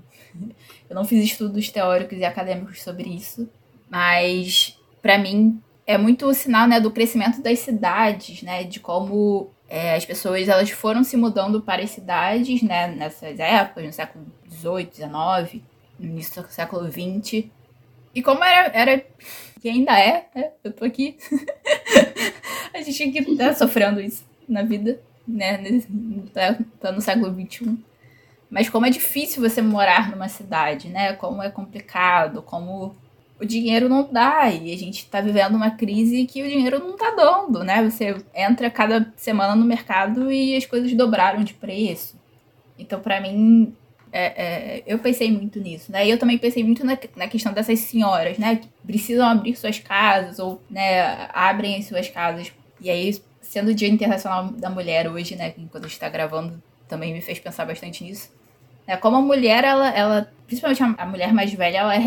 eu 0.89 0.95
não 0.95 1.05
fiz 1.05 1.23
estudos 1.23 1.69
teóricos 1.69 2.17
e 2.17 2.25
acadêmicos 2.25 2.81
sobre 2.81 3.09
isso, 3.09 3.49
mas 3.89 4.77
para 5.01 5.17
mim 5.17 5.61
é 5.85 5.97
muito 5.97 6.25
o 6.27 6.33
sinal 6.33 6.67
né, 6.67 6.79
do 6.79 6.91
crescimento 6.91 7.41
das 7.41 7.59
cidades, 7.59 8.43
né? 8.43 8.63
De 8.63 8.79
como 8.79 9.51
é, 9.67 9.95
as 9.95 10.05
pessoas 10.05 10.47
elas 10.47 10.69
foram 10.69 11.03
se 11.03 11.17
mudando 11.17 11.61
para 11.61 11.83
as 11.83 11.91
cidades, 11.91 12.61
né? 12.61 12.87
Nessas 12.87 13.39
épocas, 13.39 13.85
no 13.85 13.93
século 13.93 14.25
XVIII, 14.51 14.89
XIX, 14.93 15.63
início 15.99 16.41
do 16.41 16.49
século 16.49 16.87
XX. 16.91 17.45
E 18.13 18.21
como 18.21 18.43
era, 18.43 18.71
era 18.75 19.05
e 19.63 19.69
ainda 19.69 19.99
é, 19.99 20.27
né? 20.33 20.51
eu 20.63 20.71
tô 20.71 20.85
aqui. 20.85 21.17
a 22.73 22.81
gente 22.81 23.11
que 23.11 23.35
tá 23.35 23.53
sofrendo 23.53 23.99
isso 23.99 24.23
na 24.47 24.63
vida, 24.63 24.99
né? 25.27 25.59
Tá, 26.33 26.57
tá 26.79 26.91
no 26.91 27.01
século 27.01 27.33
XXI. 27.33 27.77
Mas 28.49 28.69
como 28.69 28.85
é 28.85 28.89
difícil 28.89 29.41
você 29.41 29.61
morar 29.61 30.09
numa 30.09 30.27
cidade, 30.27 30.89
né? 30.89 31.13
Como 31.13 31.41
é 31.41 31.49
complicado, 31.49 32.41
como 32.41 32.95
o 33.39 33.45
dinheiro 33.45 33.87
não 33.87 34.11
dá 34.11 34.49
e 34.49 34.73
a 34.73 34.77
gente 34.77 34.97
está 34.97 35.21
vivendo 35.21 35.55
uma 35.55 35.71
crise 35.71 36.25
que 36.25 36.43
o 36.43 36.47
dinheiro 36.47 36.79
não 36.79 36.91
está 36.91 37.11
dando, 37.11 37.63
né? 37.63 37.87
Você 37.89 38.17
entra 38.33 38.69
cada 38.69 39.13
semana 39.15 39.55
no 39.55 39.65
mercado 39.65 40.31
e 40.31 40.55
as 40.55 40.65
coisas 40.65 40.91
dobraram 40.93 41.43
de 41.43 41.53
preço. 41.53 42.19
Então, 42.77 42.99
para 42.99 43.21
mim, 43.21 43.73
é, 44.11 44.25
é, 44.25 44.83
eu 44.85 44.99
pensei 44.99 45.31
muito 45.31 45.59
nisso, 45.59 45.91
né? 45.91 46.05
E 46.05 46.09
eu 46.09 46.17
também 46.17 46.37
pensei 46.37 46.63
muito 46.63 46.83
na, 46.85 46.97
na, 47.15 47.27
questão 47.27 47.53
dessas 47.53 47.79
senhoras, 47.79 48.37
né? 48.37 48.57
Que 48.57 48.67
precisam 48.85 49.27
abrir 49.27 49.55
suas 49.55 49.79
casas 49.79 50.39
ou, 50.39 50.61
né, 50.69 51.29
abrem 51.33 51.77
as 51.77 51.85
suas 51.85 52.09
casas. 52.09 52.51
E 52.81 52.89
aí, 52.89 53.21
sendo 53.41 53.71
o 53.71 53.73
Dia 53.73 53.87
Internacional 53.87 54.45
da 54.51 54.69
Mulher 54.69 55.07
hoje, 55.07 55.35
né? 55.35 55.51
Quando 55.71 55.85
a 55.85 55.87
gente 55.87 55.93
está 55.93 56.09
gravando, 56.09 56.61
também 56.87 57.13
me 57.13 57.21
fez 57.21 57.39
pensar 57.39 57.65
bastante 57.65 58.03
nisso. 58.03 58.31
É, 58.89 58.97
como 58.97 59.17
a 59.17 59.21
mulher, 59.21 59.63
ela, 59.63 59.87
ela 59.91 60.33
principalmente 60.47 60.81
a, 60.81 61.05
mulher 61.05 61.31
mais 61.31 61.53
velha, 61.53 61.77
ela 61.77 61.93
é 61.93 61.99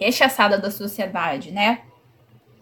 rechaçada 0.00 0.56
da 0.56 0.70
sociedade, 0.70 1.50
né? 1.50 1.82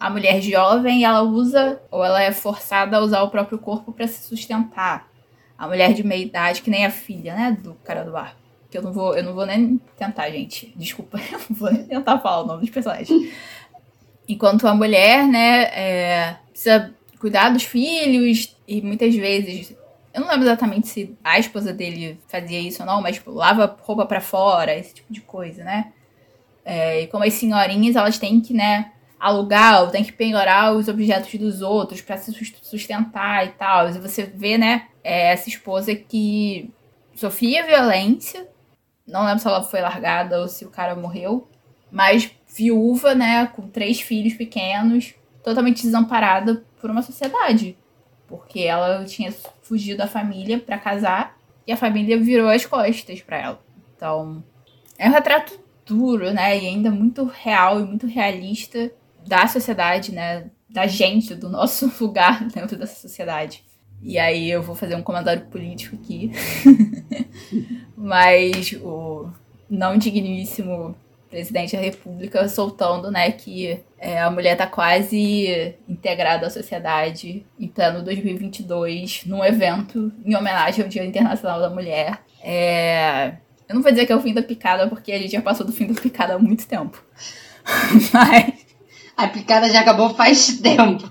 A 0.00 0.10
mulher 0.10 0.40
jovem, 0.42 1.04
ela 1.04 1.22
usa 1.22 1.80
ou 1.92 2.04
ela 2.04 2.20
é 2.20 2.32
forçada 2.32 2.96
a 2.96 3.00
usar 3.00 3.22
o 3.22 3.30
próprio 3.30 3.56
corpo 3.56 3.92
para 3.92 4.08
se 4.08 4.24
sustentar. 4.24 5.08
A 5.56 5.68
mulher 5.68 5.94
de 5.94 6.02
meia 6.02 6.24
idade, 6.24 6.60
que 6.60 6.68
nem 6.68 6.84
a 6.84 6.90
filha, 6.90 7.36
né, 7.36 7.56
do 7.62 7.74
cara 7.84 8.02
do 8.02 8.10
bar, 8.10 8.36
que 8.68 8.76
eu 8.76 8.82
não 8.82 8.92
vou, 8.92 9.16
eu 9.16 9.22
não 9.22 9.32
vou 9.32 9.46
nem 9.46 9.80
tentar, 9.96 10.28
gente. 10.30 10.74
Desculpa, 10.74 11.20
eu 11.30 11.38
não 11.48 11.56
vou 11.56 11.72
nem 11.72 11.84
tentar 11.84 12.18
falar 12.18 12.42
o 12.42 12.46
nome 12.46 12.62
dos 12.62 12.70
personagens. 12.70 13.32
Enquanto 14.28 14.66
a 14.66 14.74
mulher, 14.74 15.24
né, 15.28 15.62
é, 15.72 16.36
precisa 16.50 16.92
cuidar 17.20 17.50
dos 17.50 17.62
filhos 17.62 18.56
e 18.66 18.82
muitas 18.82 19.14
vezes 19.14 19.72
eu 20.16 20.22
não 20.22 20.30
lembro 20.30 20.46
exatamente 20.46 20.88
se 20.88 21.14
a 21.22 21.38
esposa 21.38 21.74
dele 21.74 22.18
fazia 22.26 22.58
isso 22.58 22.82
ou 22.82 22.86
não, 22.86 23.02
mas 23.02 23.16
tipo, 23.16 23.30
lava 23.30 23.76
roupa 23.82 24.06
para 24.06 24.18
fora, 24.18 24.74
esse 24.74 24.94
tipo 24.94 25.12
de 25.12 25.20
coisa, 25.20 25.62
né? 25.62 25.92
É, 26.64 27.02
e 27.02 27.06
como 27.08 27.22
as 27.22 27.34
senhorinhas, 27.34 27.96
elas 27.96 28.18
têm 28.18 28.40
que, 28.40 28.54
né, 28.54 28.92
alugar 29.20 29.82
ou 29.82 29.90
têm 29.90 30.02
que 30.02 30.12
penhorar 30.12 30.74
os 30.74 30.88
objetos 30.88 31.38
dos 31.38 31.60
outros 31.60 32.00
para 32.00 32.16
se 32.16 32.32
sustentar 32.62 33.46
e 33.46 33.50
tal. 33.50 33.90
E 33.90 33.98
você 33.98 34.22
vê, 34.22 34.56
né, 34.56 34.88
é, 35.04 35.32
essa 35.32 35.50
esposa 35.50 35.94
que 35.94 36.72
sofria 37.14 37.66
violência, 37.66 38.48
não 39.06 39.26
lembro 39.26 39.40
se 39.40 39.46
ela 39.46 39.62
foi 39.62 39.82
largada 39.82 40.40
ou 40.40 40.48
se 40.48 40.64
o 40.64 40.70
cara 40.70 40.96
morreu, 40.96 41.46
mas 41.90 42.30
viúva, 42.48 43.14
né, 43.14 43.46
com 43.48 43.68
três 43.68 44.00
filhos 44.00 44.32
pequenos, 44.32 45.14
totalmente 45.44 45.82
desamparada 45.82 46.64
por 46.80 46.90
uma 46.90 47.02
sociedade. 47.02 47.76
Porque 48.26 48.60
ela 48.60 49.04
tinha 49.04 49.30
fugido 49.66 49.98
da 49.98 50.06
família 50.06 50.58
para 50.58 50.78
casar 50.78 51.36
e 51.66 51.72
a 51.72 51.76
família 51.76 52.18
virou 52.18 52.48
as 52.48 52.64
costas 52.64 53.20
para 53.20 53.38
ela. 53.38 53.60
Então, 53.96 54.42
é 54.98 55.08
um 55.08 55.12
retrato 55.12 55.58
duro, 55.84 56.32
né, 56.32 56.58
e 56.58 56.66
ainda 56.66 56.90
muito 56.90 57.24
real 57.24 57.80
e 57.80 57.84
muito 57.84 58.06
realista 58.06 58.90
da 59.26 59.46
sociedade, 59.46 60.12
né, 60.12 60.50
da 60.68 60.86
gente, 60.86 61.34
do 61.34 61.48
nosso 61.48 61.92
lugar 62.02 62.44
dentro 62.48 62.76
dessa 62.76 63.00
sociedade. 63.00 63.64
E 64.02 64.18
aí 64.18 64.50
eu 64.50 64.62
vou 64.62 64.74
fazer 64.74 64.94
um 64.94 65.02
comentário 65.02 65.46
político 65.46 65.96
aqui. 65.96 66.30
Mas 67.96 68.72
o 68.74 69.28
não 69.68 69.96
digníssimo 69.96 70.94
presidente 71.30 71.76
da 71.76 71.82
República 71.82 72.48
soltando, 72.48 73.10
né, 73.10 73.30
que 73.30 73.80
é, 73.98 74.20
a 74.20 74.30
mulher 74.30 74.56
tá 74.56 74.66
quase 74.66 75.74
integrada 75.88 76.46
à 76.46 76.50
sociedade 76.50 77.46
em 77.58 77.68
pleno 77.68 78.02
2022, 78.02 79.24
num 79.26 79.44
evento 79.44 80.12
em 80.24 80.34
homenagem 80.36 80.84
ao 80.84 80.88
Dia 80.88 81.04
Internacional 81.04 81.60
da 81.60 81.70
Mulher. 81.70 82.20
É, 82.42 83.34
eu 83.68 83.74
não 83.74 83.82
vou 83.82 83.90
dizer 83.90 84.06
que 84.06 84.12
é 84.12 84.16
o 84.16 84.20
fim 84.20 84.32
da 84.32 84.42
picada, 84.42 84.86
porque 84.88 85.12
a 85.12 85.18
gente 85.18 85.32
já 85.32 85.42
passou 85.42 85.66
do 85.66 85.72
fim 85.72 85.86
da 85.86 86.00
picada 86.00 86.34
há 86.34 86.38
muito 86.38 86.66
tempo. 86.66 87.02
Mas... 88.12 88.66
A 89.16 89.28
picada 89.28 89.70
já 89.70 89.80
acabou 89.80 90.14
faz 90.14 90.58
tempo. 90.58 91.10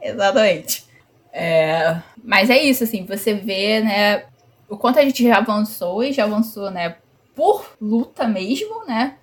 Exatamente. 0.00 0.84
É, 1.32 2.00
mas 2.24 2.48
é 2.48 2.62
isso, 2.62 2.84
assim, 2.84 3.04
você 3.04 3.34
vê, 3.34 3.80
né, 3.80 4.24
o 4.68 4.76
quanto 4.76 4.98
a 4.98 5.02
gente 5.02 5.22
já 5.22 5.38
avançou 5.38 6.02
e 6.02 6.12
já 6.12 6.24
avançou, 6.24 6.70
né, 6.70 6.96
por 7.34 7.76
luta 7.80 8.26
mesmo, 8.26 8.84
né, 8.86 9.16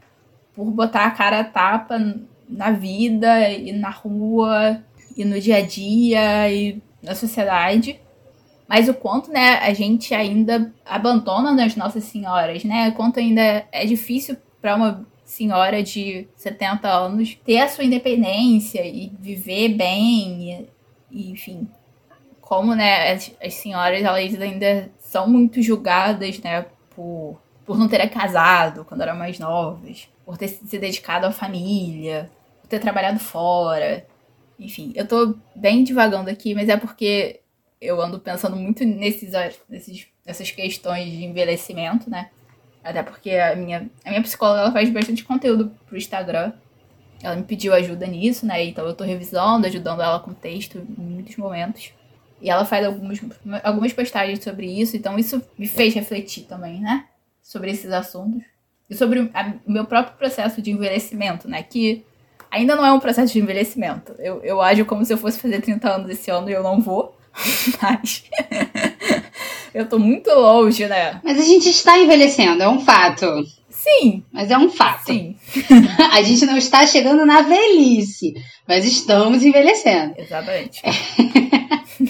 por 0.54 0.66
botar 0.66 1.06
a 1.06 1.12
cara 1.12 1.40
a 1.40 1.44
tapa 1.44 1.98
na 2.48 2.72
vida 2.72 3.50
e 3.50 3.72
na 3.72 3.90
rua 3.90 4.84
e 5.16 5.26
no 5.26 5.40
dia 5.40 5.58
a 5.58 5.62
dia 5.62 6.52
e 6.52 6.82
na 7.02 7.16
sociedade. 7.16 8.00
Mas 8.68 8.88
o 8.88 8.94
quanto, 8.94 9.32
né, 9.32 9.58
a 9.60 9.74
gente 9.74 10.14
ainda 10.14 10.74
abandona 10.86 11.64
as 11.64 11.76
nossas 11.76 12.06
senhoras, 12.06 12.64
né? 12.64 12.90
O 12.90 12.94
quanto 12.94 13.20
ainda 13.20 13.68
é 13.72 13.86
difícil 13.86 14.38
para 14.62 14.76
uma 14.76 15.06
senhora 15.26 15.84
de 15.84 16.28
70 16.36 16.88
anos 16.88 17.38
ter 17.44 17.60
a 17.60 17.68
sua 17.68 17.84
independência 17.84 18.86
e 18.86 19.12
viver 19.20 19.70
bem, 19.70 20.52
e, 20.52 20.70
e, 21.12 21.32
enfim. 21.32 21.68
Como, 22.54 22.76
né, 22.76 23.14
as, 23.14 23.32
as, 23.44 23.56
senhoras, 23.56 24.04
elas 24.04 24.40
ainda 24.40 24.92
são 25.00 25.28
muito 25.28 25.60
julgadas, 25.60 26.38
né, 26.40 26.68
por, 26.96 27.42
por 27.66 27.80
não 27.80 27.88
terem 27.88 28.08
casado 28.08 28.86
quando 28.86 29.02
eram 29.02 29.16
mais 29.16 29.40
novas, 29.40 30.08
por 30.24 30.38
ter 30.38 30.50
se 30.50 30.78
dedicado 30.78 31.26
à 31.26 31.32
família, 31.32 32.30
por 32.62 32.68
ter 32.68 32.78
trabalhado 32.78 33.18
fora. 33.18 34.06
Enfim, 34.60 34.94
eu 34.96 35.08
tô 35.08 35.36
bem 35.56 35.84
divagando 35.84 36.30
aqui, 36.30 36.54
mas 36.54 36.70
é 36.70 36.78
porque 36.78 37.40
eu 37.82 38.00
ando 38.00 38.20
pensando 38.20 38.56
muito 38.56 38.86
nesses, 38.86 39.32
nesses, 39.68 40.06
nessas 40.24 40.52
questões 40.52 41.10
de 41.10 41.26
envelhecimento, 41.26 42.08
né? 42.08 42.30
Até 42.84 43.02
porque 43.02 43.32
a 43.32 43.56
minha, 43.56 43.90
a 44.06 44.10
minha 44.10 44.22
psicóloga 44.22 44.62
ela 44.62 44.72
faz 44.72 44.92
bastante 44.92 45.24
conteúdo 45.24 45.72
pro 45.88 45.98
Instagram. 45.98 46.54
Ela 47.24 47.36
me 47.36 47.44
pediu 47.44 47.74
ajuda 47.74 48.06
nisso, 48.06 48.46
né? 48.46 48.64
Então 48.64 48.86
eu 48.86 48.94
tô 48.94 49.04
revisando, 49.04 49.66
ajudando 49.66 50.04
ela 50.04 50.20
com 50.20 50.36
texto 50.36 50.78
em 50.78 51.02
muitos 51.02 51.36
momentos. 51.36 51.92
E 52.44 52.50
ela 52.50 52.66
faz 52.66 52.86
algumas, 52.86 53.22
algumas 53.64 53.94
postagens 53.94 54.44
sobre 54.44 54.68
isso, 54.68 54.98
então 54.98 55.18
isso 55.18 55.42
me 55.58 55.66
fez 55.66 55.94
refletir 55.94 56.44
também, 56.44 56.82
né? 56.82 57.06
Sobre 57.42 57.72
esses 57.72 57.90
assuntos. 57.90 58.44
E 58.90 58.96
sobre 58.96 59.22
o 59.22 59.32
meu 59.66 59.86
próprio 59.86 60.18
processo 60.18 60.62
de 60.62 60.70
envelhecimento, 60.70 61.48
né? 61.48 61.64
Que 61.64 62.04
ainda 62.52 62.76
não 62.76 62.86
é 62.86 62.92
um 62.92 63.00
processo 63.00 63.32
de 63.32 63.40
envelhecimento. 63.40 64.14
Eu, 64.20 64.44
eu 64.44 64.62
ajo 64.62 64.84
como 64.84 65.06
se 65.06 65.14
eu 65.14 65.18
fosse 65.18 65.40
fazer 65.40 65.62
30 65.62 65.90
anos 65.90 66.10
esse 66.10 66.30
ano 66.30 66.50
e 66.50 66.54
eu 66.54 66.62
não 66.62 66.82
vou. 66.82 67.18
Mas. 67.82 68.26
Eu 69.74 69.90
tô 69.90 69.98
muito 69.98 70.30
longe, 70.30 70.86
né? 70.86 71.20
Mas 71.24 71.40
a 71.40 71.42
gente 71.42 71.68
está 71.68 71.98
envelhecendo, 71.98 72.62
é 72.62 72.70
um 72.70 72.80
fato. 72.80 73.26
Sim. 73.72 74.24
Mas 74.32 74.52
é 74.52 74.58
um 74.58 74.70
fato. 74.70 75.08
Sim. 75.08 75.36
a 76.12 76.22
gente 76.22 76.46
não 76.46 76.56
está 76.56 76.86
chegando 76.86 77.26
na 77.26 77.42
velhice, 77.42 78.36
mas 78.68 78.86
estamos 78.86 79.42
envelhecendo. 79.42 80.14
Exatamente. 80.16 80.80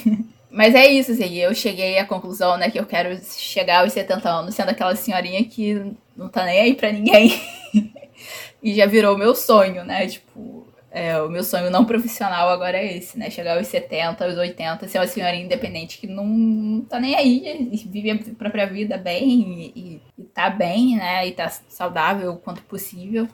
mas 0.52 0.76
é 0.76 0.88
isso, 0.88 1.12
assim, 1.12 1.36
eu 1.36 1.54
cheguei 1.54 1.98
à 1.98 2.06
conclusão, 2.06 2.58
né, 2.58 2.70
que 2.70 2.80
eu 2.80 2.86
quero 2.86 3.18
chegar 3.24 3.82
aos 3.82 3.94
70 3.94 4.30
anos 4.30 4.56
sendo 4.56 4.70
aquela 4.70 4.96
senhorinha 4.96 5.44
que 5.44 5.94
não 6.16 6.30
tá 6.30 6.46
nem 6.46 6.60
aí 6.60 6.74
pra 6.76 6.92
ninguém. 6.92 7.42
e 8.62 8.74
já 8.74 8.86
virou 8.86 9.18
meu 9.18 9.36
sonho, 9.36 9.84
né? 9.84 10.08
Tipo, 10.08 10.68
é, 10.92 11.20
o 11.20 11.28
meu 11.28 11.44
sonho 11.44 11.72
não 11.72 11.86
profissional 11.86 12.50
agora 12.50 12.78
é 12.78 12.98
esse, 12.98 13.18
né? 13.18 13.30
Chegar 13.30 13.58
aos 13.58 13.68
70, 13.68 14.24
aos 14.24 14.38
80, 14.38 14.88
ser 14.88 15.00
uma 15.00 15.08
senhora 15.08 15.36
independente 15.36 15.98
que 15.98 16.06
não, 16.06 16.26
não 16.26 16.82
tá 16.82 17.00
nem 17.00 17.16
aí, 17.16 17.70
vive 17.88 18.12
a 18.12 18.36
própria 18.36 18.68
vida 18.68 18.96
bem 18.96 19.72
e, 19.76 20.02
e 20.16 20.24
tá 20.26 20.52
bem, 20.52 20.96
né? 20.96 21.28
E 21.28 21.32
tá 21.32 21.50
saudável 21.50 22.34
o 22.34 22.38
quanto 22.38 22.62
possível. 22.64 23.28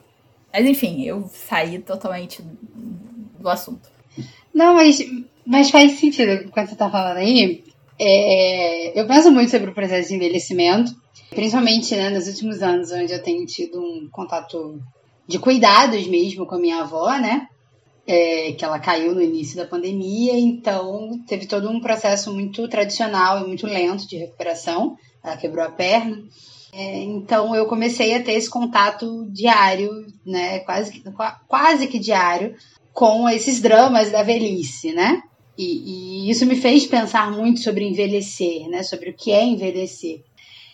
Mas 0.50 0.66
enfim, 0.66 1.04
eu 1.04 1.28
saí 1.28 1.78
totalmente 1.78 2.42
do 3.38 3.48
assunto. 3.48 3.88
Não, 4.52 4.74
mas, 4.74 4.98
mas 5.46 5.70
faz 5.70 5.98
sentido 5.98 6.50
quando 6.50 6.68
você 6.68 6.76
tá 6.76 6.90
falando 6.90 7.18
aí. 7.18 7.64
É, 7.98 8.98
eu 8.98 9.06
penso 9.06 9.30
muito 9.30 9.50
sobre 9.50 9.70
o 9.70 9.74
processo 9.74 10.08
de 10.08 10.14
envelhecimento, 10.14 10.94
principalmente 11.28 11.94
né, 11.94 12.08
nos 12.08 12.26
últimos 12.26 12.62
anos, 12.62 12.90
onde 12.90 13.12
eu 13.12 13.22
tenho 13.22 13.44
tido 13.44 13.78
um 13.78 14.08
contato 14.10 14.80
de 15.26 15.38
cuidados 15.38 16.06
mesmo 16.06 16.46
com 16.46 16.54
a 16.54 16.58
minha 16.58 16.80
avó, 16.80 17.12
né? 17.18 17.46
É, 18.06 18.52
que 18.52 18.64
ela 18.64 18.78
caiu 18.78 19.14
no 19.14 19.22
início 19.22 19.56
da 19.56 19.66
pandemia, 19.66 20.32
então 20.36 21.20
teve 21.28 21.46
todo 21.46 21.70
um 21.70 21.80
processo 21.80 22.32
muito 22.32 22.66
tradicional 22.66 23.40
e 23.40 23.46
muito 23.46 23.66
lento 23.66 24.08
de 24.08 24.16
recuperação. 24.16 24.96
Ela 25.22 25.36
quebrou 25.36 25.64
a 25.64 25.70
perna. 25.70 26.24
É, 26.72 27.02
então 27.02 27.54
eu 27.54 27.66
comecei 27.66 28.14
a 28.14 28.22
ter 28.22 28.32
esse 28.32 28.48
contato 28.48 29.28
diário, 29.30 29.90
né? 30.24 30.60
Quase, 30.60 31.02
quase 31.46 31.86
que 31.86 31.98
diário, 31.98 32.56
com 32.92 33.28
esses 33.28 33.60
dramas 33.60 34.10
da 34.10 34.22
velhice, 34.22 34.92
né? 34.92 35.22
E, 35.60 36.24
e 36.26 36.30
isso 36.30 36.46
me 36.46 36.56
fez 36.56 36.86
pensar 36.86 37.30
muito 37.30 37.60
sobre 37.60 37.84
envelhecer, 37.84 38.66
né? 38.70 38.82
Sobre 38.82 39.10
o 39.10 39.14
que 39.14 39.30
é 39.30 39.44
envelhecer. 39.44 40.22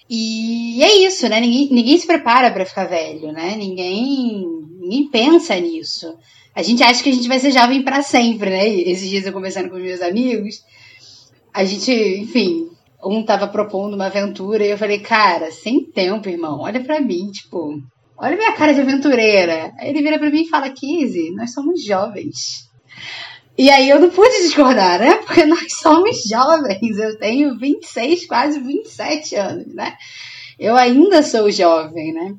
E 0.08 0.80
é 0.80 0.98
isso, 0.98 1.28
né? 1.28 1.40
Ninguém, 1.40 1.68
ninguém 1.72 1.98
se 1.98 2.06
prepara 2.06 2.52
para 2.52 2.64
ficar 2.64 2.84
velho, 2.84 3.32
né? 3.32 3.56
Ninguém, 3.56 4.46
ninguém 4.78 5.10
pensa 5.10 5.58
nisso. 5.58 6.16
A 6.54 6.62
gente 6.62 6.84
acha 6.84 7.02
que 7.02 7.08
a 7.08 7.12
gente 7.12 7.26
vai 7.26 7.40
ser 7.40 7.50
jovem 7.50 7.82
para 7.82 8.00
sempre, 8.00 8.48
né? 8.48 8.68
Esses 8.68 9.10
dias 9.10 9.26
eu 9.26 9.32
conversando 9.32 9.70
com 9.70 9.76
meus 9.76 10.00
amigos, 10.00 10.62
a 11.52 11.64
gente, 11.64 11.90
enfim, 11.92 12.68
um 13.04 13.24
tava 13.24 13.48
propondo 13.48 13.94
uma 13.94 14.06
aventura 14.06 14.64
e 14.64 14.70
eu 14.70 14.78
falei, 14.78 15.00
cara, 15.00 15.50
sem 15.50 15.82
tempo, 15.82 16.28
irmão, 16.28 16.60
olha 16.60 16.78
para 16.78 17.00
mim, 17.00 17.28
tipo, 17.32 17.82
olha 18.16 18.36
minha 18.36 18.52
cara 18.52 18.72
de 18.72 18.82
aventureira. 18.82 19.72
Aí 19.80 19.90
ele 19.90 20.00
vira 20.00 20.16
para 20.16 20.30
mim 20.30 20.42
e 20.42 20.48
fala, 20.48 20.70
Kizzy, 20.70 21.32
nós 21.32 21.52
somos 21.52 21.84
jovens. 21.84 22.66
E 23.58 23.70
aí 23.70 23.88
eu 23.88 23.98
não 23.98 24.10
pude 24.10 24.42
discordar, 24.42 24.98
né? 24.98 25.14
Porque 25.16 25.44
nós 25.46 25.72
somos 25.78 26.22
jovens. 26.24 26.98
Eu 26.98 27.18
tenho 27.18 27.58
26, 27.58 28.26
quase 28.26 28.60
27 28.60 29.34
anos, 29.36 29.74
né? 29.74 29.96
Eu 30.58 30.76
ainda 30.76 31.22
sou 31.22 31.50
jovem, 31.50 32.12
né? 32.12 32.34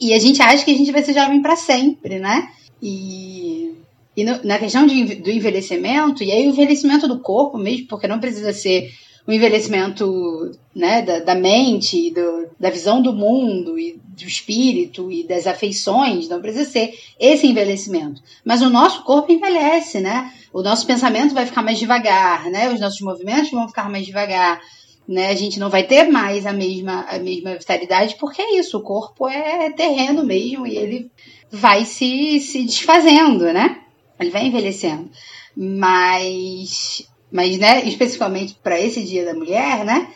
E 0.00 0.12
a 0.12 0.18
gente 0.18 0.40
acha 0.42 0.64
que 0.64 0.70
a 0.70 0.76
gente 0.76 0.92
vai 0.92 1.02
ser 1.02 1.14
jovem 1.14 1.40
para 1.40 1.56
sempre, 1.56 2.18
né? 2.18 2.48
E, 2.82 3.74
e 4.16 4.24
no, 4.24 4.44
na 4.44 4.58
questão 4.58 4.86
de, 4.86 5.16
do 5.16 5.30
envelhecimento, 5.30 6.22
e 6.22 6.32
aí 6.32 6.46
o 6.46 6.50
envelhecimento 6.50 7.06
do 7.06 7.20
corpo 7.20 7.56
mesmo, 7.56 7.86
porque 7.86 8.08
não 8.08 8.20
precisa 8.20 8.52
ser 8.52 8.90
o 9.26 9.32
envelhecimento 9.32 10.52
né, 10.74 11.00
da, 11.02 11.20
da 11.20 11.34
mente, 11.34 12.10
do, 12.10 12.48
da 12.60 12.68
visão 12.68 13.00
do 13.00 13.12
mundo 13.12 13.78
e 13.78 13.98
do 14.06 14.24
espírito 14.24 15.10
e 15.10 15.26
das 15.26 15.46
afeições, 15.46 16.28
não 16.28 16.40
precisa 16.40 16.68
ser 16.68 16.94
esse 17.18 17.46
envelhecimento. 17.46 18.22
Mas 18.44 18.60
o 18.60 18.68
nosso 18.70 19.02
corpo 19.02 19.32
envelhece, 19.32 20.00
né? 20.00 20.32
O 20.52 20.62
nosso 20.62 20.86
pensamento 20.86 21.34
vai 21.34 21.46
ficar 21.46 21.62
mais 21.62 21.78
devagar, 21.78 22.50
né? 22.50 22.70
Os 22.72 22.80
nossos 22.80 23.00
movimentos 23.00 23.50
vão 23.50 23.66
ficar 23.66 23.90
mais 23.90 24.04
devagar. 24.06 24.60
né? 25.08 25.28
A 25.28 25.34
gente 25.34 25.58
não 25.58 25.70
vai 25.70 25.84
ter 25.84 26.04
mais 26.08 26.46
a 26.46 26.52
mesma, 26.52 27.06
a 27.08 27.18
mesma 27.18 27.54
vitalidade, 27.54 28.16
porque 28.20 28.42
é 28.42 28.58
isso, 28.58 28.78
o 28.78 28.82
corpo 28.82 29.28
é 29.28 29.70
terreno 29.70 30.24
mesmo 30.24 30.66
e 30.66 30.76
ele 30.76 31.10
vai 31.50 31.84
se, 31.84 32.40
se 32.40 32.62
desfazendo, 32.62 33.44
né? 33.52 33.80
Ele 34.20 34.30
vai 34.30 34.46
envelhecendo. 34.46 35.10
Mas, 35.56 37.08
mas 37.30 37.58
né, 37.58 37.84
especificamente 37.84 38.54
para 38.62 38.80
esse 38.80 39.02
Dia 39.02 39.24
da 39.24 39.34
Mulher, 39.34 39.84
né? 39.84 40.08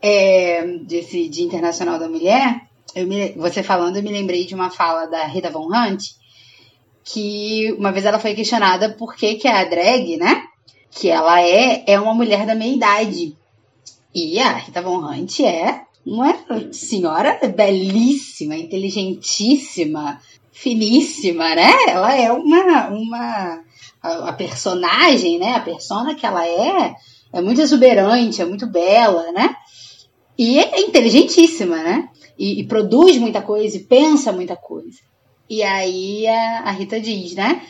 É, 0.00 0.64
desse 0.82 1.28
Dia 1.28 1.44
Internacional 1.44 1.98
da 1.98 2.08
Mulher, 2.08 2.68
me, 2.96 3.32
você 3.32 3.62
falando, 3.62 3.96
eu 3.96 4.02
me 4.02 4.12
lembrei 4.12 4.44
de 4.44 4.54
uma 4.54 4.70
fala 4.70 5.06
da 5.06 5.24
Rita 5.26 5.50
Von 5.50 5.68
Hunt, 5.68 6.02
que 7.04 7.72
uma 7.78 7.92
vez 7.92 8.04
ela 8.04 8.18
foi 8.18 8.34
questionada 8.34 8.90
por 8.90 9.14
que, 9.14 9.34
que 9.36 9.48
a 9.48 9.64
drag, 9.64 10.16
né? 10.16 10.44
Que 10.90 11.08
ela 11.08 11.40
é, 11.40 11.84
é 11.86 12.00
uma 12.00 12.14
mulher 12.14 12.46
da 12.46 12.54
meia 12.54 12.74
idade. 12.74 13.36
E 14.14 14.38
a 14.38 14.52
Rita 14.52 14.82
Von 14.82 15.04
Hunt 15.04 15.40
é 15.40 15.82
uma 16.04 16.34
senhora 16.72 17.38
belíssima, 17.54 18.56
inteligentíssima, 18.56 20.20
finíssima, 20.52 21.54
né? 21.54 21.70
Ela 21.88 22.16
é 22.16 22.32
uma, 22.32 22.88
uma 22.88 23.64
a, 24.02 24.28
a, 24.28 24.32
personagem, 24.32 25.38
né? 25.38 25.54
A 25.54 25.60
persona 25.60 26.14
que 26.14 26.26
ela 26.26 26.46
é 26.46 26.94
é 27.32 27.40
muito 27.40 27.60
exuberante, 27.60 28.40
é 28.40 28.44
muito 28.44 28.66
bela, 28.66 29.30
né? 29.32 29.54
E 30.36 30.58
é 30.58 30.80
inteligentíssima, 30.80 31.76
né? 31.76 32.08
E, 32.38 32.60
e 32.60 32.66
produz 32.66 33.16
muita 33.18 33.42
coisa 33.42 33.76
e 33.76 33.84
pensa 33.84 34.32
muita 34.32 34.56
coisa. 34.56 34.98
E 35.48 35.62
aí 35.62 36.26
a, 36.26 36.60
a 36.60 36.70
Rita 36.70 37.00
diz, 37.00 37.34
né? 37.34 37.62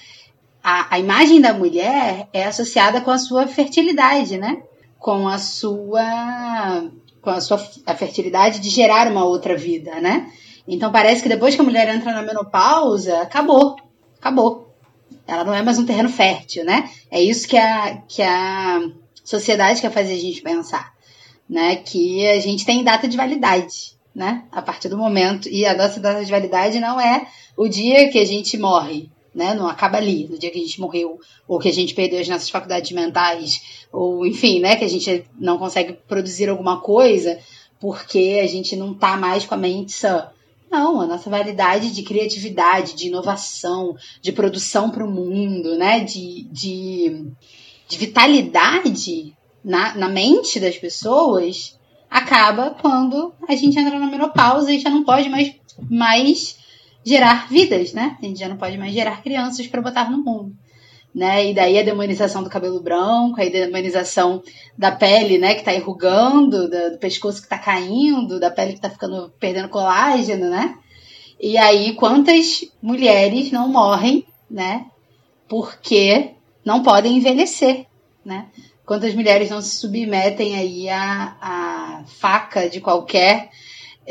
A, 0.62 0.94
a 0.94 0.98
imagem 0.98 1.40
da 1.40 1.54
mulher 1.54 2.28
é 2.32 2.44
associada 2.44 3.00
com 3.00 3.10
a 3.10 3.18
sua 3.18 3.46
fertilidade, 3.46 4.36
né? 4.36 4.62
Com 4.98 5.28
a 5.28 5.38
sua 5.38 6.90
com 7.20 7.30
a 7.30 7.40
sua 7.40 7.60
a 7.86 7.94
fertilidade 7.94 8.60
de 8.60 8.68
gerar 8.68 9.10
uma 9.10 9.24
outra 9.24 9.56
vida, 9.56 10.00
né? 10.00 10.30
Então 10.66 10.92
parece 10.92 11.22
que 11.22 11.28
depois 11.28 11.54
que 11.54 11.60
a 11.60 11.64
mulher 11.64 11.88
entra 11.88 12.12
na 12.12 12.22
menopausa, 12.22 13.22
acabou. 13.22 13.76
Acabou. 14.20 14.67
Ela 15.28 15.44
não 15.44 15.52
é 15.52 15.62
mais 15.62 15.78
um 15.78 15.84
terreno 15.84 16.08
fértil, 16.08 16.64
né? 16.64 16.90
É 17.10 17.22
isso 17.22 17.46
que 17.46 17.58
a, 17.58 17.98
que 18.08 18.22
a 18.22 18.80
sociedade 19.22 19.78
quer 19.78 19.92
fazer 19.92 20.14
a 20.14 20.18
gente 20.18 20.40
pensar, 20.40 20.94
né? 21.46 21.76
Que 21.76 22.26
a 22.26 22.40
gente 22.40 22.64
tem 22.64 22.82
data 22.82 23.06
de 23.06 23.14
validade, 23.14 23.92
né? 24.14 24.44
A 24.50 24.62
partir 24.62 24.88
do 24.88 24.96
momento. 24.96 25.46
E 25.50 25.66
a 25.66 25.76
nossa 25.76 26.00
data 26.00 26.24
de 26.24 26.30
validade 26.30 26.80
não 26.80 26.98
é 26.98 27.26
o 27.58 27.68
dia 27.68 28.08
que 28.10 28.18
a 28.18 28.24
gente 28.24 28.56
morre, 28.56 29.10
né? 29.34 29.52
Não 29.52 29.68
acaba 29.68 29.98
ali, 29.98 30.26
no 30.30 30.38
dia 30.38 30.50
que 30.50 30.58
a 30.58 30.64
gente 30.64 30.80
morreu, 30.80 31.20
ou 31.46 31.58
que 31.58 31.68
a 31.68 31.72
gente 31.74 31.92
perdeu 31.92 32.20
as 32.20 32.28
nossas 32.28 32.48
faculdades 32.48 32.90
mentais, 32.92 33.60
ou 33.92 34.26
enfim, 34.26 34.60
né? 34.60 34.76
Que 34.76 34.84
a 34.84 34.88
gente 34.88 35.26
não 35.38 35.58
consegue 35.58 35.92
produzir 36.08 36.48
alguma 36.48 36.80
coisa 36.80 37.38
porque 37.78 38.40
a 38.42 38.46
gente 38.46 38.74
não 38.74 38.94
tá 38.94 39.14
mais 39.18 39.44
com 39.44 39.54
a 39.54 39.58
mente 39.58 39.92
sã. 39.92 40.30
Não, 40.70 41.00
a 41.00 41.06
nossa 41.06 41.30
validade 41.30 41.92
de 41.92 42.02
criatividade, 42.02 42.94
de 42.94 43.06
inovação, 43.06 43.96
de 44.20 44.32
produção 44.32 44.90
para 44.90 45.04
o 45.04 45.10
mundo, 45.10 45.76
né? 45.76 46.00
De, 46.00 46.46
de, 46.50 47.26
de 47.88 47.98
vitalidade 47.98 49.34
na, 49.64 49.94
na 49.94 50.08
mente 50.08 50.60
das 50.60 50.76
pessoas 50.76 51.78
acaba 52.10 52.70
quando 52.70 53.34
a 53.46 53.54
gente 53.54 53.78
entra 53.78 53.98
na 53.98 54.06
menopausa 54.06 54.72
e 54.72 54.80
já 54.80 54.90
não 54.90 55.04
pode 55.04 55.28
mais, 55.28 55.54
mais 55.90 56.58
gerar 57.04 57.48
vidas, 57.48 57.92
né? 57.92 58.16
A 58.20 58.26
gente 58.26 58.40
já 58.40 58.48
não 58.48 58.56
pode 58.56 58.76
mais 58.76 58.92
gerar 58.92 59.22
crianças 59.22 59.66
para 59.66 59.82
botar 59.82 60.10
no 60.10 60.18
mundo. 60.18 60.54
Né? 61.18 61.50
E 61.50 61.52
daí 61.52 61.76
a 61.76 61.82
demonização 61.82 62.44
do 62.44 62.48
cabelo 62.48 62.80
branco, 62.80 63.40
a 63.40 63.44
demonização 63.44 64.40
da 64.78 64.92
pele, 64.92 65.36
né, 65.36 65.56
que 65.56 65.64
tá 65.64 65.74
enrugando, 65.74 66.70
do, 66.70 66.92
do 66.92 66.98
pescoço 66.98 67.42
que 67.42 67.48
tá 67.48 67.58
caindo, 67.58 68.38
da 68.38 68.52
pele 68.52 68.74
que 68.74 68.80
tá 68.80 68.88
ficando 68.88 69.28
perdendo 69.40 69.68
colágeno, 69.68 70.48
né? 70.48 70.76
E 71.40 71.58
aí 71.58 71.94
quantas 71.94 72.64
mulheres 72.80 73.50
não 73.50 73.66
morrem, 73.66 74.28
né? 74.48 74.86
Porque 75.48 76.34
não 76.64 76.84
podem 76.84 77.16
envelhecer, 77.16 77.86
né? 78.24 78.46
Quantas 78.86 79.12
mulheres 79.12 79.50
não 79.50 79.60
se 79.60 79.74
submetem 79.74 80.54
aí 80.54 80.88
à 80.88 82.04
faca 82.20 82.70
de 82.70 82.80
qualquer 82.80 83.50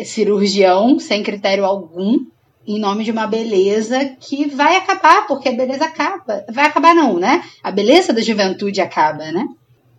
cirurgião 0.03 0.99
sem 0.99 1.23
critério 1.23 1.63
algum, 1.63 2.25
em 2.67 2.79
nome 2.79 3.05
de 3.05 3.11
uma 3.11 3.25
beleza 3.25 4.05
que 4.19 4.45
vai 4.49 4.75
acabar, 4.75 5.25
porque 5.25 5.47
a 5.47 5.53
beleza 5.53 5.85
acaba. 5.85 6.45
Vai 6.51 6.65
acabar 6.65 6.93
não, 6.93 7.17
né? 7.17 7.41
A 7.63 7.71
beleza 7.71 8.11
da 8.11 8.21
juventude 8.21 8.81
acaba, 8.81 9.31
né? 9.31 9.47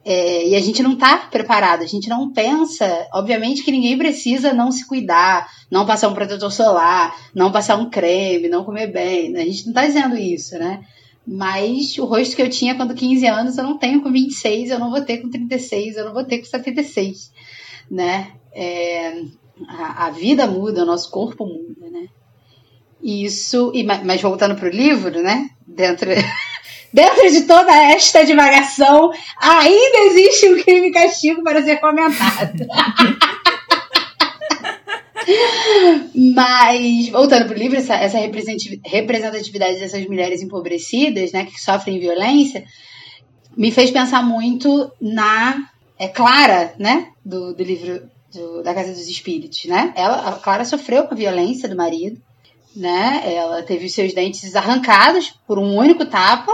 É, 0.04 0.48
e 0.48 0.54
a 0.54 0.60
gente 0.60 0.82
não 0.82 0.92
está 0.92 1.16
preparado, 1.16 1.82
a 1.82 1.86
gente 1.86 2.10
não 2.10 2.30
pensa. 2.30 3.08
Obviamente 3.14 3.62
que 3.64 3.72
ninguém 3.72 3.96
precisa 3.96 4.52
não 4.52 4.70
se 4.70 4.86
cuidar, 4.86 5.48
não 5.70 5.86
passar 5.86 6.08
um 6.08 6.14
protetor 6.14 6.52
solar, 6.52 7.16
não 7.34 7.50
passar 7.50 7.76
um 7.76 7.88
creme, 7.88 8.48
não 8.48 8.64
comer 8.64 8.88
bem. 8.88 9.34
A 9.34 9.44
gente 9.44 9.64
não 9.64 9.70
está 9.70 9.86
dizendo 9.86 10.16
isso, 10.16 10.58
né? 10.58 10.82
Mas 11.26 11.96
o 11.98 12.04
rosto 12.04 12.36
que 12.36 12.42
eu 12.42 12.50
tinha 12.50 12.74
quando 12.74 12.94
15 12.94 13.26
anos 13.26 13.58
eu 13.58 13.64
não 13.64 13.78
tenho 13.78 14.02
com 14.02 14.12
26, 14.12 14.70
eu 14.70 14.78
não 14.78 14.90
vou 14.90 15.00
ter 15.00 15.18
com 15.18 15.30
36, 15.30 15.96
eu 15.96 16.04
não 16.04 16.12
vou 16.12 16.24
ter 16.24 16.38
com 16.38 16.44
76, 16.44 17.32
né? 17.90 18.32
É, 18.52 19.22
a, 19.68 20.06
a 20.06 20.10
vida 20.10 20.46
muda, 20.46 20.82
o 20.82 20.86
nosso 20.86 21.10
corpo 21.10 21.46
muda, 21.46 21.90
né? 21.90 22.08
Isso, 23.02 23.70
e, 23.74 23.84
mas 23.84 24.20
voltando 24.20 24.54
para 24.54 24.68
o 24.68 24.72
livro, 24.72 25.22
né? 25.22 25.50
Dentro, 25.66 26.10
dentro 26.92 27.30
de 27.30 27.42
toda 27.42 27.72
esta 27.72 28.24
divagação, 28.24 29.10
ainda 29.40 29.98
existe 30.06 30.48
um 30.48 30.62
crime 30.62 30.88
e 30.88 30.92
castigo 30.92 31.42
para 31.42 31.62
ser 31.62 31.76
comentado. 31.76 32.66
Mas, 36.14 37.08
voltando 37.10 37.46
para 37.46 37.54
o 37.54 37.58
livro, 37.58 37.76
essa, 37.76 37.94
essa 37.94 38.18
representatividade 38.18 39.78
dessas 39.78 40.06
mulheres 40.06 40.42
empobrecidas, 40.42 41.32
né, 41.32 41.44
que 41.44 41.60
sofrem 41.60 42.00
violência, 42.00 42.64
me 43.56 43.70
fez 43.70 43.90
pensar 43.90 44.22
muito 44.22 44.90
na 45.00 45.68
é, 45.98 46.08
Clara, 46.08 46.74
né, 46.78 47.08
do, 47.24 47.54
do 47.54 47.62
livro 47.62 48.08
do, 48.32 48.62
da 48.62 48.74
Casa 48.74 48.92
dos 48.92 49.08
Espíritos, 49.08 49.64
né? 49.64 49.92
Ela, 49.96 50.28
a 50.28 50.32
Clara 50.32 50.64
sofreu 50.64 51.04
com 51.04 51.14
a 51.14 51.16
violência 51.16 51.68
do 51.68 51.76
marido, 51.76 52.20
né? 52.74 53.22
Ela 53.24 53.62
teve 53.62 53.86
os 53.86 53.92
seus 53.92 54.12
dentes 54.12 54.54
arrancados 54.54 55.34
por 55.46 55.58
um 55.58 55.76
único 55.76 56.06
tapa, 56.06 56.52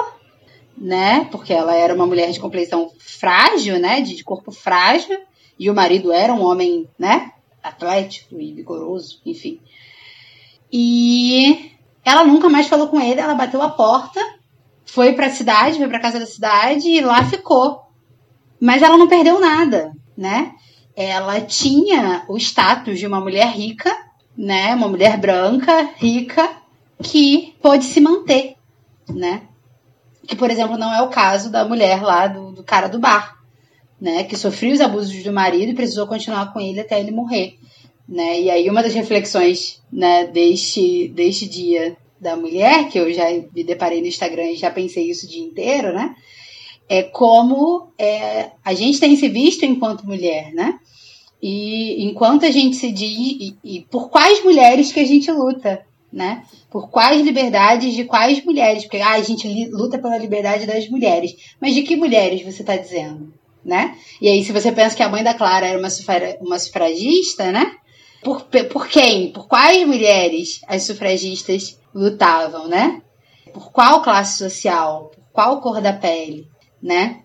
né? 0.77 1.27
Porque 1.31 1.53
ela 1.53 1.75
era 1.75 1.95
uma 1.95 2.07
mulher 2.07 2.31
de 2.31 2.41
compleição 2.41 2.91
frágil, 2.99 3.79
né? 3.79 4.01
De, 4.01 4.17
de 4.17 4.25
corpo 4.25 4.51
frágil. 4.51 5.19
E 5.59 5.71
o 5.71 5.75
marido 5.75 6.13
era 6.13 6.33
um 6.33 6.43
homem, 6.43 6.89
né? 6.99 7.33
Atlético 7.63 8.41
e 8.41 8.53
vigoroso, 8.53 9.21
enfim. 9.25 9.61
E 10.73 11.71
ela 12.05 12.25
nunca 12.25 12.49
mais 12.49 12.67
falou 12.67 12.89
com 12.89 13.01
ele. 13.01 13.21
Ela 13.21 13.35
bateu 13.35 13.63
a 13.63 13.71
porta, 13.71 14.21
foi 14.85 15.13
para 15.13 15.27
a 15.27 15.31
cidade, 15.31 15.79
foi 15.79 15.89
para 15.89 16.01
casa 16.01 16.19
da 16.19 16.27
cidade 16.27 16.89
e 16.89 17.01
lá 17.01 17.25
ficou. 17.25 17.83
Mas 18.61 18.83
ela 18.83 18.97
não 18.97 19.09
perdeu 19.09 19.41
nada, 19.41 19.93
né? 20.17 20.55
Ela 20.97 21.41
tinha 21.41 22.25
o 22.29 22.37
status 22.37 22.99
de 22.99 23.07
uma 23.07 23.21
mulher 23.21 23.49
rica 23.49 24.04
né? 24.37 24.75
Uma 24.75 24.89
mulher 24.89 25.19
branca, 25.19 25.91
rica, 25.97 26.57
que 27.03 27.55
pôde 27.61 27.85
se 27.85 28.01
manter, 28.01 28.55
né? 29.09 29.43
Que, 30.27 30.37
por 30.37 30.51
exemplo, 30.51 30.79
não 30.79 30.93
é 30.93 31.03
o 31.03 31.09
caso 31.09 31.51
da 31.51 31.65
mulher 31.65 32.03
lá 32.03 32.27
do, 32.27 32.53
do 32.53 32.65
cara 32.65 32.89
do 32.89 32.99
bar, 32.99 33.39
né? 34.01 34.25
Que 34.25 34.37
sofreu 34.37 34.73
os 34.73 34.81
abusos 34.81 35.23
do 35.23 35.33
marido 35.33 35.71
e 35.71 35.75
precisou 35.75 36.07
continuar 36.07 36.53
com 36.53 36.61
ele 36.61 36.81
até 36.81 36.99
ele 36.99 37.11
morrer, 37.11 37.59
né? 38.09 38.41
E 38.41 38.51
aí 38.51 38.69
uma 38.69 38.83
das 38.83 38.95
reflexões, 38.95 39.83
né, 39.93 40.27
deste, 40.27 41.09
deste 41.09 41.47
dia 41.47 41.97
da 42.21 42.37
mulher, 42.37 42.89
que 42.89 42.99
eu 42.99 43.13
já 43.13 43.25
me 43.31 43.63
deparei 43.63 44.01
no 44.01 44.07
Instagram 44.07 44.51
e 44.51 44.57
já 44.57 44.71
pensei 44.71 45.11
isso 45.11 45.27
o 45.27 45.29
dia 45.29 45.43
inteiro, 45.43 45.93
né? 45.93 46.15
É 46.89 47.03
como 47.03 47.93
é, 47.99 48.51
a 48.65 48.75
gente 48.75 49.01
tem 49.01 49.17
se 49.17 49.29
visto 49.29 49.65
enquanto 49.65 50.07
mulher, 50.07 50.53
né? 50.53 50.79
E 51.47 52.07
enquanto 52.07 52.47
a 52.47 52.51
gente 52.51 52.75
se 52.75 52.91
diz. 52.91 53.11
E, 53.13 53.57
e 53.63 53.81
por 53.91 54.09
quais 54.09 54.43
mulheres 54.43 54.91
que 54.91 55.01
a 55.01 55.05
gente 55.05 55.31
luta, 55.31 55.85
né? 56.11 56.43
Por 56.71 56.89
quais 56.89 57.21
liberdades 57.21 57.93
de 57.93 58.05
quais 58.05 58.43
mulheres? 58.43 58.85
Porque 58.85 58.97
ah, 58.97 59.13
a 59.13 59.23
gente 59.23 59.69
luta 59.69 59.99
pela 59.99 60.17
liberdade 60.17 60.65
das 60.65 60.89
mulheres. 60.89 61.37
Mas 61.61 61.75
de 61.75 61.83
que 61.83 61.97
mulheres 61.97 62.41
você 62.41 62.63
está 62.63 62.79
dizendo? 62.79 63.31
Né? 63.63 63.95
E 64.23 64.29
aí, 64.29 64.43
se 64.43 64.53
você 64.53 64.73
pensa 64.73 64.97
que 64.97 65.03
a 65.03 65.09
mãe 65.09 65.23
da 65.23 65.35
Clara 65.35 65.67
era 65.67 65.79
uma, 65.79 65.91
sufra, 65.91 66.39
uma 66.41 66.59
sufragista, 66.59 67.53
né? 67.53 67.73
Por, 68.23 68.45
por 68.71 68.89
quem? 68.89 69.31
Por 69.31 69.47
quais 69.47 69.87
mulheres 69.87 70.63
as 70.67 70.85
sufragistas 70.85 71.79
lutavam, 71.95 72.69
né? 72.69 73.03
Por 73.53 73.71
qual 73.71 74.03
classe 74.03 74.39
social? 74.39 75.11
Por 75.15 75.25
qual 75.31 75.61
cor 75.61 75.83
da 75.83 75.93
pele, 75.93 76.49
né? 76.83 77.21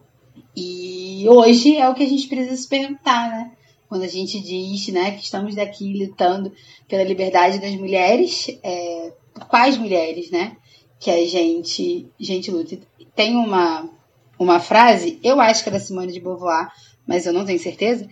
E 0.56 1.24
hoje 1.30 1.78
é 1.78 1.88
o 1.88 1.94
que 1.94 2.04
a 2.04 2.08
gente 2.08 2.28
precisa 2.28 2.58
se 2.58 2.68
perguntar, 2.68 3.30
né? 3.30 3.52
Quando 3.90 4.04
a 4.04 4.08
gente 4.08 4.40
diz 4.40 4.88
né, 4.90 5.12
que 5.12 5.24
estamos 5.24 5.56
daqui 5.56 6.06
lutando 6.06 6.54
pela 6.88 7.04
liberdade 7.04 7.60
das 7.60 7.74
mulheres, 7.74 8.48
é, 8.62 9.12
quais 9.50 9.78
mulheres 9.78 10.30
né, 10.30 10.56
que 11.00 11.10
a 11.10 11.28
gente, 11.28 12.08
gente 12.20 12.52
luta. 12.52 12.78
Tem 13.16 13.36
uma, 13.36 13.90
uma 14.38 14.60
frase, 14.60 15.20
eu 15.24 15.42
acho 15.42 15.64
que 15.64 15.70
é 15.70 15.72
da 15.72 15.80
Simone 15.80 16.14
de 16.14 16.20
Beauvoir, 16.20 16.72
mas 17.08 17.26
eu 17.26 17.34
não 17.34 17.44
tenho 17.44 17.58
certeza, 17.58 18.08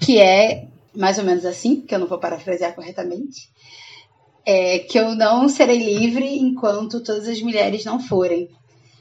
que 0.00 0.18
é 0.18 0.68
mais 0.94 1.18
ou 1.18 1.24
menos 1.24 1.44
assim, 1.44 1.80
que 1.80 1.94
eu 1.94 1.98
não 1.98 2.06
vou 2.06 2.18
parafrasear 2.18 2.74
corretamente, 2.74 3.50
é 4.46 4.78
que 4.78 4.96
eu 4.96 5.16
não 5.16 5.48
serei 5.48 5.78
livre 5.78 6.38
enquanto 6.38 7.02
todas 7.02 7.26
as 7.26 7.42
mulheres 7.42 7.84
não 7.84 7.98
forem, 7.98 8.48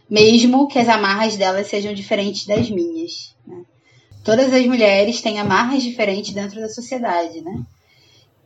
mesmo 0.10 0.68
que 0.68 0.80
as 0.80 0.90
amarras 0.90 1.38
delas 1.38 1.68
sejam 1.68 1.94
diferentes 1.94 2.48
das 2.48 2.70
minhas. 2.70 3.35
Todas 4.26 4.52
as 4.52 4.66
mulheres 4.66 5.22
têm 5.22 5.40
amarras 5.40 5.84
diferentes 5.84 6.34
dentro 6.34 6.60
da 6.60 6.68
sociedade, 6.68 7.42
né? 7.42 7.64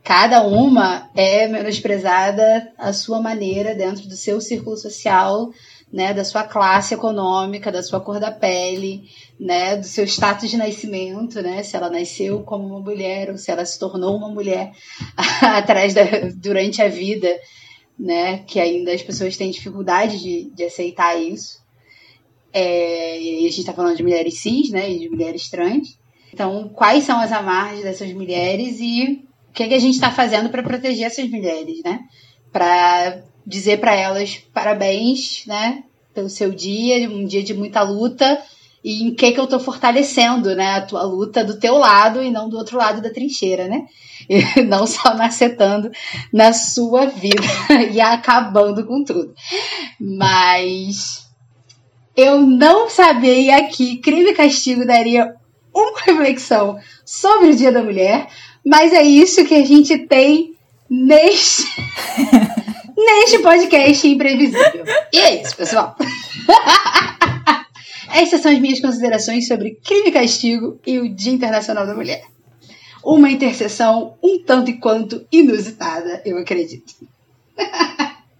Cada 0.04 0.42
uma 0.42 1.10
é 1.16 1.48
menosprezada 1.48 2.70
à 2.76 2.92
sua 2.92 3.18
maneira 3.20 3.74
dentro 3.74 4.06
do 4.06 4.14
seu 4.14 4.42
círculo 4.42 4.76
social, 4.76 5.50
né, 5.90 6.12
da 6.12 6.22
sua 6.22 6.44
classe 6.44 6.92
econômica, 6.92 7.72
da 7.72 7.82
sua 7.82 7.98
cor 7.98 8.20
da 8.20 8.30
pele, 8.30 9.08
né, 9.38 9.76
do 9.76 9.86
seu 9.86 10.04
status 10.04 10.50
de 10.50 10.58
nascimento, 10.58 11.40
né, 11.40 11.62
se 11.62 11.76
ela 11.76 11.88
nasceu 11.88 12.42
como 12.42 12.66
uma 12.66 12.80
mulher 12.80 13.30
ou 13.30 13.38
se 13.38 13.50
ela 13.50 13.64
se 13.64 13.78
tornou 13.78 14.16
uma 14.16 14.28
mulher 14.28 14.72
atrás 15.42 15.94
da, 15.94 16.02
durante 16.34 16.82
a 16.82 16.88
vida, 16.88 17.28
né, 17.98 18.38
que 18.46 18.60
ainda 18.60 18.92
as 18.92 19.02
pessoas 19.02 19.36
têm 19.36 19.50
dificuldade 19.50 20.18
de, 20.18 20.50
de 20.50 20.64
aceitar 20.64 21.18
isso. 21.20 21.59
É, 22.52 23.20
e 23.20 23.38
a 23.38 23.48
gente 23.48 23.60
está 23.60 23.72
falando 23.72 23.96
de 23.96 24.02
mulheres 24.02 24.40
cis, 24.40 24.70
né, 24.70 24.90
e 24.90 24.98
de 24.98 25.08
mulheres 25.08 25.48
trans. 25.48 25.98
Então, 26.32 26.68
quais 26.68 27.04
são 27.04 27.18
as 27.20 27.32
amarras 27.32 27.82
dessas 27.82 28.12
mulheres 28.12 28.78
e 28.80 29.24
o 29.48 29.52
que, 29.52 29.64
é 29.64 29.68
que 29.68 29.74
a 29.74 29.78
gente 29.78 29.94
está 29.94 30.10
fazendo 30.10 30.48
para 30.48 30.62
proteger 30.62 31.06
essas 31.06 31.28
mulheres, 31.28 31.82
né? 31.84 32.00
Para 32.52 33.22
dizer 33.46 33.80
para 33.80 33.94
elas 33.94 34.36
parabéns, 34.52 35.44
né, 35.46 35.82
pelo 36.14 36.28
seu 36.28 36.52
dia, 36.52 37.08
um 37.10 37.24
dia 37.24 37.42
de 37.42 37.52
muita 37.52 37.82
luta 37.82 38.40
e 38.82 39.02
em 39.02 39.14
que 39.14 39.32
que 39.32 39.40
eu 39.40 39.46
tô 39.46 39.58
fortalecendo, 39.58 40.54
né, 40.54 40.76
a 40.76 40.80
tua 40.80 41.02
luta 41.02 41.44
do 41.44 41.58
teu 41.58 41.76
lado 41.76 42.22
e 42.22 42.30
não 42.30 42.48
do 42.48 42.56
outro 42.56 42.78
lado 42.78 43.02
da 43.02 43.10
trincheira, 43.10 43.68
né? 43.68 43.86
E 44.28 44.40
não 44.62 44.86
só 44.86 45.16
macetando 45.16 45.90
na 46.32 46.52
sua 46.52 47.06
vida 47.06 47.42
e 47.92 48.00
acabando 48.00 48.86
com 48.86 49.04
tudo. 49.04 49.34
Mas 49.98 51.29
eu 52.20 52.40
não 52.40 52.90
sabia 52.90 53.66
que 53.68 53.98
crime 53.98 54.30
e 54.30 54.34
castigo 54.34 54.86
daria 54.86 55.34
uma 55.74 55.98
reflexão 56.04 56.78
sobre 57.04 57.50
o 57.50 57.56
Dia 57.56 57.72
da 57.72 57.82
Mulher, 57.82 58.28
mas 58.64 58.92
é 58.92 59.02
isso 59.02 59.44
que 59.44 59.54
a 59.54 59.64
gente 59.64 59.98
tem 60.06 60.54
neste 60.88 61.64
neste 62.96 63.38
podcast 63.38 64.06
imprevisível. 64.06 64.84
E 65.12 65.18
é 65.18 65.42
isso, 65.42 65.56
pessoal. 65.56 65.96
Essas 68.12 68.40
são 68.40 68.52
as 68.52 68.58
minhas 68.58 68.80
considerações 68.80 69.46
sobre 69.46 69.78
crime 69.84 70.08
e 70.08 70.12
castigo 70.12 70.80
e 70.86 70.98
o 70.98 71.14
Dia 71.14 71.32
Internacional 71.32 71.86
da 71.86 71.94
Mulher. 71.94 72.24
Uma 73.02 73.30
interseção 73.30 74.14
um 74.22 74.42
tanto 74.44 74.70
e 74.70 74.78
quanto 74.78 75.26
inusitada, 75.32 76.20
eu 76.24 76.36
acredito. 76.36 76.92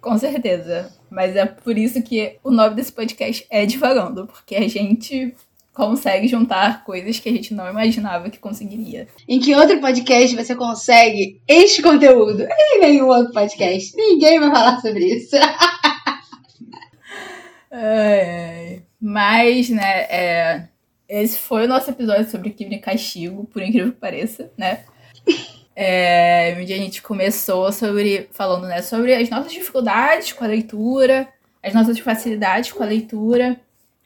Com 0.00 0.18
certeza. 0.18 0.92
Mas 1.10 1.36
é 1.36 1.44
por 1.44 1.76
isso 1.76 2.02
que 2.02 2.38
o 2.42 2.50
nome 2.50 2.76
desse 2.76 2.92
podcast 2.92 3.46
é 3.50 3.66
Divagando, 3.66 4.26
porque 4.26 4.56
a 4.56 4.68
gente 4.68 5.34
consegue 5.72 6.28
juntar 6.28 6.84
coisas 6.84 7.18
que 7.18 7.28
a 7.28 7.32
gente 7.32 7.54
não 7.54 7.68
imaginava 7.68 8.30
que 8.30 8.38
conseguiria. 8.38 9.08
Em 9.28 9.40
que 9.40 9.54
outro 9.54 9.80
podcast 9.80 10.36
você 10.36 10.54
consegue 10.54 11.40
este 11.46 11.82
conteúdo? 11.82 12.42
Em 12.42 12.80
nenhum 12.80 13.08
outro 13.08 13.32
podcast. 13.32 13.94
Ninguém 13.96 14.40
vai 14.40 14.50
falar 14.50 14.80
sobre 14.80 15.04
isso. 15.04 15.36
ai. 17.70 18.82
Mas, 19.00 19.70
né, 19.70 20.02
é, 20.10 20.68
esse 21.08 21.38
foi 21.38 21.64
o 21.64 21.68
nosso 21.68 21.90
episódio 21.90 22.30
sobre 22.30 22.50
crime 22.50 22.76
e 22.76 22.80
castigo, 22.80 23.46
por 23.46 23.62
incrível 23.62 23.92
que 23.92 23.98
pareça, 23.98 24.52
né? 24.58 24.84
É, 25.82 26.56
onde 26.60 26.74
a 26.74 26.76
gente 26.76 27.00
começou 27.00 27.72
sobre 27.72 28.28
falando 28.32 28.66
né, 28.66 28.82
sobre 28.82 29.14
as 29.14 29.30
nossas 29.30 29.50
dificuldades 29.50 30.32
com 30.32 30.44
a 30.44 30.46
leitura, 30.46 31.26
as 31.62 31.72
nossas 31.72 31.98
facilidades 31.98 32.70
com 32.70 32.82
a 32.82 32.86
leitura 32.86 33.58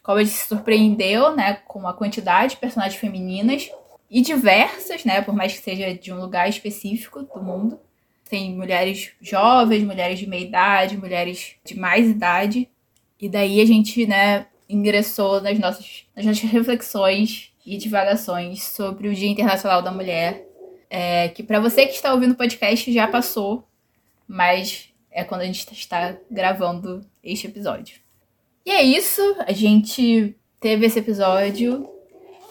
como 0.04 0.18
a 0.18 0.22
gente 0.22 0.36
se 0.36 0.46
surpreendeu, 0.46 1.34
né, 1.34 1.54
com 1.66 1.88
a 1.88 1.94
quantidade 1.94 2.52
de 2.52 2.60
personagens 2.60 3.00
femininas 3.00 3.70
e 4.10 4.20
diversas, 4.20 5.02
né, 5.02 5.22
por 5.22 5.34
mais 5.34 5.54
que 5.54 5.64
seja 5.64 5.94
de 5.94 6.12
um 6.12 6.20
lugar 6.20 6.46
específico 6.46 7.22
do 7.22 7.42
mundo. 7.42 7.80
Tem 8.28 8.54
mulheres 8.54 9.12
jovens, 9.20 9.82
mulheres 9.82 10.18
de 10.18 10.28
meia 10.28 10.44
idade, 10.44 10.98
mulheres 10.98 11.56
de 11.64 11.78
mais 11.78 12.06
idade. 12.06 12.68
E 13.18 13.30
daí 13.30 13.62
a 13.62 13.64
gente, 13.64 14.06
né, 14.06 14.46
ingressou 14.68 15.40
nas 15.40 15.58
nossas, 15.58 16.04
nas 16.14 16.26
nossas 16.26 16.50
reflexões 16.50 17.50
e 17.64 17.78
divagações 17.78 18.62
sobre 18.62 19.08
o 19.08 19.14
Dia 19.14 19.30
Internacional 19.30 19.80
da 19.80 19.90
Mulher, 19.90 20.46
é, 20.96 21.28
que 21.28 21.42
para 21.42 21.58
você 21.58 21.86
que 21.86 21.94
está 21.94 22.14
ouvindo 22.14 22.30
o 22.30 22.36
podcast 22.36 22.92
já 22.92 23.08
passou, 23.08 23.66
mas 24.28 24.90
é 25.10 25.24
quando 25.24 25.40
a 25.40 25.44
gente 25.44 25.66
está 25.72 26.16
gravando 26.30 27.04
este 27.20 27.48
episódio. 27.48 27.96
E 28.64 28.70
é 28.70 28.80
isso, 28.80 29.20
a 29.44 29.50
gente 29.50 30.36
teve 30.60 30.86
esse 30.86 31.00
episódio. 31.00 31.90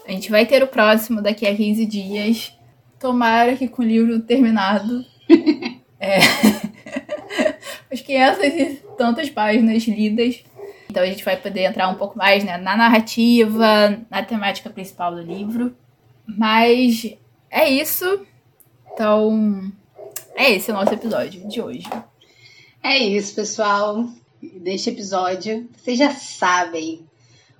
A 0.05 0.11
gente 0.11 0.29
vai 0.29 0.45
ter 0.45 0.61
o 0.61 0.67
próximo 0.67 1.21
daqui 1.21 1.47
a 1.47 1.55
15 1.55 1.85
dias. 1.85 2.53
Tomara 2.99 3.55
que 3.55 3.65
com 3.65 3.81
o 3.81 3.85
livro 3.85 4.19
terminado. 4.19 5.05
é. 5.97 6.17
As 7.89 8.01
500 8.01 8.43
e 8.43 8.81
tantas 8.97 9.29
páginas 9.29 9.83
lidas. 9.83 10.43
Então 10.89 11.01
a 11.01 11.05
gente 11.05 11.23
vai 11.23 11.37
poder 11.37 11.61
entrar 11.61 11.87
um 11.87 11.95
pouco 11.95 12.17
mais 12.17 12.43
né, 12.43 12.57
na 12.57 12.75
narrativa, 12.75 14.05
na 14.11 14.21
temática 14.21 14.69
principal 14.69 15.15
do 15.15 15.21
livro. 15.21 15.73
Mas 16.27 17.15
é 17.49 17.69
isso. 17.69 18.27
Então, 18.93 19.71
é 20.35 20.51
esse 20.51 20.71
o 20.71 20.73
nosso 20.73 20.93
episódio 20.93 21.47
de 21.47 21.61
hoje. 21.61 21.89
É 22.83 22.97
isso, 22.97 23.35
pessoal 23.35 24.05
neste 24.59 24.89
episódio, 24.89 25.69
vocês 25.77 25.97
já 25.97 26.11
sabem 26.11 27.05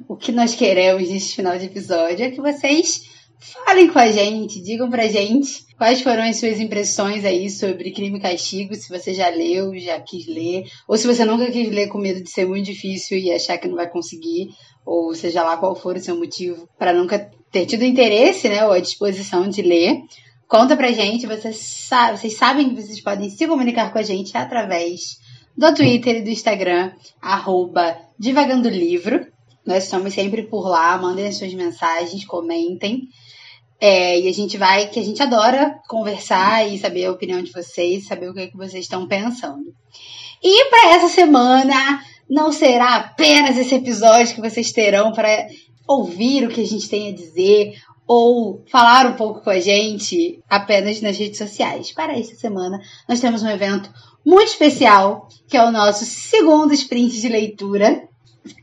o 0.08 0.16
que 0.16 0.32
nós 0.32 0.54
queremos 0.54 1.10
neste 1.10 1.36
final 1.36 1.58
de 1.58 1.66
episódio 1.66 2.26
é 2.26 2.32
que 2.32 2.42
vocês 2.42 3.04
falem 3.40 3.90
com 3.90 4.00
a 4.00 4.12
gente, 4.12 4.62
digam 4.62 4.90
pra 4.90 5.08
gente 5.08 5.66
quais 5.78 6.02
foram 6.02 6.24
as 6.24 6.38
suas 6.38 6.60
impressões 6.60 7.26
aí 7.26 7.50
sobre 7.50 7.92
crime 7.92 8.18
e 8.18 8.22
castigo, 8.22 8.76
se 8.76 8.90
você 8.90 9.14
já 9.14 9.30
leu, 9.30 9.78
já 9.78 10.00
quis 10.00 10.28
ler, 10.28 10.66
ou 10.88 10.98
se 10.98 11.08
você 11.08 11.26
nunca 11.26 11.50
quis 11.52 11.70
ler 11.70 11.88
com 11.88 11.98
medo 11.98 12.22
de 12.22 12.30
ser 12.30 12.46
muito 12.46 12.66
difícil 12.66 13.18
e 13.18 13.32
achar 13.32 13.58
que 13.58 13.68
não 13.68 13.76
vai 13.76 13.90
conseguir, 13.90 14.50
ou 14.86 15.14
seja 15.14 15.44
lá 15.44 15.58
qual 15.58 15.76
for 15.76 15.96
o 15.96 16.00
seu 16.00 16.18
motivo 16.18 16.68
para 16.78 16.94
nunca 16.94 17.32
ter 17.52 17.66
tido 17.66 17.84
interesse, 17.84 18.50
né, 18.50 18.66
ou 18.66 18.72
a 18.72 18.80
disposição 18.80 19.48
de 19.48 19.62
ler. 19.62 20.02
Conta 20.54 20.78
pra 20.78 20.92
gente, 20.92 21.26
vocês, 21.26 21.90
vocês 22.12 22.38
sabem 22.38 22.70
que 22.70 22.80
vocês 22.80 23.02
podem 23.02 23.28
se 23.28 23.48
comunicar 23.48 23.92
com 23.92 23.98
a 23.98 24.04
gente 24.04 24.38
através 24.38 25.18
do 25.58 25.74
Twitter 25.74 26.18
e 26.18 26.22
do 26.22 26.30
Instagram, 26.30 26.92
arroba 27.20 27.98
Divagando 28.20 28.70
Livro. 28.70 29.26
Nós 29.66 29.86
estamos 29.86 30.14
sempre 30.14 30.44
por 30.44 30.68
lá, 30.68 30.96
mandem 30.96 31.26
as 31.26 31.38
suas 31.38 31.56
mensagens, 31.56 32.24
comentem. 32.24 33.08
É, 33.82 34.20
e 34.20 34.28
a 34.28 34.32
gente 34.32 34.56
vai, 34.56 34.86
que 34.90 35.00
a 35.00 35.04
gente 35.04 35.24
adora 35.24 35.80
conversar 35.88 36.72
e 36.72 36.78
saber 36.78 37.06
a 37.06 37.12
opinião 37.12 37.42
de 37.42 37.52
vocês, 37.52 38.06
saber 38.06 38.30
o 38.30 38.34
que, 38.36 38.42
é 38.42 38.48
que 38.48 38.56
vocês 38.56 38.86
estão 38.86 39.08
pensando. 39.08 39.74
E 40.44 40.70
para 40.70 40.92
essa 40.92 41.10
semana, 41.10 42.00
não 42.30 42.52
será 42.52 42.98
apenas 42.98 43.58
esse 43.58 43.74
episódio 43.74 44.36
que 44.36 44.42
vocês 44.42 44.72
terão 44.72 45.14
para 45.14 45.48
ouvir 45.88 46.46
o 46.46 46.50
que 46.50 46.62
a 46.62 46.68
gente 46.68 46.88
tem 46.88 47.10
a 47.10 47.16
dizer 47.16 47.74
ou 48.08 48.64
falar 48.70 49.06
um 49.08 49.14
pouco 49.14 49.42
com 49.42 49.50
a 49.50 49.60
gente 49.60 50.42
apenas 50.50 51.02
nas 51.02 51.18
redes 51.18 51.38
sociais. 51.38 51.92
Para 51.92 52.18
esta 52.18 52.36
semana, 52.36 52.82
nós 53.08 53.20
temos 53.20 53.42
um 53.44 53.50
evento 53.50 53.90
muito 54.26 54.50
especial, 54.50 55.28
que 55.48 55.58
é 55.58 55.64
o 55.64 55.72
nosso 55.72 56.06
segundo 56.06 56.74
sprint 56.74 57.20
de 57.20 57.30
leitura, 57.30 58.04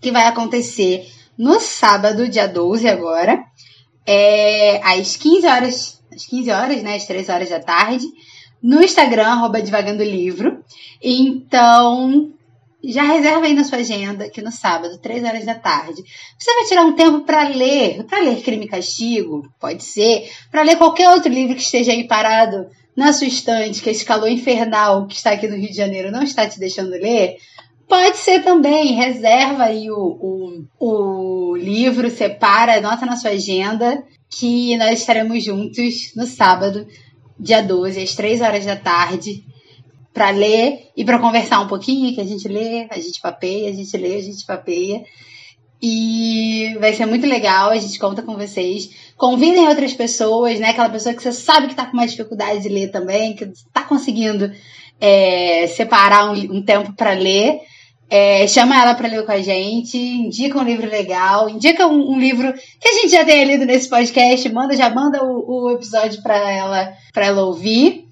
que 0.01 0.11
vai 0.11 0.27
acontecer 0.27 1.07
no 1.37 1.59
sábado, 1.59 2.29
dia 2.29 2.47
12 2.47 2.87
agora, 2.89 3.43
é, 4.07 4.81
às 4.83 5.17
15 5.17 5.47
horas, 5.47 6.03
às 6.13 6.27
15 6.27 6.51
horas, 6.51 6.83
né, 6.83 6.97
às 6.97 7.07
3 7.07 7.29
horas 7.29 7.49
da 7.49 7.61
tarde, 7.61 8.05
no 8.63 8.83
Instagram, 8.83 9.27
arroba 9.27 9.63
Divagando 9.63 10.03
Livro. 10.03 10.63
Então, 11.03 12.31
já 12.83 13.03
reserva 13.03 13.47
aí 13.47 13.55
na 13.55 13.65
sua 13.65 13.79
agenda 13.79 14.29
que 14.29 14.41
no 14.41 14.51
sábado, 14.51 14.99
3 14.99 15.25
horas 15.25 15.45
da 15.45 15.55
tarde, 15.55 16.03
você 16.39 16.55
vai 16.55 16.65
tirar 16.65 16.83
um 16.83 16.95
tempo 16.95 17.21
para 17.21 17.49
ler, 17.49 18.05
para 18.05 18.21
ler 18.21 18.43
Crime 18.43 18.65
e 18.65 18.69
Castigo, 18.69 19.49
pode 19.61 19.83
ser, 19.83 20.31
para 20.51 20.63
ler 20.63 20.77
qualquer 20.77 21.11
outro 21.11 21.31
livro 21.31 21.55
que 21.55 21.63
esteja 21.63 21.93
aí 21.93 22.07
parado 22.07 22.67
na 22.97 23.13
sua 23.13 23.27
estante, 23.27 23.83
que 23.83 23.91
esse 23.91 24.05
calor 24.05 24.29
infernal 24.29 25.07
que 25.07 25.15
está 25.15 25.31
aqui 25.31 25.47
no 25.47 25.57
Rio 25.57 25.71
de 25.71 25.77
Janeiro 25.77 26.11
não 26.11 26.23
está 26.23 26.47
te 26.47 26.59
deixando 26.59 26.91
ler, 26.91 27.37
pode 27.89 28.19
ser 28.19 28.43
também. 28.43 28.95
Reserva 28.95 29.65
aí 29.65 29.91
o, 29.91 30.65
o, 30.79 31.51
o 31.53 31.57
livro, 31.57 32.11
separa, 32.11 32.79
anota 32.79 33.05
na 33.05 33.17
sua 33.17 33.31
agenda 33.31 34.03
que 34.31 34.77
nós 34.77 35.01
estaremos 35.01 35.43
juntos 35.43 36.13
no 36.15 36.25
sábado, 36.25 36.87
dia 37.39 37.63
12, 37.63 38.01
às 38.01 38.15
3 38.15 38.41
horas 38.41 38.65
da 38.65 38.77
tarde, 38.77 39.45
para 40.13 40.31
ler 40.31 40.91
e 40.97 41.05
para 41.05 41.19
conversar 41.19 41.61
um 41.61 41.69
pouquinho, 41.69 42.15
que 42.15 42.21
a 42.21 42.27
gente 42.27 42.49
lê, 42.49 42.87
a 42.91 42.99
gente 42.99 43.21
papeia, 43.21 43.71
a 43.71 43.73
gente 43.73 43.97
lê, 43.97 44.17
a 44.17 44.23
gente 44.23 44.45
papeia. 44.45 45.03
E 45.83 46.77
vai 46.79 46.93
ser 46.93 47.07
muito 47.07 47.27
legal, 47.27 47.71
a 47.71 47.79
gente 47.79 47.99
conta 47.99 48.21
com 48.21 48.37
vocês. 48.37 48.91
Convidem 49.17 49.67
outras 49.67 49.95
pessoas, 49.95 50.61
né? 50.61 50.71
Aquela 50.71 50.91
pessoa 50.91 51.15
que 51.15 51.23
você 51.23 51.33
sabe 51.33 51.69
que 51.69 51.75
tá 51.75 51.87
com 51.87 51.97
mais 51.97 52.11
dificuldade 52.11 52.61
de 52.61 52.69
ler 52.69 52.91
também, 52.91 53.35
que 53.35 53.51
tá 53.73 53.83
conseguindo 53.83 54.53
é, 55.01 55.67
separar 55.69 56.31
um, 56.31 56.57
um 56.57 56.63
tempo 56.63 56.93
para 56.93 57.13
ler. 57.13 57.61
É, 58.11 58.47
chama 58.49 58.77
ela 58.77 58.95
para 58.95 59.09
ler 59.09 59.25
com 59.25 59.31
a 59.31 59.41
gente, 59.41 59.97
indica 59.97 60.59
um 60.59 60.65
livro 60.65 60.91
legal, 60.91 61.49
indica 61.49 61.87
um, 61.87 62.11
um, 62.11 62.19
livro 62.19 62.53
que 62.53 62.89
a 62.89 62.93
gente 62.95 63.11
já 63.11 63.25
tenha 63.25 63.45
lido 63.45 63.65
nesse 63.65 63.89
podcast, 63.89 64.49
manda, 64.49 64.77
já 64.77 64.91
manda 64.91 65.23
o, 65.23 65.67
o 65.67 65.71
episódio 65.71 66.21
para 66.21 66.51
ela, 66.51 66.93
para 67.13 67.27
ela 67.27 67.45
ouvir. 67.45 68.10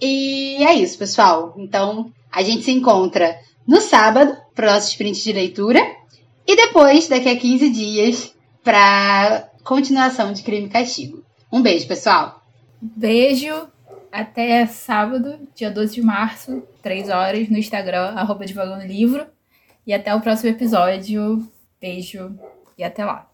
E 0.00 0.64
é 0.64 0.74
isso, 0.74 0.98
pessoal. 0.98 1.54
Então, 1.56 2.12
a 2.30 2.42
gente 2.42 2.62
se 2.62 2.70
encontra 2.70 3.38
no 3.66 3.80
sábado 3.80 4.36
para 4.54 4.68
o 4.68 4.72
nosso 4.72 4.88
sprint 4.90 5.22
de 5.22 5.32
leitura 5.32 5.80
e 6.46 6.56
depois, 6.56 7.08
daqui 7.08 7.28
a 7.28 7.36
15 7.36 7.70
dias, 7.70 8.34
para 8.64 9.50
continuação 9.62 10.32
de 10.32 10.42
Crime 10.42 10.66
e 10.66 10.70
Castigo. 10.70 11.22
Um 11.52 11.60
beijo, 11.60 11.86
pessoal. 11.86 12.42
Beijo. 12.80 13.68
Até 14.10 14.64
sábado, 14.64 15.38
dia 15.54 15.70
12 15.70 15.96
de 15.96 16.02
março, 16.02 16.62
3 16.82 17.10
horas, 17.10 17.50
no 17.50 17.58
Instagram, 17.58 18.14
arroba 18.16 18.46
Livro. 18.86 19.26
E 19.86 19.92
até 19.92 20.14
o 20.14 20.20
próximo 20.20 20.50
episódio. 20.50 21.46
Beijo 21.78 22.34
e 22.78 22.82
até 22.82 23.04
lá. 23.04 23.28